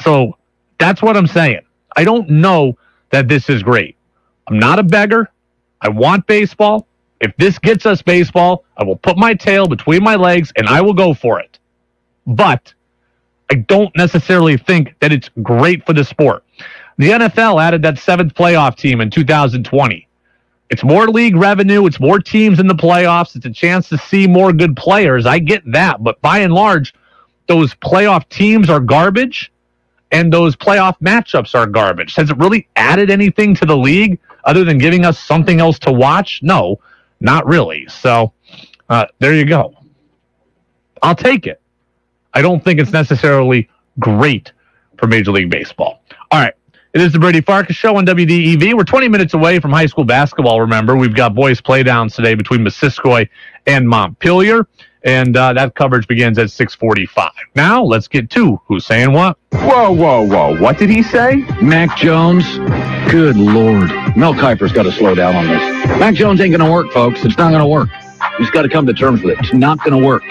So 0.00 0.36
that's 0.78 1.02
what 1.02 1.16
I'm 1.16 1.26
saying. 1.26 1.60
I 1.96 2.04
don't 2.04 2.28
know 2.28 2.76
that 3.10 3.28
this 3.28 3.48
is 3.48 3.62
great. 3.62 3.96
I'm 4.48 4.58
not 4.58 4.78
a 4.78 4.82
beggar. 4.82 5.30
I 5.80 5.88
want 5.88 6.26
baseball. 6.26 6.86
If 7.20 7.34
this 7.36 7.58
gets 7.58 7.86
us 7.86 8.02
baseball, 8.02 8.64
I 8.76 8.84
will 8.84 8.96
put 8.96 9.16
my 9.16 9.34
tail 9.34 9.66
between 9.66 10.02
my 10.02 10.16
legs 10.16 10.52
and 10.56 10.68
I 10.68 10.80
will 10.82 10.94
go 10.94 11.14
for 11.14 11.40
it. 11.40 11.58
But 12.26 12.72
I 13.50 13.56
don't 13.56 13.94
necessarily 13.96 14.56
think 14.56 14.94
that 15.00 15.12
it's 15.12 15.30
great 15.42 15.84
for 15.84 15.92
the 15.92 16.04
sport. 16.04 16.44
The 16.96 17.10
NFL 17.10 17.62
added 17.62 17.82
that 17.82 17.98
seventh 17.98 18.34
playoff 18.34 18.76
team 18.76 19.00
in 19.00 19.10
2020. 19.10 20.08
It's 20.70 20.82
more 20.82 21.06
league 21.08 21.36
revenue, 21.36 21.86
it's 21.86 22.00
more 22.00 22.18
teams 22.18 22.58
in 22.58 22.66
the 22.66 22.74
playoffs, 22.74 23.36
it's 23.36 23.44
a 23.44 23.50
chance 23.50 23.88
to 23.90 23.98
see 23.98 24.26
more 24.26 24.52
good 24.52 24.76
players. 24.76 25.26
I 25.26 25.38
get 25.38 25.62
that, 25.72 26.02
but 26.02 26.20
by 26.22 26.38
and 26.38 26.54
large, 26.54 26.94
those 27.46 27.74
playoff 27.74 28.28
teams 28.30 28.70
are 28.70 28.80
garbage 28.80 29.52
and 30.10 30.32
those 30.32 30.56
playoff 30.56 30.98
matchups 31.00 31.54
are 31.54 31.66
garbage. 31.66 32.14
Has 32.14 32.30
it 32.30 32.38
really 32.38 32.66
added 32.76 33.10
anything 33.10 33.54
to 33.56 33.66
the 33.66 33.76
league? 33.76 34.18
other 34.44 34.64
than 34.64 34.78
giving 34.78 35.04
us 35.04 35.18
something 35.18 35.60
else 35.60 35.78
to 35.80 35.92
watch? 35.92 36.40
No, 36.42 36.80
not 37.20 37.46
really. 37.46 37.86
So 37.88 38.32
uh, 38.88 39.06
there 39.18 39.34
you 39.34 39.44
go. 39.44 39.74
I'll 41.02 41.16
take 41.16 41.46
it. 41.46 41.60
I 42.34 42.42
don't 42.42 42.62
think 42.62 42.80
it's 42.80 42.92
necessarily 42.92 43.68
great 43.98 44.52
for 44.98 45.06
Major 45.06 45.32
League 45.32 45.50
Baseball. 45.50 46.02
All 46.30 46.40
right. 46.40 46.54
It 46.92 47.00
is 47.00 47.12
the 47.12 47.18
Brady 47.18 47.40
Farkas 47.40 47.74
Show 47.74 47.96
on 47.96 48.06
WDEV. 48.06 48.74
We're 48.74 48.84
20 48.84 49.08
minutes 49.08 49.34
away 49.34 49.58
from 49.58 49.72
high 49.72 49.86
school 49.86 50.04
basketball, 50.04 50.60
remember. 50.60 50.96
We've 50.96 51.14
got 51.14 51.34
boys 51.34 51.60
playdowns 51.60 52.14
today 52.14 52.34
between 52.34 52.60
Missisquoi 52.60 53.28
and 53.66 53.88
Montpelier 53.88 54.68
and 55.04 55.36
uh, 55.36 55.52
that 55.52 55.74
coverage 55.74 56.08
begins 56.08 56.38
at 56.38 56.46
6:45. 56.46 57.30
Now 57.54 57.82
let's 57.82 58.08
get 58.08 58.30
to 58.30 58.60
who's 58.66 58.86
saying 58.86 59.12
what. 59.12 59.36
Whoa, 59.52 59.92
whoa, 59.92 60.22
whoa! 60.22 60.60
What 60.60 60.78
did 60.78 60.90
he 60.90 61.02
say? 61.02 61.36
Mac 61.62 61.96
Jones. 61.96 62.44
Good 63.10 63.36
lord, 63.36 63.90
Mel 64.16 64.34
Kiper's 64.34 64.72
got 64.72 64.84
to 64.84 64.92
slow 64.92 65.14
down 65.14 65.36
on 65.36 65.46
this. 65.46 65.98
Mac 66.00 66.14
Jones 66.14 66.40
ain't 66.40 66.56
going 66.56 66.66
to 66.66 66.72
work, 66.72 66.90
folks. 66.90 67.24
It's 67.24 67.36
not 67.36 67.50
going 67.50 67.60
to 67.60 67.68
work. 67.68 67.90
He's 68.38 68.50
got 68.50 68.62
to 68.62 68.68
come 68.68 68.86
to 68.86 68.94
terms 68.94 69.22
with 69.22 69.34
it. 69.34 69.44
It's 69.44 69.52
not 69.52 69.78
going 69.84 70.00
to 70.00 70.04
work. 70.04 70.22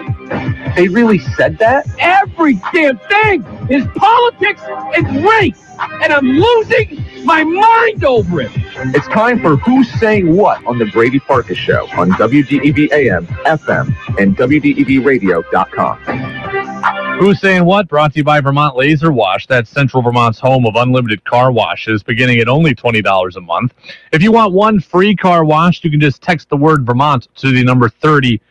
They 0.76 0.88
really 0.88 1.20
said 1.20 1.60
that? 1.60 1.86
Every 2.00 2.56
damn 2.74 2.98
thing 2.98 3.44
is 3.70 3.86
politics 3.96 4.62
and 4.68 5.24
race, 5.24 5.64
and 6.02 6.12
I'm 6.12 6.26
losing 6.26 7.06
my 7.26 7.44
mind 7.44 8.04
over 8.04 8.42
it. 8.42 8.52
It's 8.96 9.08
time 9.10 9.40
for 9.40 9.56
Who's 9.58 9.92
Saying 10.00 10.36
What 10.36 10.66
on 10.66 10.80
the 10.80 10.86
Brady 10.86 11.20
Farkas 11.20 11.60
Show 11.60 11.88
on 11.96 12.10
WDEV 12.12 12.92
AM, 12.92 13.28
FM, 13.46 13.96
and 14.20 14.36
WDEVradio.com. 14.36 16.00
Who's 17.20 17.40
Saying 17.40 17.66
What? 17.66 17.88
Brought 17.88 18.14
to 18.14 18.18
you 18.18 18.24
by 18.24 18.42
Vermont 18.42 18.76
Laser 18.76 19.12
Wash. 19.12 19.46
That's 19.46 19.70
Central 19.70 20.02
Vermont's 20.02 20.40
home 20.40 20.66
of 20.66 20.76
unlimited 20.76 21.24
car 21.24 21.52
washes, 21.52 22.02
beginning 22.02 22.40
at 22.40 22.50
only 22.50 22.74
$20 22.74 23.36
a 23.36 23.42
month. 23.42 23.76
If 24.12 24.24
you 24.24 24.32
want 24.32 24.54
one 24.54 24.80
free 24.80 25.16
car 25.16 25.46
wash, 25.46 25.84
you 25.84 25.92
can 25.92 26.02
just 26.02 26.24
text 26.24 26.50
the 26.50 26.58
word 26.58 26.84
Vermont 26.84 27.28
to 27.36 27.52
the 27.52 27.64
number 27.64 27.90
30 27.90 28.42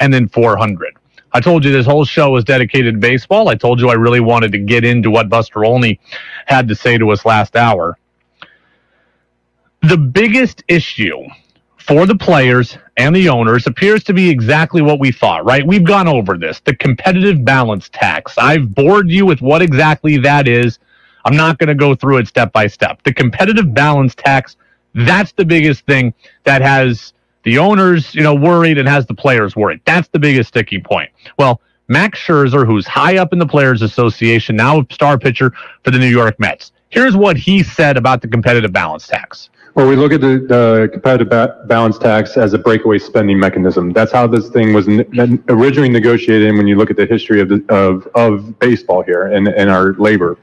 and 0.00 0.12
then 0.12 0.28
400. 0.28 0.99
I 1.32 1.40
told 1.40 1.64
you 1.64 1.72
this 1.72 1.86
whole 1.86 2.04
show 2.04 2.30
was 2.30 2.44
dedicated 2.44 2.94
to 2.94 3.00
baseball. 3.00 3.48
I 3.48 3.56
told 3.56 3.80
you 3.80 3.90
I 3.90 3.94
really 3.94 4.20
wanted 4.20 4.52
to 4.52 4.58
get 4.58 4.84
into 4.84 5.10
what 5.10 5.28
Buster 5.28 5.64
Olney 5.64 6.00
had 6.46 6.68
to 6.68 6.76
say 6.76 6.98
to 6.98 7.10
us 7.10 7.24
last 7.26 7.56
hour. 7.56 7.98
The 9.82 9.98
biggest 9.98 10.64
issue 10.68 11.20
for 11.78 12.06
the 12.06 12.16
players 12.16 12.78
and 12.98 13.16
the 13.16 13.28
owners 13.28 13.66
appears 13.66 14.04
to 14.04 14.14
be 14.14 14.30
exactly 14.30 14.82
what 14.82 15.00
we 15.00 15.12
thought, 15.12 15.44
right? 15.44 15.66
We've 15.66 15.84
gone 15.84 16.08
over 16.08 16.38
this 16.38 16.60
the 16.60 16.76
competitive 16.76 17.44
balance 17.44 17.88
tax. 17.90 18.34
I've 18.38 18.74
bored 18.74 19.10
you 19.10 19.26
with 19.26 19.42
what 19.42 19.62
exactly 19.62 20.18
that 20.18 20.48
is. 20.48 20.78
I'm 21.24 21.36
not 21.36 21.58
going 21.58 21.68
to 21.68 21.76
go 21.76 21.94
through 21.94 22.18
it 22.18 22.28
step 22.28 22.52
by 22.52 22.66
step. 22.68 23.02
The 23.04 23.14
competitive 23.14 23.74
balance 23.74 24.14
tax 24.14 24.56
That's 24.94 25.32
the 25.32 25.44
biggest 25.46 25.86
thing 25.86 26.14
that 26.44 26.62
has 26.62 27.14
the 27.50 27.58
owners, 27.58 28.14
you 28.14 28.22
know, 28.22 28.32
worried 28.32 28.78
and 28.78 28.88
has 28.88 29.06
the 29.06 29.14
players 29.14 29.56
worried. 29.56 29.80
That's 29.84 30.06
the 30.10 30.20
biggest 30.20 30.50
sticking 30.50 30.84
point. 30.84 31.10
Well, 31.36 31.60
Max 31.88 32.16
Scherzer, 32.20 32.64
who's 32.64 32.86
high 32.86 33.18
up 33.18 33.32
in 33.32 33.40
the 33.40 33.46
Players 33.46 33.82
Association, 33.82 34.54
now 34.54 34.82
a 34.82 34.86
star 34.92 35.18
pitcher 35.18 35.52
for 35.82 35.90
the 35.90 35.98
New 35.98 36.06
York 36.06 36.38
Mets. 36.38 36.70
Here's 36.90 37.16
what 37.16 37.36
he 37.36 37.64
said 37.64 37.96
about 37.96 38.22
the 38.22 38.28
competitive 38.28 38.72
balance 38.72 39.08
tax. 39.08 39.50
Well, 39.74 39.86
we 39.86 39.94
look 39.94 40.12
at 40.12 40.20
the, 40.20 40.44
the 40.48 40.88
competitive 40.92 41.28
ba- 41.28 41.62
balance 41.66 41.96
tax 41.96 42.36
as 42.36 42.54
a 42.54 42.58
breakaway 42.58 42.98
spending 42.98 43.38
mechanism. 43.38 43.92
That's 43.92 44.10
how 44.10 44.26
this 44.26 44.48
thing 44.48 44.72
was 44.72 44.88
originally 45.48 45.88
negotiated. 45.88 46.52
When 46.56 46.66
you 46.66 46.74
look 46.74 46.90
at 46.90 46.96
the 46.96 47.06
history 47.06 47.40
of 47.40 47.48
the, 47.48 47.64
of, 47.68 48.06
of 48.16 48.58
baseball 48.58 49.02
here 49.02 49.28
and, 49.28 49.46
and 49.46 49.70
our 49.70 49.92
labor, 49.94 50.38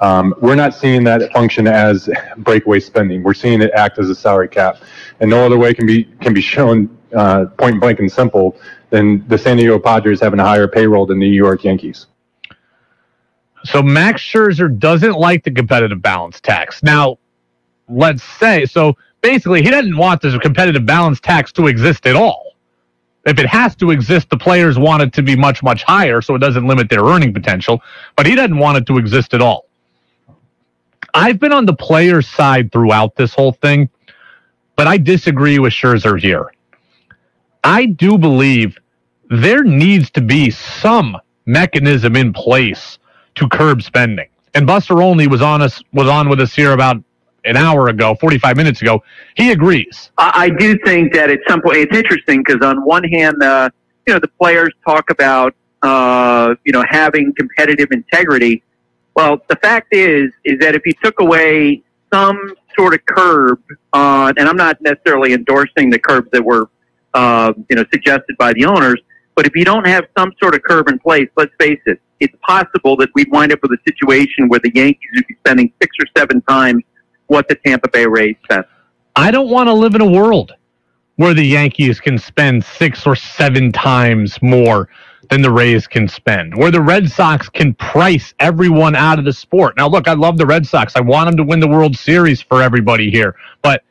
um, 0.00 0.32
we're 0.40 0.54
not 0.54 0.74
seeing 0.74 1.02
that 1.04 1.32
function 1.32 1.66
as 1.66 2.08
breakaway 2.38 2.78
spending. 2.78 3.24
We're 3.24 3.34
seeing 3.34 3.60
it 3.62 3.72
act 3.74 3.98
as 3.98 4.10
a 4.10 4.14
salary 4.14 4.48
cap, 4.48 4.76
and 5.18 5.28
no 5.28 5.44
other 5.44 5.58
way 5.58 5.74
can 5.74 5.86
be 5.86 6.04
can 6.20 6.32
be 6.32 6.40
shown 6.40 6.96
uh, 7.16 7.46
point 7.58 7.80
blank 7.80 7.98
and 7.98 8.10
simple 8.10 8.56
than 8.90 9.26
the 9.26 9.36
San 9.36 9.56
Diego 9.56 9.78
Padres 9.78 10.20
having 10.20 10.38
a 10.38 10.44
higher 10.44 10.68
payroll 10.68 11.04
than 11.04 11.18
the 11.18 11.28
New 11.28 11.34
York 11.36 11.64
Yankees. 11.64 12.06
So 13.64 13.82
Max 13.82 14.22
Scherzer 14.22 14.78
doesn't 14.78 15.18
like 15.18 15.42
the 15.42 15.50
competitive 15.50 16.00
balance 16.00 16.40
tax. 16.40 16.80
Now, 16.82 17.18
let's 17.88 18.22
say 18.22 18.64
so 18.66 18.96
basically 19.20 19.62
he 19.62 19.70
doesn't 19.70 19.96
want 19.96 20.20
this 20.22 20.36
competitive 20.38 20.86
balance 20.86 21.20
tax 21.20 21.52
to 21.52 21.66
exist 21.66 22.06
at 22.06 22.16
all. 22.16 22.52
If 23.26 23.38
it 23.38 23.46
has 23.46 23.76
to 23.76 23.90
exist, 23.90 24.30
the 24.30 24.38
players 24.38 24.78
want 24.78 25.02
it 25.02 25.12
to 25.14 25.22
be 25.22 25.36
much, 25.36 25.62
much 25.62 25.82
higher 25.82 26.22
so 26.22 26.34
it 26.34 26.38
doesn't 26.38 26.66
limit 26.66 26.88
their 26.88 27.04
earning 27.04 27.34
potential, 27.34 27.82
but 28.16 28.26
he 28.26 28.34
doesn't 28.34 28.56
want 28.56 28.78
it 28.78 28.86
to 28.86 28.96
exist 28.96 29.34
at 29.34 29.42
all. 29.42 29.66
I've 31.12 31.38
been 31.38 31.52
on 31.52 31.66
the 31.66 31.74
players' 31.74 32.28
side 32.28 32.72
throughout 32.72 33.16
this 33.16 33.34
whole 33.34 33.52
thing, 33.52 33.88
but 34.76 34.86
I 34.86 34.96
disagree 34.96 35.58
with 35.58 35.72
Scherzer 35.72 36.18
here. 36.18 36.52
I 37.64 37.86
do 37.86 38.16
believe 38.16 38.78
there 39.28 39.64
needs 39.64 40.10
to 40.12 40.20
be 40.20 40.50
some 40.50 41.16
mechanism 41.44 42.16
in 42.16 42.32
place 42.32 42.98
to 43.34 43.48
curb 43.48 43.82
spending. 43.82 44.28
And 44.54 44.66
Buster 44.66 45.02
Olney 45.02 45.26
was 45.26 45.42
on 45.42 45.60
us 45.60 45.82
was 45.92 46.08
on 46.08 46.28
with 46.28 46.40
us 46.40 46.54
here 46.54 46.72
about 46.72 47.02
an 47.48 47.56
hour 47.56 47.88
ago, 47.88 48.14
45 48.14 48.56
minutes 48.56 48.82
ago. 48.82 49.02
He 49.36 49.50
agrees. 49.50 50.10
I, 50.18 50.50
do 50.50 50.78
think 50.84 51.14
that 51.14 51.30
at 51.30 51.40
some 51.48 51.62
point 51.62 51.78
it's 51.78 51.96
interesting 51.96 52.42
because 52.46 52.64
on 52.64 52.84
one 52.84 53.04
hand, 53.04 53.42
uh, 53.42 53.70
you 54.06 54.14
know, 54.14 54.20
the 54.20 54.28
players 54.40 54.72
talk 54.86 55.10
about 55.10 55.54
uh, 55.82 56.54
you 56.64 56.72
know 56.72 56.84
having 56.88 57.32
competitive 57.34 57.88
integrity. 57.92 58.62
Well, 59.14 59.42
the 59.48 59.56
fact 59.56 59.94
is 59.94 60.30
is 60.44 60.58
that 60.60 60.74
if 60.74 60.82
you 60.84 60.92
took 61.02 61.20
away 61.20 61.82
some 62.12 62.54
sort 62.76 62.94
of 62.94 63.04
curb 63.06 63.60
on, 63.92 64.34
and 64.38 64.48
I'm 64.48 64.56
not 64.56 64.80
necessarily 64.80 65.32
endorsing 65.32 65.90
the 65.90 65.98
curbs 65.98 66.28
that 66.32 66.44
were 66.44 66.68
uh, 67.14 67.52
you 67.68 67.76
know 67.76 67.84
suggested 67.92 68.36
by 68.38 68.52
the 68.52 68.64
owners, 68.64 69.00
but 69.34 69.46
if 69.46 69.54
you 69.54 69.64
don't 69.64 69.86
have 69.86 70.06
some 70.16 70.32
sort 70.42 70.54
of 70.54 70.62
curb 70.62 70.88
in 70.88 70.98
place, 70.98 71.28
let's 71.36 71.52
face 71.60 71.80
it, 71.86 72.00
it's 72.20 72.34
possible 72.42 72.96
that 72.96 73.08
we'd 73.14 73.30
wind 73.30 73.52
up 73.52 73.60
with 73.62 73.72
a 73.72 73.78
situation 73.86 74.48
where 74.48 74.60
the 74.60 74.72
Yankees 74.74 75.10
would 75.14 75.26
be 75.26 75.36
spending 75.36 75.72
six 75.80 75.94
or 76.00 76.06
seven 76.16 76.40
times 76.42 76.82
what 77.28 77.48
the 77.48 77.54
Tampa 77.54 77.88
Bay 77.88 78.06
Rays 78.06 78.36
spent. 78.44 78.66
I 79.16 79.30
don't 79.30 79.48
want 79.48 79.68
to 79.68 79.72
live 79.72 79.94
in 79.94 80.00
a 80.00 80.10
world 80.10 80.52
where 81.16 81.34
the 81.34 81.44
Yankees 81.44 82.00
can 82.00 82.18
spend 82.18 82.64
six 82.64 83.06
or 83.06 83.16
seven 83.16 83.72
times 83.72 84.40
more 84.42 84.88
than 85.30 85.42
the 85.42 85.50
Rays 85.50 85.86
can 85.86 86.08
spend, 86.08 86.56
where 86.56 86.70
the 86.70 86.80
Red 86.80 87.10
Sox 87.10 87.48
can 87.48 87.74
price 87.74 88.32
everyone 88.38 88.94
out 88.94 89.18
of 89.18 89.24
the 89.24 89.32
sport. 89.32 89.76
Now, 89.76 89.88
look, 89.88 90.08
I 90.08 90.14
love 90.14 90.38
the 90.38 90.46
Red 90.46 90.66
Sox. 90.66 90.94
I 90.96 91.00
want 91.00 91.28
them 91.28 91.36
to 91.36 91.44
win 91.44 91.60
the 91.60 91.68
World 91.68 91.96
Series 91.96 92.40
for 92.40 92.62
everybody 92.62 93.10
here, 93.10 93.34
but 93.62 93.82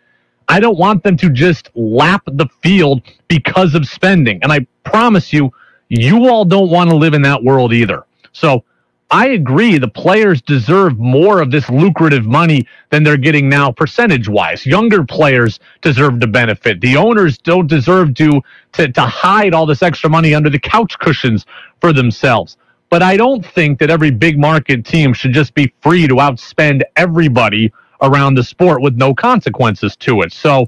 I 0.47 0.59
don't 0.59 0.77
want 0.77 1.03
them 1.03 1.17
to 1.17 1.29
just 1.29 1.69
lap 1.75 2.23
the 2.25 2.47
field 2.63 3.01
because 3.27 3.75
of 3.75 3.85
spending. 3.85 4.39
And 4.41 4.51
I 4.51 4.65
promise 4.83 5.33
you, 5.33 5.51
you 5.89 6.29
all 6.29 6.45
don't 6.45 6.69
want 6.69 6.89
to 6.89 6.95
live 6.95 7.13
in 7.13 7.21
that 7.23 7.43
world 7.43 7.73
either. 7.73 8.05
So 8.31 8.63
I 9.09 9.27
agree. 9.29 9.77
The 9.77 9.87
players 9.87 10.41
deserve 10.41 10.99
more 10.99 11.41
of 11.41 11.49
this 11.49 11.69
lucrative 11.69 12.25
money 12.25 12.67
than 12.89 13.03
they're 13.03 13.15
getting 13.17 13.47
now, 13.47 13.71
percentage 13.71 14.27
wise. 14.27 14.65
Younger 14.65 15.05
players 15.05 15.59
deserve 15.81 16.19
to 16.19 16.27
benefit. 16.27 16.81
The 16.81 16.97
owners 16.97 17.37
don't 17.37 17.67
deserve 17.67 18.15
to, 18.15 18.41
to, 18.73 18.91
to 18.91 19.01
hide 19.01 19.53
all 19.53 19.65
this 19.65 19.81
extra 19.81 20.09
money 20.09 20.35
under 20.35 20.49
the 20.49 20.59
couch 20.59 20.99
cushions 20.99 21.45
for 21.79 21.93
themselves. 21.93 22.57
But 22.89 23.01
I 23.01 23.15
don't 23.15 23.45
think 23.45 23.79
that 23.79 23.89
every 23.89 24.11
big 24.11 24.37
market 24.37 24.85
team 24.85 25.13
should 25.13 25.33
just 25.33 25.53
be 25.53 25.73
free 25.81 26.07
to 26.07 26.15
outspend 26.15 26.81
everybody 26.97 27.71
around 28.01 28.35
the 28.35 28.43
sport 28.43 28.81
with 28.81 28.97
no 28.97 29.13
consequences 29.15 29.95
to 29.97 30.21
it. 30.21 30.33
So 30.33 30.67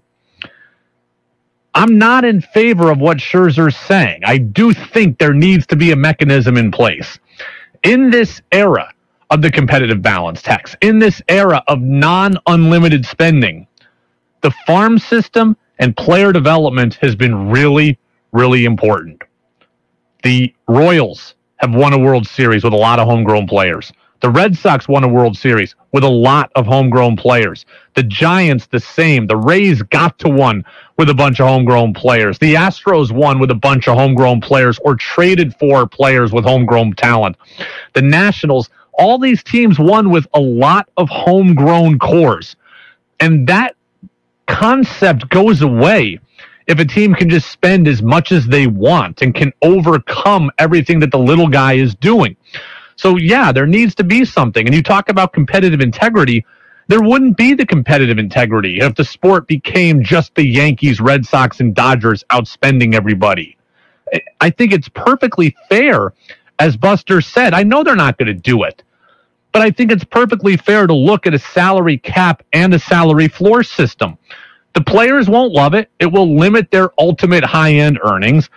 I'm 1.75 1.97
not 1.97 2.25
in 2.25 2.41
favor 2.41 2.91
of 2.91 2.99
what 2.99 3.17
Scherzer's 3.17 3.77
saying. 3.77 4.21
I 4.25 4.37
do 4.37 4.73
think 4.73 5.19
there 5.19 5.33
needs 5.33 5.67
to 5.67 5.75
be 5.75 5.91
a 5.91 5.95
mechanism 5.95 6.57
in 6.57 6.71
place 6.71 7.19
in 7.83 8.09
this 8.09 8.41
era 8.51 8.93
of 9.29 9.41
the 9.41 9.51
competitive 9.51 10.01
balance 10.01 10.41
tax, 10.41 10.75
in 10.81 10.99
this 10.99 11.21
era 11.27 11.63
of 11.67 11.81
non 11.81 12.37
unlimited 12.47 13.05
spending, 13.05 13.67
the 14.41 14.51
farm 14.65 14.97
system 14.97 15.55
and 15.79 15.95
player 15.95 16.31
development 16.31 16.95
has 16.95 17.15
been 17.15 17.49
really, 17.49 17.97
really 18.31 18.65
important. 18.65 19.21
The 20.23 20.53
Royals 20.67 21.35
have 21.57 21.73
won 21.73 21.93
a 21.93 21.97
World 21.97 22.27
Series 22.27 22.63
with 22.63 22.73
a 22.73 22.77
lot 22.77 22.99
of 22.99 23.07
homegrown 23.07 23.47
players. 23.47 23.91
The 24.21 24.29
Red 24.29 24.57
Sox 24.57 24.87
won 24.87 25.03
a 25.03 25.07
World 25.07 25.37
Series 25.37 25.75
with 25.91 26.03
a 26.03 26.09
lot 26.09 26.51
of 26.55 26.65
homegrown 26.65 27.17
players. 27.17 27.65
The 27.95 28.03
Giants, 28.03 28.67
the 28.67 28.79
same. 28.79 29.27
The 29.27 29.37
Rays 29.37 29.81
got 29.81 30.17
to 30.19 30.29
one 30.29 30.63
with 30.97 31.09
a 31.09 31.13
bunch 31.13 31.39
of 31.39 31.47
homegrown 31.47 31.93
players. 31.93 32.37
The 32.39 32.55
Astros 32.55 33.11
won 33.11 33.39
with 33.39 33.51
a 33.51 33.55
bunch 33.55 33.87
of 33.87 33.97
homegrown 33.97 34.41
players 34.41 34.79
or 34.79 34.95
traded 34.95 35.55
for 35.55 35.87
players 35.87 36.31
with 36.31 36.45
homegrown 36.45 36.93
talent. 36.93 37.37
The 37.93 38.01
Nationals, 38.01 38.69
all 38.93 39.17
these 39.17 39.43
teams 39.43 39.79
won 39.79 40.09
with 40.09 40.27
a 40.33 40.39
lot 40.39 40.89
of 40.97 41.09
homegrown 41.09 41.99
cores. 41.99 42.55
And 43.19 43.47
that 43.47 43.75
concept 44.47 45.29
goes 45.29 45.61
away 45.61 46.19
if 46.67 46.79
a 46.79 46.85
team 46.85 47.15
can 47.15 47.29
just 47.29 47.49
spend 47.49 47.87
as 47.87 48.01
much 48.03 48.31
as 48.31 48.45
they 48.45 48.67
want 48.67 49.21
and 49.23 49.33
can 49.33 49.51
overcome 49.63 50.51
everything 50.59 50.99
that 50.99 51.11
the 51.11 51.17
little 51.17 51.47
guy 51.47 51.73
is 51.73 51.95
doing. 51.95 52.35
So, 52.99 53.15
yeah, 53.15 53.53
there 53.53 53.65
needs 53.65 53.95
to 53.95 54.03
be 54.03 54.25
something. 54.25 54.67
And 54.67 54.75
you 54.75 54.83
talk 54.83 55.07
about 55.07 55.31
competitive 55.31 55.79
integrity. 55.79 56.45
There 56.89 57.01
wouldn't 57.01 57.37
be 57.37 57.53
the 57.53 57.65
competitive 57.65 58.19
integrity 58.19 58.81
if 58.81 58.95
the 58.95 59.05
sport 59.05 59.47
became 59.47 60.03
just 60.03 60.35
the 60.35 60.43
Yankees, 60.45 60.99
Red 60.99 61.25
Sox, 61.25 61.61
and 61.61 61.73
Dodgers 61.73 62.25
outspending 62.29 62.93
everybody. 62.93 63.57
I 64.41 64.49
think 64.49 64.73
it's 64.73 64.89
perfectly 64.89 65.55
fair, 65.69 66.11
as 66.59 66.75
Buster 66.75 67.21
said. 67.21 67.53
I 67.53 67.63
know 67.63 67.85
they're 67.85 67.95
not 67.95 68.17
going 68.17 68.27
to 68.27 68.33
do 68.33 68.63
it, 68.63 68.83
but 69.53 69.61
I 69.61 69.71
think 69.71 69.93
it's 69.93 70.03
perfectly 70.03 70.57
fair 70.57 70.85
to 70.85 70.93
look 70.93 71.25
at 71.25 71.33
a 71.33 71.39
salary 71.39 71.99
cap 71.99 72.43
and 72.51 72.73
a 72.73 72.79
salary 72.79 73.29
floor 73.29 73.63
system. 73.63 74.17
The 74.73 74.81
players 74.81 75.29
won't 75.29 75.53
love 75.53 75.73
it. 75.73 75.89
It 75.99 76.07
will 76.07 76.35
limit 76.35 76.69
their 76.69 76.91
ultimate 76.99 77.45
high 77.45 77.75
end 77.75 77.97
earnings. 78.03 78.49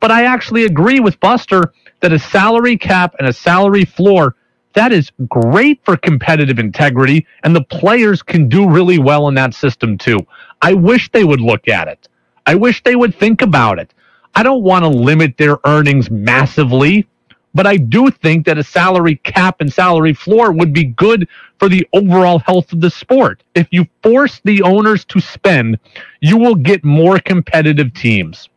But 0.00 0.10
I 0.10 0.24
actually 0.24 0.64
agree 0.66 1.00
with 1.00 1.18
Buster 1.20 1.72
that 2.00 2.12
a 2.12 2.18
salary 2.18 2.76
cap 2.76 3.14
and 3.18 3.28
a 3.28 3.32
salary 3.32 3.84
floor 3.84 4.36
that 4.74 4.92
is 4.92 5.10
great 5.28 5.80
for 5.84 5.96
competitive 5.96 6.58
integrity 6.58 7.26
and 7.42 7.56
the 7.56 7.64
players 7.64 8.22
can 8.22 8.48
do 8.48 8.68
really 8.68 8.98
well 8.98 9.28
in 9.28 9.34
that 9.34 9.54
system 9.54 9.98
too. 9.98 10.18
I 10.62 10.74
wish 10.74 11.10
they 11.10 11.24
would 11.24 11.40
look 11.40 11.68
at 11.68 11.88
it. 11.88 12.08
I 12.46 12.54
wish 12.54 12.82
they 12.84 12.96
would 12.96 13.14
think 13.14 13.42
about 13.42 13.78
it. 13.78 13.92
I 14.34 14.42
don't 14.42 14.62
want 14.62 14.84
to 14.84 14.88
limit 14.88 15.36
their 15.36 15.58
earnings 15.64 16.10
massively, 16.10 17.08
but 17.54 17.66
I 17.66 17.76
do 17.76 18.10
think 18.10 18.46
that 18.46 18.58
a 18.58 18.62
salary 18.62 19.16
cap 19.16 19.60
and 19.60 19.72
salary 19.72 20.14
floor 20.14 20.52
would 20.52 20.72
be 20.72 20.84
good 20.84 21.28
for 21.58 21.68
the 21.68 21.86
overall 21.92 22.38
health 22.38 22.72
of 22.72 22.80
the 22.80 22.90
sport. 22.90 23.42
If 23.56 23.66
you 23.72 23.86
force 24.02 24.40
the 24.44 24.62
owners 24.62 25.04
to 25.06 25.20
spend, 25.20 25.78
you 26.20 26.36
will 26.36 26.54
get 26.54 26.84
more 26.84 27.18
competitive 27.18 27.92
teams 27.94 28.48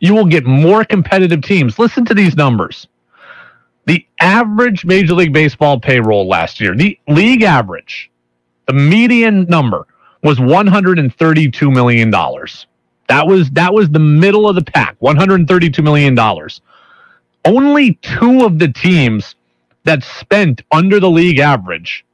you 0.00 0.14
will 0.14 0.26
get 0.26 0.44
more 0.44 0.84
competitive 0.84 1.42
teams. 1.42 1.78
Listen 1.78 2.04
to 2.06 2.14
these 2.14 2.36
numbers. 2.36 2.88
The 3.86 4.06
average 4.20 4.84
Major 4.84 5.14
League 5.14 5.32
Baseball 5.32 5.78
payroll 5.78 6.28
last 6.28 6.60
year, 6.60 6.74
the 6.74 6.98
league 7.08 7.42
average, 7.42 8.10
the 8.66 8.72
median 8.72 9.44
number 9.44 9.86
was 10.22 10.38
$132 10.38 11.72
million. 11.72 12.10
That 12.10 13.26
was 13.26 13.50
that 13.52 13.74
was 13.74 13.90
the 13.90 13.98
middle 13.98 14.48
of 14.48 14.54
the 14.54 14.62
pack, 14.62 14.98
$132 15.00 15.82
million. 15.82 16.16
Only 17.44 17.94
two 17.94 18.44
of 18.44 18.58
the 18.58 18.68
teams 18.68 19.34
that 19.84 20.04
spent 20.04 20.62
under 20.70 21.00
the 21.00 21.10
league 21.10 21.38
average 21.38 22.04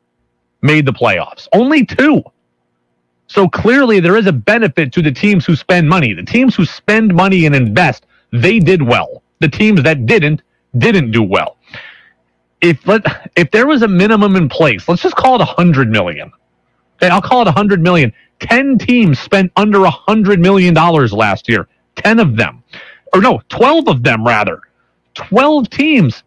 made 0.62 0.87
the 0.87 0.93
playoffs. 0.93 1.49
Only 1.53 1.84
two. 1.84 2.22
So 3.27 3.49
clearly, 3.49 4.01
there 4.01 4.16
is 4.16 4.27
a 4.27 4.33
benefit 4.33 4.93
to 4.95 5.03
the 5.03 5.12
teams 5.12 5.45
who 5.45 5.57
spend 5.57 5.89
money. 5.89 6.12
The 6.12 6.22
teams 6.22 6.55
who 6.55 6.64
spend 6.64 7.14
money 7.14 7.47
and 7.47 7.55
invest, 7.55 8.07
they 8.33 8.59
did 8.59 8.83
well. 8.83 9.22
The 9.41 9.49
teams 9.49 9.83
that 9.83 10.07
didn't, 10.07 10.43
didn't 10.79 11.11
do 11.11 11.22
well. 11.22 11.57
If 12.61 12.87
let 12.87 13.31
if 13.37 13.51
there 13.51 13.66
was 13.66 13.83
a 13.83 13.89
minimum 13.89 14.37
in 14.37 14.49
place, 14.49 14.89
let's 14.89 15.03
just 15.03 15.16
call 15.16 15.35
it 15.37 15.41
a 15.41 15.47
hundred 15.47 15.91
million. 15.91 16.33
Okay, 16.97 17.11
I'll 17.11 17.20
call 17.20 17.43
it 17.43 17.49
a 17.49 17.53
hundred 17.53 17.83
million. 17.83 18.12
10 18.41 18.79
teams 18.79 19.18
spent 19.18 19.51
under 19.57 19.85
a 19.85 19.91
$100 19.91 20.41
million 20.41 20.74
last 20.74 21.49
year. 21.49 21.68
10 21.97 22.20
of 22.20 22.37
them. 22.37 22.62
Or 23.12 23.20
no, 23.20 23.41
12 23.49 23.89
of 23.89 24.03
them, 24.03 24.27
rather. 24.27 24.61
12 25.14 25.70
teams 25.70 26.22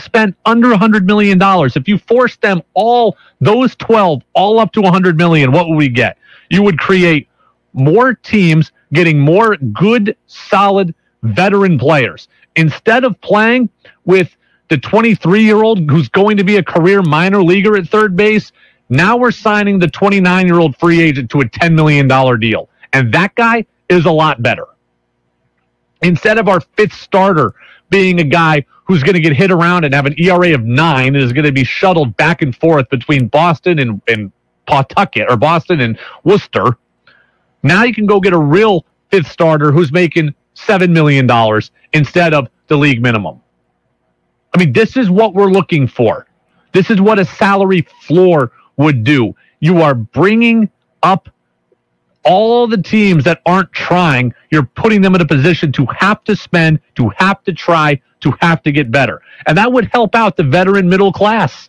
spent 0.00 0.36
under 0.44 0.72
a 0.72 0.76
$100 0.76 1.04
million. 1.04 1.38
If 1.40 1.88
you 1.88 1.98
force 1.98 2.36
them 2.36 2.62
all, 2.74 3.16
those 3.40 3.74
12, 3.76 4.22
all 4.34 4.58
up 4.58 4.72
to 4.72 4.80
a 4.80 4.84
100 4.84 5.16
million, 5.16 5.52
what 5.52 5.68
would 5.68 5.76
we 5.76 5.88
get? 5.88 6.18
You 6.50 6.62
would 6.62 6.78
create 6.78 7.28
more 7.72 8.14
teams 8.14 8.72
getting 8.92 9.18
more 9.18 9.56
good, 9.56 10.16
solid 10.26 10.94
veteran 11.22 11.78
players. 11.78 12.28
Instead 12.56 13.04
of 13.04 13.20
playing 13.20 13.68
with 14.04 14.36
the 14.68 14.78
23 14.78 15.42
year 15.42 15.62
old 15.62 15.90
who's 15.90 16.08
going 16.08 16.36
to 16.36 16.44
be 16.44 16.56
a 16.56 16.62
career 16.62 17.02
minor 17.02 17.42
leaguer 17.42 17.76
at 17.76 17.88
third 17.88 18.16
base, 18.16 18.52
now 18.88 19.16
we're 19.16 19.30
signing 19.30 19.78
the 19.78 19.88
29 19.88 20.46
year 20.46 20.58
old 20.58 20.76
free 20.76 21.00
agent 21.00 21.30
to 21.30 21.40
a 21.40 21.44
$10 21.44 21.74
million 21.74 22.08
deal. 22.38 22.68
And 22.92 23.12
that 23.12 23.34
guy 23.34 23.66
is 23.88 24.04
a 24.06 24.10
lot 24.10 24.42
better. 24.42 24.66
Instead 26.02 26.38
of 26.38 26.48
our 26.48 26.60
fifth 26.60 26.92
starter 26.92 27.54
being 27.90 28.20
a 28.20 28.24
guy 28.24 28.64
who's 28.84 29.02
going 29.02 29.14
to 29.14 29.20
get 29.20 29.34
hit 29.34 29.50
around 29.50 29.84
and 29.84 29.94
have 29.94 30.06
an 30.06 30.14
ERA 30.18 30.54
of 30.54 30.64
nine 30.64 31.14
and 31.14 31.16
is 31.16 31.32
going 31.32 31.44
to 31.44 31.52
be 31.52 31.64
shuttled 31.64 32.16
back 32.16 32.42
and 32.42 32.54
forth 32.56 32.88
between 32.90 33.28
Boston 33.28 33.78
and, 33.78 34.00
and 34.08 34.30
Pawtucket 34.66 35.30
or 35.30 35.36
Boston 35.36 35.80
and 35.80 35.98
Worcester, 36.24 36.76
now 37.62 37.84
you 37.84 37.94
can 37.94 38.06
go 38.06 38.20
get 38.20 38.32
a 38.32 38.38
real 38.38 38.84
fifth 39.10 39.30
starter 39.30 39.72
who's 39.72 39.90
making 39.90 40.34
$7 40.54 40.90
million 40.90 41.28
instead 41.92 42.34
of 42.34 42.48
the 42.68 42.76
league 42.76 43.02
minimum. 43.02 43.40
I 44.54 44.58
mean, 44.58 44.72
this 44.72 44.96
is 44.96 45.10
what 45.10 45.34
we're 45.34 45.50
looking 45.50 45.86
for. 45.86 46.26
This 46.72 46.90
is 46.90 47.00
what 47.00 47.18
a 47.18 47.24
salary 47.24 47.86
floor 48.02 48.52
would 48.76 49.04
do. 49.04 49.34
You 49.60 49.80
are 49.80 49.94
bringing 49.94 50.70
up 51.02 51.28
all 52.24 52.66
the 52.66 52.80
teams 52.80 53.24
that 53.24 53.40
aren't 53.46 53.72
trying, 53.72 54.34
you're 54.50 54.64
putting 54.64 55.02
them 55.02 55.14
in 55.14 55.20
a 55.20 55.26
position 55.26 55.72
to 55.72 55.86
have 55.98 56.24
to 56.24 56.36
spend, 56.36 56.80
to 56.96 57.10
have 57.16 57.42
to 57.44 57.52
try, 57.52 58.00
to 58.20 58.32
have 58.40 58.62
to 58.62 58.72
get 58.72 58.90
better. 58.90 59.22
And 59.46 59.56
that 59.58 59.72
would 59.72 59.90
help 59.92 60.14
out 60.14 60.36
the 60.36 60.44
veteran 60.44 60.88
middle 60.88 61.12
class. 61.12 61.68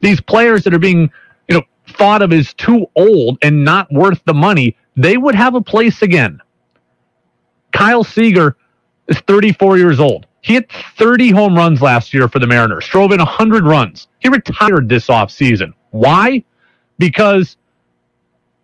These 0.00 0.20
players 0.20 0.64
that 0.64 0.74
are 0.74 0.78
being, 0.78 1.10
you 1.48 1.56
know, 1.56 1.62
thought 1.88 2.22
of 2.22 2.32
as 2.32 2.52
too 2.54 2.86
old 2.96 3.38
and 3.42 3.64
not 3.64 3.92
worth 3.92 4.20
the 4.24 4.34
money, 4.34 4.76
they 4.96 5.16
would 5.16 5.34
have 5.34 5.54
a 5.54 5.60
place 5.60 6.02
again. 6.02 6.40
Kyle 7.72 8.04
Seager 8.04 8.56
is 9.08 9.18
34 9.20 9.78
years 9.78 10.00
old. 10.00 10.26
He 10.40 10.54
hit 10.54 10.70
30 10.98 11.30
home 11.30 11.56
runs 11.56 11.80
last 11.80 12.12
year 12.12 12.28
for 12.28 12.40
the 12.40 12.48
Mariners, 12.48 12.86
drove 12.88 13.12
in 13.12 13.18
100 13.18 13.64
runs. 13.64 14.08
He 14.18 14.28
retired 14.28 14.88
this 14.88 15.06
offseason. 15.06 15.72
Why? 15.90 16.44
Because 16.98 17.56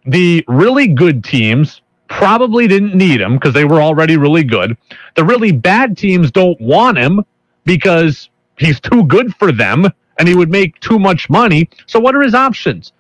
the 0.09 0.43
really 0.49 0.89
good 0.89 1.23
teams 1.23 1.83
probably 2.09 2.67
didn't 2.67 2.95
need 2.95 3.21
him 3.21 3.35
because 3.35 3.53
they 3.53 3.67
were 3.67 3.83
already 3.83 4.17
really 4.17 4.43
good. 4.43 4.77
The 5.15 5.25
really 5.25 5.53
bad 5.53 5.99
teams 5.99 6.31
don't 6.31 6.59
want 6.61 6.97
him 6.97 7.23
because 7.65 8.31
he's 8.57 8.81
too 8.81 9.05
good 9.05 9.35
for 9.37 9.53
them 9.53 9.87
and 10.19 10.27
he 10.27 10.35
would 10.35 10.51
make 10.51 10.81
too 10.81 10.99
much 10.99 11.29
money. 11.29 11.69
So, 11.87 12.01
what 12.01 12.17
are 12.17 12.23
his 12.23 12.35
options? 12.35 12.93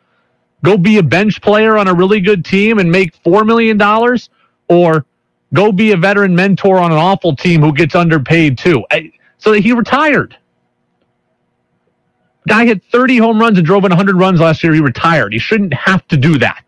Go 0.62 0.76
be 0.76 0.98
a 0.98 1.02
bench 1.02 1.40
player 1.40 1.78
on 1.78 1.88
a 1.88 1.94
really 1.94 2.20
good 2.20 2.44
team 2.44 2.78
and 2.78 2.90
make 2.90 3.20
$4 3.22 3.46
million? 3.46 3.80
Or 4.68 5.06
go 5.54 5.72
be 5.72 5.92
a 5.92 5.96
veteran 5.96 6.34
mentor 6.34 6.78
on 6.78 6.92
an 6.92 6.98
awful 6.98 7.34
team 7.34 7.62
who 7.62 7.72
gets 7.72 7.94
underpaid 7.94 8.58
too? 8.58 8.84
So 9.38 9.52
he 9.52 9.72
retired. 9.72 10.36
Guy 12.46 12.66
hit 12.66 12.82
30 12.92 13.18
home 13.18 13.40
runs 13.40 13.56
and 13.56 13.66
drove 13.66 13.84
in 13.84 13.90
100 13.90 14.16
runs 14.16 14.40
last 14.40 14.62
year. 14.62 14.74
He 14.74 14.80
retired. 14.80 15.32
He 15.32 15.38
shouldn't 15.38 15.72
have 15.72 16.06
to 16.08 16.16
do 16.16 16.38
that 16.38 16.67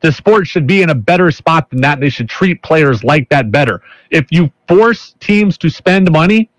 the 0.00 0.12
sport 0.12 0.46
should 0.46 0.66
be 0.66 0.82
in 0.82 0.90
a 0.90 0.94
better 0.94 1.30
spot 1.30 1.70
than 1.70 1.80
that. 1.80 2.00
They 2.00 2.08
should 2.08 2.28
treat 2.28 2.62
players 2.62 3.02
like 3.02 3.28
that 3.30 3.50
better. 3.50 3.82
If 4.10 4.26
you 4.30 4.50
force 4.68 5.14
teams 5.20 5.58
to 5.58 5.70
spend 5.70 6.10
money, 6.10 6.50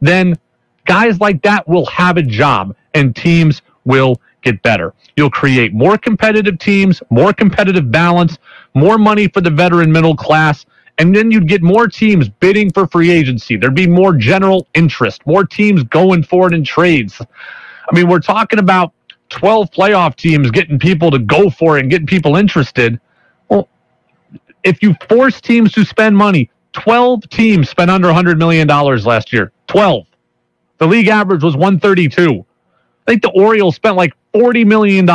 then 0.00 0.38
guys 0.84 1.20
like 1.20 1.42
that 1.42 1.66
will 1.68 1.86
have 1.86 2.16
a 2.16 2.22
job 2.22 2.76
and 2.94 3.14
teams 3.14 3.62
will 3.84 4.20
get 4.42 4.62
better. 4.62 4.94
You'll 5.16 5.30
create 5.30 5.72
more 5.74 5.98
competitive 5.98 6.58
teams, 6.58 7.02
more 7.10 7.32
competitive 7.32 7.90
balance, 7.90 8.38
more 8.74 8.98
money 8.98 9.28
for 9.28 9.40
the 9.40 9.50
veteran 9.50 9.90
middle 9.90 10.16
class, 10.16 10.64
and 10.98 11.14
then 11.14 11.30
you'd 11.30 11.48
get 11.48 11.62
more 11.62 11.88
teams 11.88 12.28
bidding 12.28 12.72
for 12.72 12.86
free 12.86 13.10
agency. 13.10 13.56
There'd 13.56 13.74
be 13.74 13.86
more 13.86 14.14
general 14.14 14.66
interest, 14.74 15.26
more 15.26 15.44
teams 15.44 15.82
going 15.82 16.22
for 16.22 16.46
it 16.46 16.54
in 16.54 16.64
trades. 16.64 17.20
I 17.20 17.94
mean, 17.94 18.08
we're 18.08 18.20
talking 18.20 18.58
about 18.58 18.92
12 19.30 19.70
playoff 19.70 20.16
teams 20.16 20.50
getting 20.50 20.78
people 20.78 21.10
to 21.10 21.18
go 21.18 21.50
for 21.50 21.76
it 21.76 21.82
and 21.82 21.90
getting 21.90 22.06
people 22.06 22.36
interested. 22.36 23.00
Well, 23.48 23.68
if 24.64 24.82
you 24.82 24.94
force 25.08 25.40
teams 25.40 25.72
to 25.72 25.84
spend 25.84 26.16
money, 26.16 26.50
12 26.72 27.28
teams 27.30 27.68
spent 27.70 27.90
under 27.90 28.08
$100 28.08 28.38
million 28.38 28.68
last 28.68 29.32
year. 29.32 29.52
12. 29.66 30.06
The 30.78 30.86
league 30.86 31.08
average 31.08 31.42
was 31.42 31.54
132. 31.54 32.44
I 33.06 33.10
think 33.10 33.22
the 33.22 33.30
Orioles 33.30 33.76
spent 33.76 33.96
like 33.96 34.12
$40 34.34 34.66
million. 34.66 35.08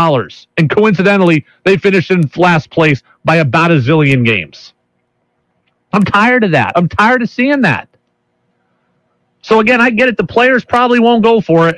And 0.58 0.70
coincidentally, 0.70 1.46
they 1.64 1.78
finished 1.78 2.10
in 2.12 2.30
last 2.36 2.70
place 2.70 3.04
by 3.26 3.38
about 3.38 3.72
a 3.72 3.76
zillion 3.76 4.26
games. 4.26 4.74
I'm 5.94 6.04
tired 6.04 6.44
of 6.44 6.52
that. 6.52 6.74
I'm 6.76 6.88
tired 6.88 7.22
of 7.22 7.30
seeing 7.30 7.62
that. 7.62 7.90
So 9.42 9.60
again, 9.60 9.82
I 9.82 9.90
get 9.90 10.08
it. 10.08 10.18
The 10.18 10.24
players 10.24 10.64
probably 10.64 11.00
won't 11.00 11.24
go 11.24 11.42
for 11.42 11.68
it. 11.70 11.76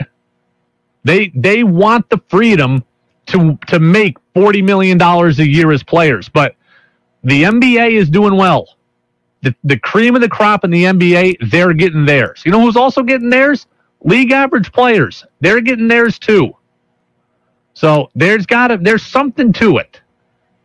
They 1.03 1.31
they 1.35 1.63
want 1.63 2.09
the 2.09 2.21
freedom 2.29 2.83
to 3.27 3.57
to 3.67 3.79
make 3.79 4.17
forty 4.33 4.61
million 4.61 4.97
dollars 4.97 5.39
a 5.39 5.47
year 5.47 5.71
as 5.71 5.83
players, 5.83 6.29
but 6.29 6.55
the 7.23 7.43
NBA 7.43 7.91
is 7.93 8.09
doing 8.09 8.37
well. 8.37 8.67
The 9.41 9.55
the 9.63 9.77
cream 9.79 10.15
of 10.15 10.21
the 10.21 10.29
crop 10.29 10.63
in 10.63 10.71
the 10.71 10.83
NBA, 10.85 11.49
they're 11.51 11.73
getting 11.73 12.05
theirs. 12.05 12.43
You 12.45 12.51
know 12.51 12.61
who's 12.61 12.77
also 12.77 13.03
getting 13.03 13.29
theirs? 13.29 13.67
League 14.03 14.31
average 14.31 14.71
players. 14.71 15.25
They're 15.41 15.61
getting 15.61 15.87
theirs 15.87 16.19
too. 16.19 16.55
So 17.73 18.09
there's 18.15 18.45
got 18.45 18.67
to 18.67 18.77
there's 18.77 19.05
something 19.05 19.51
to 19.53 19.77
it. 19.77 20.01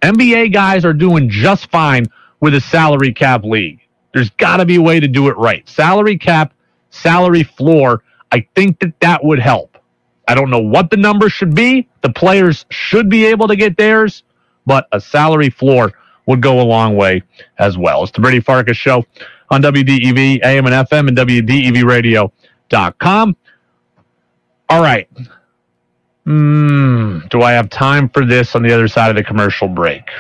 NBA 0.03 0.53
guys 0.53 0.85
are 0.85 0.93
doing 0.93 1.29
just 1.29 1.71
fine 1.71 2.07
with 2.41 2.55
a 2.55 2.61
salary 2.61 3.13
cap 3.13 3.45
league. 3.45 3.81
There's 4.15 4.31
got 4.31 4.59
to 4.59 4.65
be 4.65 4.77
a 4.77 4.83
way 4.83 5.01
to 5.01 5.09
do 5.09 5.29
it 5.29 5.37
right. 5.37 5.69
Salary 5.69 6.17
cap, 6.17 6.53
salary 6.91 7.43
floor. 7.43 8.03
I 8.31 8.47
think 8.55 8.79
that 8.81 8.99
that 9.01 9.25
would 9.25 9.39
help. 9.39 9.68
I 10.29 10.35
don't 10.35 10.51
know 10.51 10.61
what 10.61 10.91
the 10.91 10.99
number 10.99 11.31
should 11.31 11.55
be. 11.55 11.89
The 12.03 12.11
players 12.11 12.67
should 12.71 13.09
be 13.09 13.25
able 13.25 13.49
to 13.49 13.57
get 13.57 13.79
theirs, 13.79 14.23
but 14.67 14.87
a 14.93 15.01
salary 15.01 15.49
floor 15.49 15.95
would 16.27 16.43
go 16.43 16.61
a 16.61 16.63
long 16.63 16.97
way 16.97 17.23
as 17.59 17.79
well. 17.79 18.03
It's 18.03 18.13
the 18.13 18.21
Brady 18.21 18.41
Farkas 18.41 18.77
Show 18.77 19.07
on 19.49 19.63
WDEV, 19.63 20.45
AM 20.45 20.67
and 20.67 20.87
FM, 20.89 21.09
and 21.09 21.17
WDEVradio.com. 21.17 23.37
All 24.69 24.83
right. 24.83 25.09
Mm, 26.27 27.27
do 27.31 27.41
I 27.41 27.53
have 27.53 27.71
time 27.71 28.11
for 28.11 28.27
this 28.27 28.55
on 28.55 28.63
the 28.63 28.71
other 28.71 28.87
side 28.87 29.09
of 29.09 29.17
the 29.17 29.25
commercial 29.25 29.67
break? 29.67 30.11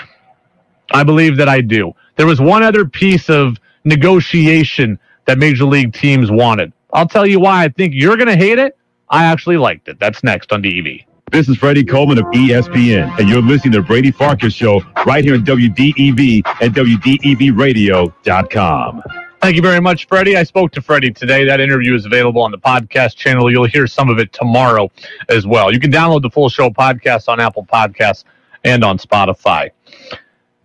I 0.90 1.04
believe 1.04 1.36
that 1.36 1.50
I 1.50 1.60
do. 1.60 1.92
There 2.16 2.26
was 2.26 2.40
one 2.40 2.62
other 2.62 2.86
piece 2.86 3.28
of 3.28 3.58
negotiation 3.84 4.98
that 5.26 5.36
major 5.36 5.66
league 5.66 5.92
teams 5.92 6.30
wanted. 6.30 6.72
I'll 6.94 7.06
tell 7.06 7.26
you 7.26 7.40
why 7.40 7.64
I 7.64 7.68
think 7.68 7.92
you're 7.94 8.16
going 8.16 8.28
to 8.28 8.36
hate 8.36 8.58
it 8.58 8.74
I 9.10 9.24
actually 9.24 9.56
liked 9.56 9.88
it. 9.88 9.98
That's 9.98 10.22
next 10.22 10.52
on 10.52 10.62
DEV. 10.62 11.00
This 11.30 11.48
is 11.48 11.58
Freddie 11.58 11.84
Coleman 11.84 12.18
of 12.18 12.24
ESPN, 12.26 13.18
and 13.18 13.28
you're 13.28 13.42
listening 13.42 13.72
to 13.72 13.82
Brady 13.82 14.10
Farkas 14.10 14.54
Show 14.54 14.80
right 15.04 15.22
here 15.22 15.34
on 15.34 15.44
WDEV 15.44 16.42
and 16.62 16.74
WDEVradio.com. 16.74 19.02
Thank 19.40 19.54
you 19.54 19.62
very 19.62 19.80
much, 19.80 20.08
Freddie. 20.08 20.36
I 20.36 20.42
spoke 20.42 20.72
to 20.72 20.82
Freddie 20.82 21.12
today. 21.12 21.44
That 21.44 21.60
interview 21.60 21.94
is 21.94 22.06
available 22.06 22.42
on 22.42 22.50
the 22.50 22.58
podcast 22.58 23.14
channel. 23.16 23.50
You'll 23.50 23.66
hear 23.66 23.86
some 23.86 24.08
of 24.08 24.18
it 24.18 24.32
tomorrow 24.32 24.90
as 25.28 25.46
well. 25.46 25.72
You 25.72 25.78
can 25.78 25.92
download 25.92 26.22
the 26.22 26.30
full 26.30 26.48
show 26.48 26.70
podcast 26.70 27.28
on 27.28 27.38
Apple 27.40 27.64
Podcasts 27.64 28.24
and 28.64 28.82
on 28.82 28.98
Spotify. 28.98 29.70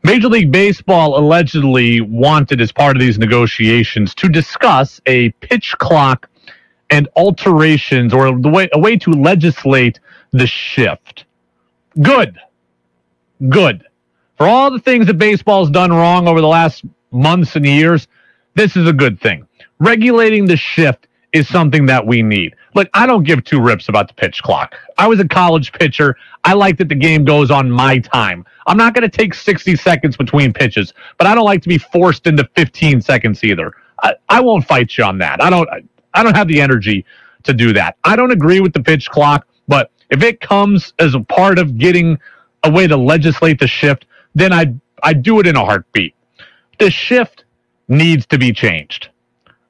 Major 0.03 0.27
League 0.27 0.51
Baseball 0.51 1.19
allegedly 1.19 2.01
wanted, 2.01 2.61
as 2.61 2.71
part 2.71 2.95
of 2.95 3.01
these 3.01 3.19
negotiations, 3.19 4.15
to 4.15 4.27
discuss 4.27 4.99
a 5.05 5.29
pitch 5.41 5.75
clock 5.77 6.27
and 6.93 7.09
alterations 7.15 8.13
or 8.13 8.39
the 8.39 8.49
way 8.49 8.69
a 8.73 8.79
way 8.79 8.95
to 8.97 9.09
legislate 9.11 9.99
the 10.31 10.45
shift. 10.45 11.25
Good. 12.01 12.37
Good. 13.49 13.85
For 14.37 14.45
all 14.47 14.69
the 14.71 14.79
things 14.79 15.07
that 15.07 15.15
baseball's 15.15 15.71
done 15.71 15.91
wrong 15.91 16.27
over 16.27 16.39
the 16.39 16.47
last 16.47 16.83
months 17.11 17.55
and 17.55 17.65
years, 17.65 18.07
this 18.55 18.75
is 18.77 18.87
a 18.87 18.93
good 18.93 19.19
thing. 19.19 19.47
Regulating 19.79 20.45
the 20.45 20.55
shift 20.57 21.07
is 21.33 21.47
something 21.47 21.87
that 21.87 22.05
we 22.05 22.21
need. 22.21 22.53
Look, 22.75 22.89
I 22.93 23.07
don't 23.07 23.23
give 23.23 23.43
two 23.43 23.59
rips 23.59 23.89
about 23.89 24.07
the 24.07 24.13
pitch 24.13 24.43
clock. 24.43 24.75
I 24.99 25.07
was 25.07 25.19
a 25.19 25.27
college 25.27 25.71
pitcher. 25.73 26.15
I 26.43 26.53
like 26.53 26.77
that 26.77 26.89
the 26.89 26.95
game 26.95 27.25
goes 27.25 27.49
on 27.49 27.71
my 27.71 27.99
time. 27.99 28.45
I'm 28.67 28.77
not 28.77 28.93
going 28.93 29.09
to 29.09 29.17
take 29.17 29.33
60 29.33 29.75
seconds 29.77 30.15
between 30.15 30.53
pitches, 30.53 30.93
but 31.17 31.25
I 31.25 31.33
don't 31.33 31.45
like 31.45 31.63
to 31.63 31.69
be 31.69 31.79
forced 31.79 32.27
into 32.27 32.47
15 32.55 33.01
seconds 33.01 33.43
either. 33.43 33.73
I, 34.03 34.13
I 34.29 34.41
won't 34.41 34.65
fight 34.67 34.95
you 34.97 35.03
on 35.05 35.17
that. 35.19 35.41
I 35.41 35.49
don't. 35.49 35.67
I 36.13 36.23
don't 36.23 36.35
have 36.35 36.47
the 36.47 36.61
energy 36.61 37.05
to 37.43 37.53
do 37.53 37.73
that. 37.73 37.97
I 38.03 38.15
don't 38.15 38.31
agree 38.31 38.59
with 38.59 38.73
the 38.73 38.81
pitch 38.81 39.09
clock, 39.09 39.47
but 39.67 39.91
if 40.09 40.23
it 40.23 40.39
comes 40.41 40.93
as 40.99 41.15
a 41.15 41.19
part 41.19 41.59
of 41.59 41.77
getting 41.77 42.19
a 42.63 42.71
way 42.71 42.87
to 42.87 42.95
legislate 42.95 43.59
the 43.59 43.67
shift, 43.67 44.05
then 44.35 44.53
I'd, 44.53 44.79
I'd 45.01 45.23
do 45.23 45.39
it 45.39 45.47
in 45.47 45.55
a 45.55 45.65
heartbeat. 45.65 46.15
The 46.79 46.89
shift 46.89 47.45
needs 47.87 48.25
to 48.27 48.37
be 48.37 48.53
changed. 48.53 49.09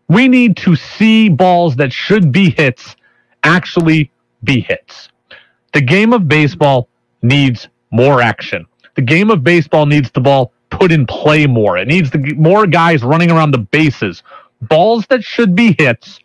We 0.07 0.27
need 0.27 0.57
to 0.57 0.75
see 0.75 1.29
balls 1.29 1.75
that 1.77 1.91
should 1.91 2.31
be 2.31 2.51
hits 2.51 2.95
actually 3.43 4.11
be 4.43 4.61
hits. 4.61 5.09
The 5.73 5.81
game 5.81 6.13
of 6.13 6.27
baseball 6.27 6.87
needs 7.21 7.67
more 7.91 8.21
action. 8.21 8.65
The 8.95 9.01
game 9.01 9.31
of 9.31 9.43
baseball 9.43 9.85
needs 9.85 10.11
the 10.11 10.21
ball 10.21 10.51
put 10.69 10.91
in 10.91 11.05
play 11.05 11.47
more. 11.47 11.77
It 11.77 11.87
needs 11.87 12.11
the, 12.11 12.19
more 12.35 12.67
guys 12.67 13.03
running 13.03 13.31
around 13.31 13.51
the 13.51 13.59
bases. 13.59 14.23
Balls 14.61 15.05
that 15.09 15.23
should 15.23 15.55
be 15.55 15.75
hits 15.77 16.19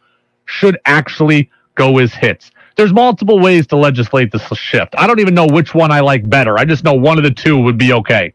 should 0.48 0.78
actually 0.86 1.50
go 1.74 1.98
as 1.98 2.12
hits. 2.12 2.50
There's 2.76 2.92
multiple 2.92 3.40
ways 3.40 3.66
to 3.68 3.76
legislate 3.76 4.32
this 4.32 4.42
shift. 4.56 4.94
I 4.96 5.06
don't 5.06 5.20
even 5.20 5.34
know 5.34 5.46
which 5.46 5.74
one 5.74 5.90
I 5.90 6.00
like 6.00 6.28
better. 6.28 6.58
I 6.58 6.64
just 6.64 6.84
know 6.84 6.94
one 6.94 7.18
of 7.18 7.24
the 7.24 7.30
two 7.30 7.58
would 7.58 7.78
be 7.78 7.92
okay. 7.92 8.32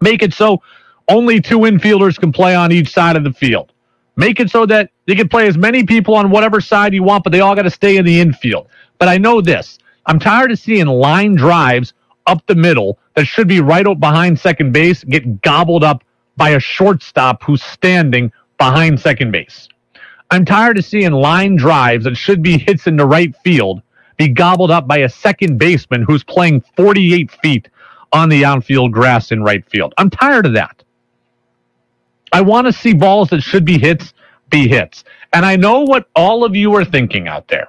Make 0.00 0.22
it 0.22 0.34
so 0.34 0.60
only 1.08 1.40
two 1.40 1.60
infielders 1.60 2.18
can 2.18 2.32
play 2.32 2.54
on 2.54 2.72
each 2.72 2.92
side 2.92 3.16
of 3.16 3.24
the 3.24 3.32
field. 3.32 3.72
Make 4.16 4.40
it 4.40 4.50
so 4.50 4.66
that 4.66 4.90
you 5.06 5.16
can 5.16 5.28
play 5.28 5.46
as 5.46 5.56
many 5.56 5.84
people 5.84 6.14
on 6.14 6.30
whatever 6.30 6.60
side 6.60 6.94
you 6.94 7.02
want, 7.02 7.24
but 7.24 7.30
they 7.32 7.40
all 7.40 7.54
got 7.54 7.62
to 7.62 7.70
stay 7.70 7.96
in 7.96 8.04
the 8.04 8.20
infield. 8.20 8.68
But 8.98 9.08
I 9.08 9.18
know 9.18 9.40
this. 9.40 9.78
I'm 10.06 10.18
tired 10.18 10.52
of 10.52 10.58
seeing 10.58 10.86
line 10.86 11.34
drives 11.34 11.94
up 12.26 12.44
the 12.46 12.54
middle 12.54 12.98
that 13.14 13.26
should 13.26 13.48
be 13.48 13.60
right 13.60 13.86
up 13.86 14.00
behind 14.00 14.38
second 14.38 14.72
base 14.72 15.04
get 15.04 15.42
gobbled 15.42 15.84
up 15.84 16.02
by 16.36 16.50
a 16.50 16.60
shortstop 16.60 17.42
who's 17.42 17.62
standing 17.62 18.32
behind 18.58 19.00
second 19.00 19.30
base. 19.30 19.68
I'm 20.30 20.44
tired 20.44 20.78
of 20.78 20.84
seeing 20.84 21.12
line 21.12 21.56
drives 21.56 22.04
that 22.04 22.16
should 22.16 22.42
be 22.42 22.58
hits 22.58 22.86
in 22.86 22.96
the 22.96 23.06
right 23.06 23.34
field 23.44 23.82
be 24.16 24.28
gobbled 24.28 24.70
up 24.70 24.86
by 24.86 24.98
a 24.98 25.08
second 25.08 25.58
baseman 25.58 26.02
who's 26.02 26.22
playing 26.22 26.62
48 26.76 27.30
feet 27.42 27.68
on 28.12 28.28
the 28.28 28.44
outfield 28.44 28.92
grass 28.92 29.32
in 29.32 29.42
right 29.42 29.68
field. 29.68 29.92
I'm 29.98 30.10
tired 30.10 30.46
of 30.46 30.54
that. 30.54 30.82
I 32.32 32.40
want 32.40 32.66
to 32.66 32.72
see 32.72 32.94
balls 32.94 33.30
that 33.30 33.42
should 33.42 33.64
be 33.64 33.78
hits 33.78 34.14
be 34.50 34.68
hits. 34.68 35.04
And 35.32 35.44
I 35.44 35.56
know 35.56 35.80
what 35.80 36.08
all 36.14 36.44
of 36.44 36.54
you 36.54 36.74
are 36.76 36.84
thinking 36.84 37.26
out 37.26 37.48
there. 37.48 37.68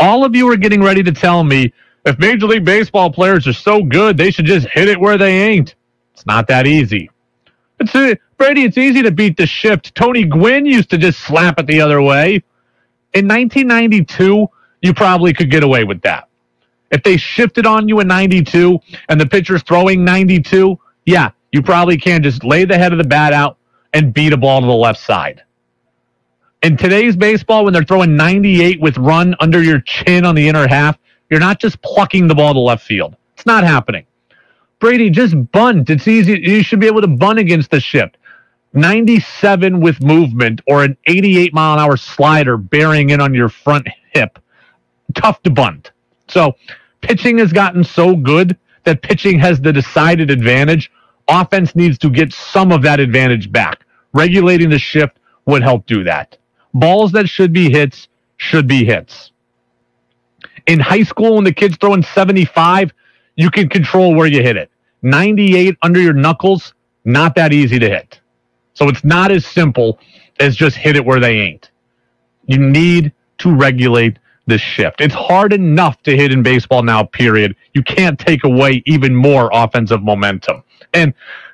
All 0.00 0.24
of 0.24 0.34
you 0.34 0.50
are 0.50 0.56
getting 0.56 0.82
ready 0.82 1.02
to 1.02 1.12
tell 1.12 1.44
me 1.44 1.72
if 2.04 2.18
Major 2.18 2.46
League 2.46 2.64
Baseball 2.64 3.10
players 3.12 3.46
are 3.46 3.52
so 3.52 3.82
good, 3.82 4.16
they 4.16 4.30
should 4.30 4.44
just 4.44 4.66
hit 4.68 4.88
it 4.88 4.98
where 4.98 5.18
they 5.18 5.40
ain't. 5.48 5.74
It's 6.14 6.26
not 6.26 6.48
that 6.48 6.66
easy. 6.66 7.10
It's 7.78 8.20
Brady. 8.36 8.64
It's 8.64 8.78
easy 8.78 9.02
to 9.02 9.10
beat 9.10 9.36
the 9.36 9.46
shift. 9.46 9.94
Tony 9.94 10.24
Gwynn 10.24 10.66
used 10.66 10.90
to 10.90 10.98
just 10.98 11.20
slap 11.20 11.58
it 11.58 11.66
the 11.66 11.80
other 11.80 12.02
way. 12.02 12.42
In 13.14 13.26
1992, 13.28 14.48
you 14.82 14.94
probably 14.94 15.32
could 15.32 15.50
get 15.50 15.62
away 15.62 15.84
with 15.84 16.00
that. 16.02 16.28
If 16.90 17.02
they 17.02 17.16
shifted 17.16 17.66
on 17.66 17.88
you 17.88 18.00
in 18.00 18.06
92 18.06 18.78
and 19.08 19.20
the 19.20 19.26
pitcher's 19.26 19.62
throwing 19.62 20.04
92, 20.04 20.78
yeah, 21.04 21.30
you 21.52 21.62
probably 21.62 21.96
can 21.96 22.22
just 22.22 22.44
lay 22.44 22.64
the 22.64 22.78
head 22.78 22.92
of 22.92 22.98
the 22.98 23.04
bat 23.04 23.32
out 23.32 23.56
and 23.92 24.12
beat 24.12 24.32
a 24.32 24.36
ball 24.36 24.60
to 24.60 24.66
the 24.66 24.72
left 24.72 25.00
side. 25.00 25.42
In 26.62 26.76
today's 26.76 27.16
baseball, 27.16 27.64
when 27.64 27.72
they're 27.72 27.84
throwing 27.84 28.16
98 28.16 28.80
with 28.80 28.96
run 28.98 29.34
under 29.40 29.62
your 29.62 29.80
chin 29.80 30.24
on 30.24 30.34
the 30.34 30.48
inner 30.48 30.68
half, 30.68 30.98
you're 31.30 31.40
not 31.40 31.60
just 31.60 31.80
plucking 31.82 32.28
the 32.28 32.34
ball 32.34 32.54
to 32.54 32.60
left 32.60 32.84
field. 32.84 33.16
It's 33.34 33.46
not 33.46 33.64
happening. 33.64 34.06
Brady, 34.78 35.10
just 35.10 35.34
bunt. 35.52 35.88
It's 35.88 36.06
easy. 36.06 36.38
You 36.38 36.62
should 36.62 36.80
be 36.80 36.86
able 36.86 37.00
to 37.00 37.08
bunt 37.08 37.38
against 37.38 37.70
the 37.70 37.80
shift. 37.80 38.18
97 38.74 39.80
with 39.80 40.02
movement 40.02 40.60
or 40.66 40.84
an 40.84 40.96
88 41.06 41.54
mile 41.54 41.74
an 41.74 41.80
hour 41.80 41.96
slider 41.96 42.58
bearing 42.58 43.10
in 43.10 43.20
on 43.20 43.32
your 43.32 43.48
front 43.48 43.88
hip. 44.12 44.38
Tough 45.14 45.42
to 45.44 45.50
bunt. 45.50 45.92
So 46.28 46.56
pitching 47.00 47.38
has 47.38 47.52
gotten 47.52 47.84
so 47.84 48.14
good 48.14 48.56
that 48.84 49.02
pitching 49.02 49.38
has 49.38 49.60
the 49.60 49.72
decided 49.72 50.30
advantage. 50.30 50.90
Offense 51.28 51.74
needs 51.74 51.96
to 51.98 52.10
get 52.10 52.32
some 52.32 52.70
of 52.70 52.82
that 52.82 53.00
advantage 53.00 53.50
back. 53.50 53.84
Regulating 54.12 54.68
the 54.68 54.78
shift 54.78 55.18
would 55.46 55.62
help 55.62 55.86
do 55.86 56.04
that. 56.04 56.36
Balls 56.74 57.12
that 57.12 57.28
should 57.28 57.52
be 57.52 57.70
hits 57.70 58.08
should 58.36 58.66
be 58.66 58.84
hits. 58.84 59.30
In 60.66 60.80
high 60.80 61.02
school, 61.02 61.36
when 61.36 61.44
the 61.44 61.52
kid's 61.52 61.76
throwing 61.78 62.02
75, 62.02 62.92
you 63.36 63.50
can 63.50 63.68
control 63.68 64.14
where 64.14 64.26
you 64.26 64.42
hit 64.42 64.56
it. 64.56 64.70
98 65.02 65.76
under 65.82 66.00
your 66.00 66.14
knuckles, 66.14 66.74
not 67.04 67.34
that 67.36 67.52
easy 67.52 67.78
to 67.78 67.88
hit. 67.88 68.20
So 68.74 68.88
it's 68.88 69.04
not 69.04 69.30
as 69.30 69.46
simple 69.46 69.98
as 70.40 70.56
just 70.56 70.76
hit 70.76 70.96
it 70.96 71.04
where 71.04 71.20
they 71.20 71.38
ain't. 71.40 71.70
You 72.46 72.58
need 72.58 73.12
to 73.38 73.54
regulate 73.54 74.18
this 74.46 74.60
shift. 74.60 75.00
It's 75.00 75.14
hard 75.14 75.52
enough 75.52 76.02
to 76.04 76.16
hit 76.16 76.32
in 76.32 76.42
baseball 76.42 76.82
now, 76.82 77.04
period. 77.04 77.56
You 77.74 77.82
can't 77.82 78.18
take 78.18 78.44
away 78.44 78.82
even 78.86 79.14
more 79.14 79.50
offensive 79.52 80.02
momentum. 80.02 80.62
And 80.94 81.12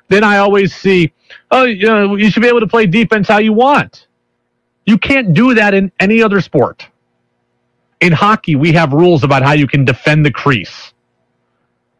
then 0.09 0.23
I 0.23 0.37
always 0.37 0.75
see, 0.75 1.11
oh, 1.51 1.65
you, 1.65 1.87
know, 1.87 2.15
you 2.15 2.29
should 2.29 2.43
be 2.43 2.47
able 2.49 2.59
to 2.59 2.67
play 2.67 2.85
defense 2.85 3.27
how 3.27 3.39
you 3.39 3.53
want. 3.53 4.07
You 4.85 4.97
can't 4.97 5.33
do 5.33 5.53
that 5.55 5.73
in 5.73 5.91
any 5.99 6.21
other 6.21 6.41
sport. 6.41 6.87
In 8.01 8.11
hockey, 8.11 8.55
we 8.55 8.73
have 8.73 8.93
rules 8.93 9.23
about 9.23 9.43
how 9.43 9.53
you 9.53 9.65
can 9.65 9.85
defend 9.85 10.25
the 10.25 10.31
crease. 10.31 10.92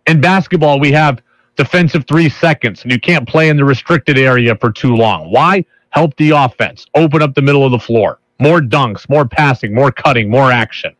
In 0.07 0.19
basketball, 0.19 0.79
we 0.79 0.91
have 0.91 1.21
defensive 1.55 2.05
three 2.07 2.29
seconds, 2.29 2.83
and 2.83 2.91
you 2.91 2.99
can't 2.99 3.27
play 3.27 3.49
in 3.49 3.57
the 3.57 3.65
restricted 3.65 4.17
area 4.17 4.55
for 4.55 4.71
too 4.71 4.95
long. 4.95 5.31
Why? 5.31 5.65
Help 5.89 6.15
the 6.17 6.31
offense, 6.31 6.85
open 6.95 7.21
up 7.21 7.35
the 7.35 7.41
middle 7.41 7.63
of 7.63 7.71
the 7.71 7.79
floor. 7.79 8.19
More 8.39 8.59
dunks, 8.59 9.07
more 9.09 9.27
passing, 9.27 9.73
more 9.73 9.91
cutting, 9.91 10.29
more 10.29 10.51
action. 10.51 10.95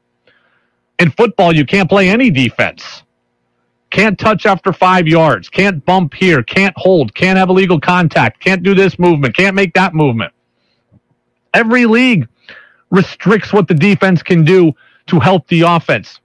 In 1.00 1.12
football, 1.12 1.54
you 1.54 1.66
can't 1.66 1.90
play 1.90 2.10
any 2.10 2.30
defense. 2.30 3.04
Can't 3.90 4.18
touch 4.18 4.46
after 4.46 4.72
five 4.72 5.08
yards. 5.08 5.50
Can't 5.50 5.84
bump 5.86 6.14
here. 6.14 6.42
Can't 6.42 6.74
hold. 6.78 7.14
Can't 7.14 7.38
have 7.38 7.50
illegal 7.50 7.80
contact. 7.80 8.40
Can't 8.40 8.64
do 8.64 8.74
this 8.74 8.98
movement. 8.98 9.36
Can't 9.36 9.56
make 9.56 9.74
that 9.74 9.94
movement. 9.94 10.34
Every 11.54 11.86
league 11.86 12.28
restricts 12.90 13.54
what 13.54 13.68
the 13.68 13.74
defense 13.74 14.24
can 14.24 14.44
do 14.44 14.74
to 15.08 15.20
help 15.20 15.48
the 15.48 15.62
offense. 15.62 16.20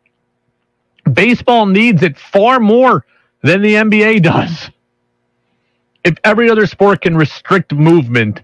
Baseball 1.08 1.66
needs 1.66 2.02
it 2.02 2.18
far 2.18 2.60
more 2.60 3.04
than 3.42 3.62
the 3.62 3.74
NBA 3.74 4.22
does. 4.22 4.70
If 6.04 6.16
every 6.24 6.50
other 6.50 6.66
sport 6.66 7.02
can 7.02 7.16
restrict 7.16 7.72
movement 7.72 8.42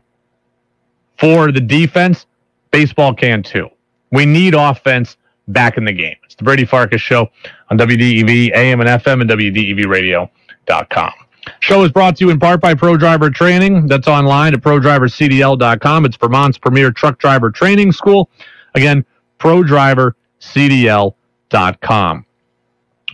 for 1.18 1.52
the 1.52 1.60
defense, 1.60 2.26
baseball 2.70 3.14
can 3.14 3.42
too. 3.42 3.68
We 4.12 4.26
need 4.26 4.54
offense 4.54 5.16
back 5.48 5.76
in 5.76 5.84
the 5.84 5.92
game. 5.92 6.16
It's 6.24 6.34
the 6.34 6.44
Brady 6.44 6.64
Farkas 6.64 7.00
Show 7.00 7.30
on 7.70 7.78
WDEV, 7.78 8.52
AM 8.54 8.80
and 8.80 8.88
FM, 8.88 9.20
and 9.20 9.30
WDEVradio.com. 9.30 11.12
Show 11.60 11.84
is 11.84 11.92
brought 11.92 12.16
to 12.16 12.24
you 12.24 12.30
in 12.30 12.40
part 12.40 12.60
by 12.60 12.74
Pro 12.74 12.96
Driver 12.96 13.30
Training. 13.30 13.86
That's 13.86 14.08
online 14.08 14.54
at 14.54 14.60
ProDriverCDL.com. 14.60 16.06
It's 16.06 16.16
Vermont's 16.16 16.58
premier 16.58 16.90
truck 16.90 17.18
driver 17.18 17.50
training 17.50 17.92
school. 17.92 18.30
Again, 18.74 19.04
ProDriverCDL.com. 19.38 22.23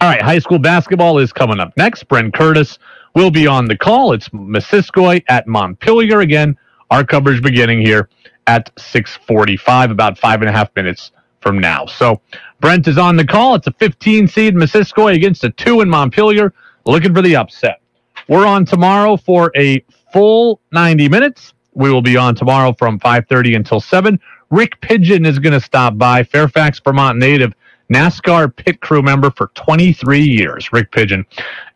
All 0.02 0.08
right, 0.08 0.22
high 0.22 0.38
school 0.38 0.58
basketball 0.58 1.18
is 1.18 1.30
coming 1.30 1.60
up 1.60 1.76
next. 1.76 2.04
Brent 2.08 2.32
Curtis 2.32 2.78
will 3.14 3.30
be 3.30 3.46
on 3.46 3.66
the 3.66 3.76
call. 3.76 4.14
It's 4.14 4.30
Missisquoi 4.30 5.22
at 5.28 5.46
Montpelier 5.46 6.20
again. 6.20 6.56
Our 6.90 7.04
coverage 7.04 7.42
beginning 7.42 7.82
here 7.82 8.08
at 8.46 8.74
6:45, 8.78 9.90
about 9.90 10.18
five 10.18 10.40
and 10.40 10.48
a 10.48 10.52
half 10.52 10.74
minutes 10.74 11.12
from 11.42 11.58
now. 11.58 11.84
So 11.84 12.18
Brent 12.62 12.88
is 12.88 12.96
on 12.96 13.16
the 13.16 13.26
call. 13.26 13.56
It's 13.56 13.66
a 13.66 13.72
15 13.72 14.26
seed 14.26 14.54
Missisquoi 14.54 15.14
against 15.14 15.44
a 15.44 15.50
two 15.50 15.82
in 15.82 15.90
Montpelier, 15.90 16.54
looking 16.86 17.14
for 17.14 17.20
the 17.20 17.36
upset. 17.36 17.82
We're 18.26 18.46
on 18.46 18.64
tomorrow 18.64 19.18
for 19.18 19.52
a 19.54 19.84
full 20.14 20.62
90 20.72 21.10
minutes. 21.10 21.52
We 21.74 21.92
will 21.92 22.00
be 22.00 22.16
on 22.16 22.34
tomorrow 22.34 22.72
from 22.72 22.98
5:30 23.00 23.54
until 23.54 23.80
7. 23.80 24.18
Rick 24.48 24.80
Pigeon 24.80 25.26
is 25.26 25.38
going 25.38 25.52
to 25.52 25.60
stop 25.60 25.98
by, 25.98 26.22
Fairfax, 26.22 26.80
Vermont 26.80 27.18
native, 27.18 27.52
NASCAR 27.90 28.54
pit 28.54 28.80
crew 28.80 29.02
member 29.02 29.30
for 29.30 29.48
23 29.54 30.20
years. 30.20 30.72
Rick 30.72 30.92
Pigeon 30.92 31.26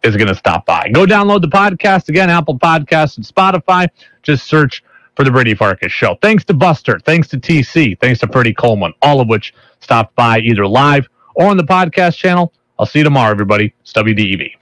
is 0.02 0.16
going 0.16 0.28
to 0.28 0.34
stop 0.34 0.64
by. 0.64 0.88
Go 0.92 1.06
download 1.06 1.40
the 1.40 1.48
podcast 1.48 2.08
again, 2.08 2.30
Apple 2.30 2.58
Podcasts 2.58 3.16
and 3.16 3.26
Spotify. 3.26 3.88
Just 4.22 4.46
search 4.46 4.82
for 5.16 5.24
the 5.24 5.30
Brady 5.30 5.54
Farkas 5.54 5.92
Show. 5.92 6.16
Thanks 6.22 6.44
to 6.44 6.54
Buster, 6.54 6.98
thanks 7.00 7.28
to 7.28 7.38
TC, 7.38 8.00
thanks 8.00 8.20
to 8.20 8.28
Freddie 8.28 8.54
Coleman, 8.54 8.92
all 9.02 9.20
of 9.20 9.28
which 9.28 9.54
stopped 9.80 10.14
by 10.16 10.38
either 10.38 10.66
live 10.66 11.08
or 11.34 11.46
on 11.46 11.56
the 11.56 11.64
podcast 11.64 12.16
channel. 12.16 12.52
I'll 12.78 12.86
see 12.86 13.00
you 13.00 13.04
tomorrow, 13.04 13.30
everybody. 13.30 13.74
It's 13.82 13.92
WDEV. 13.92 14.54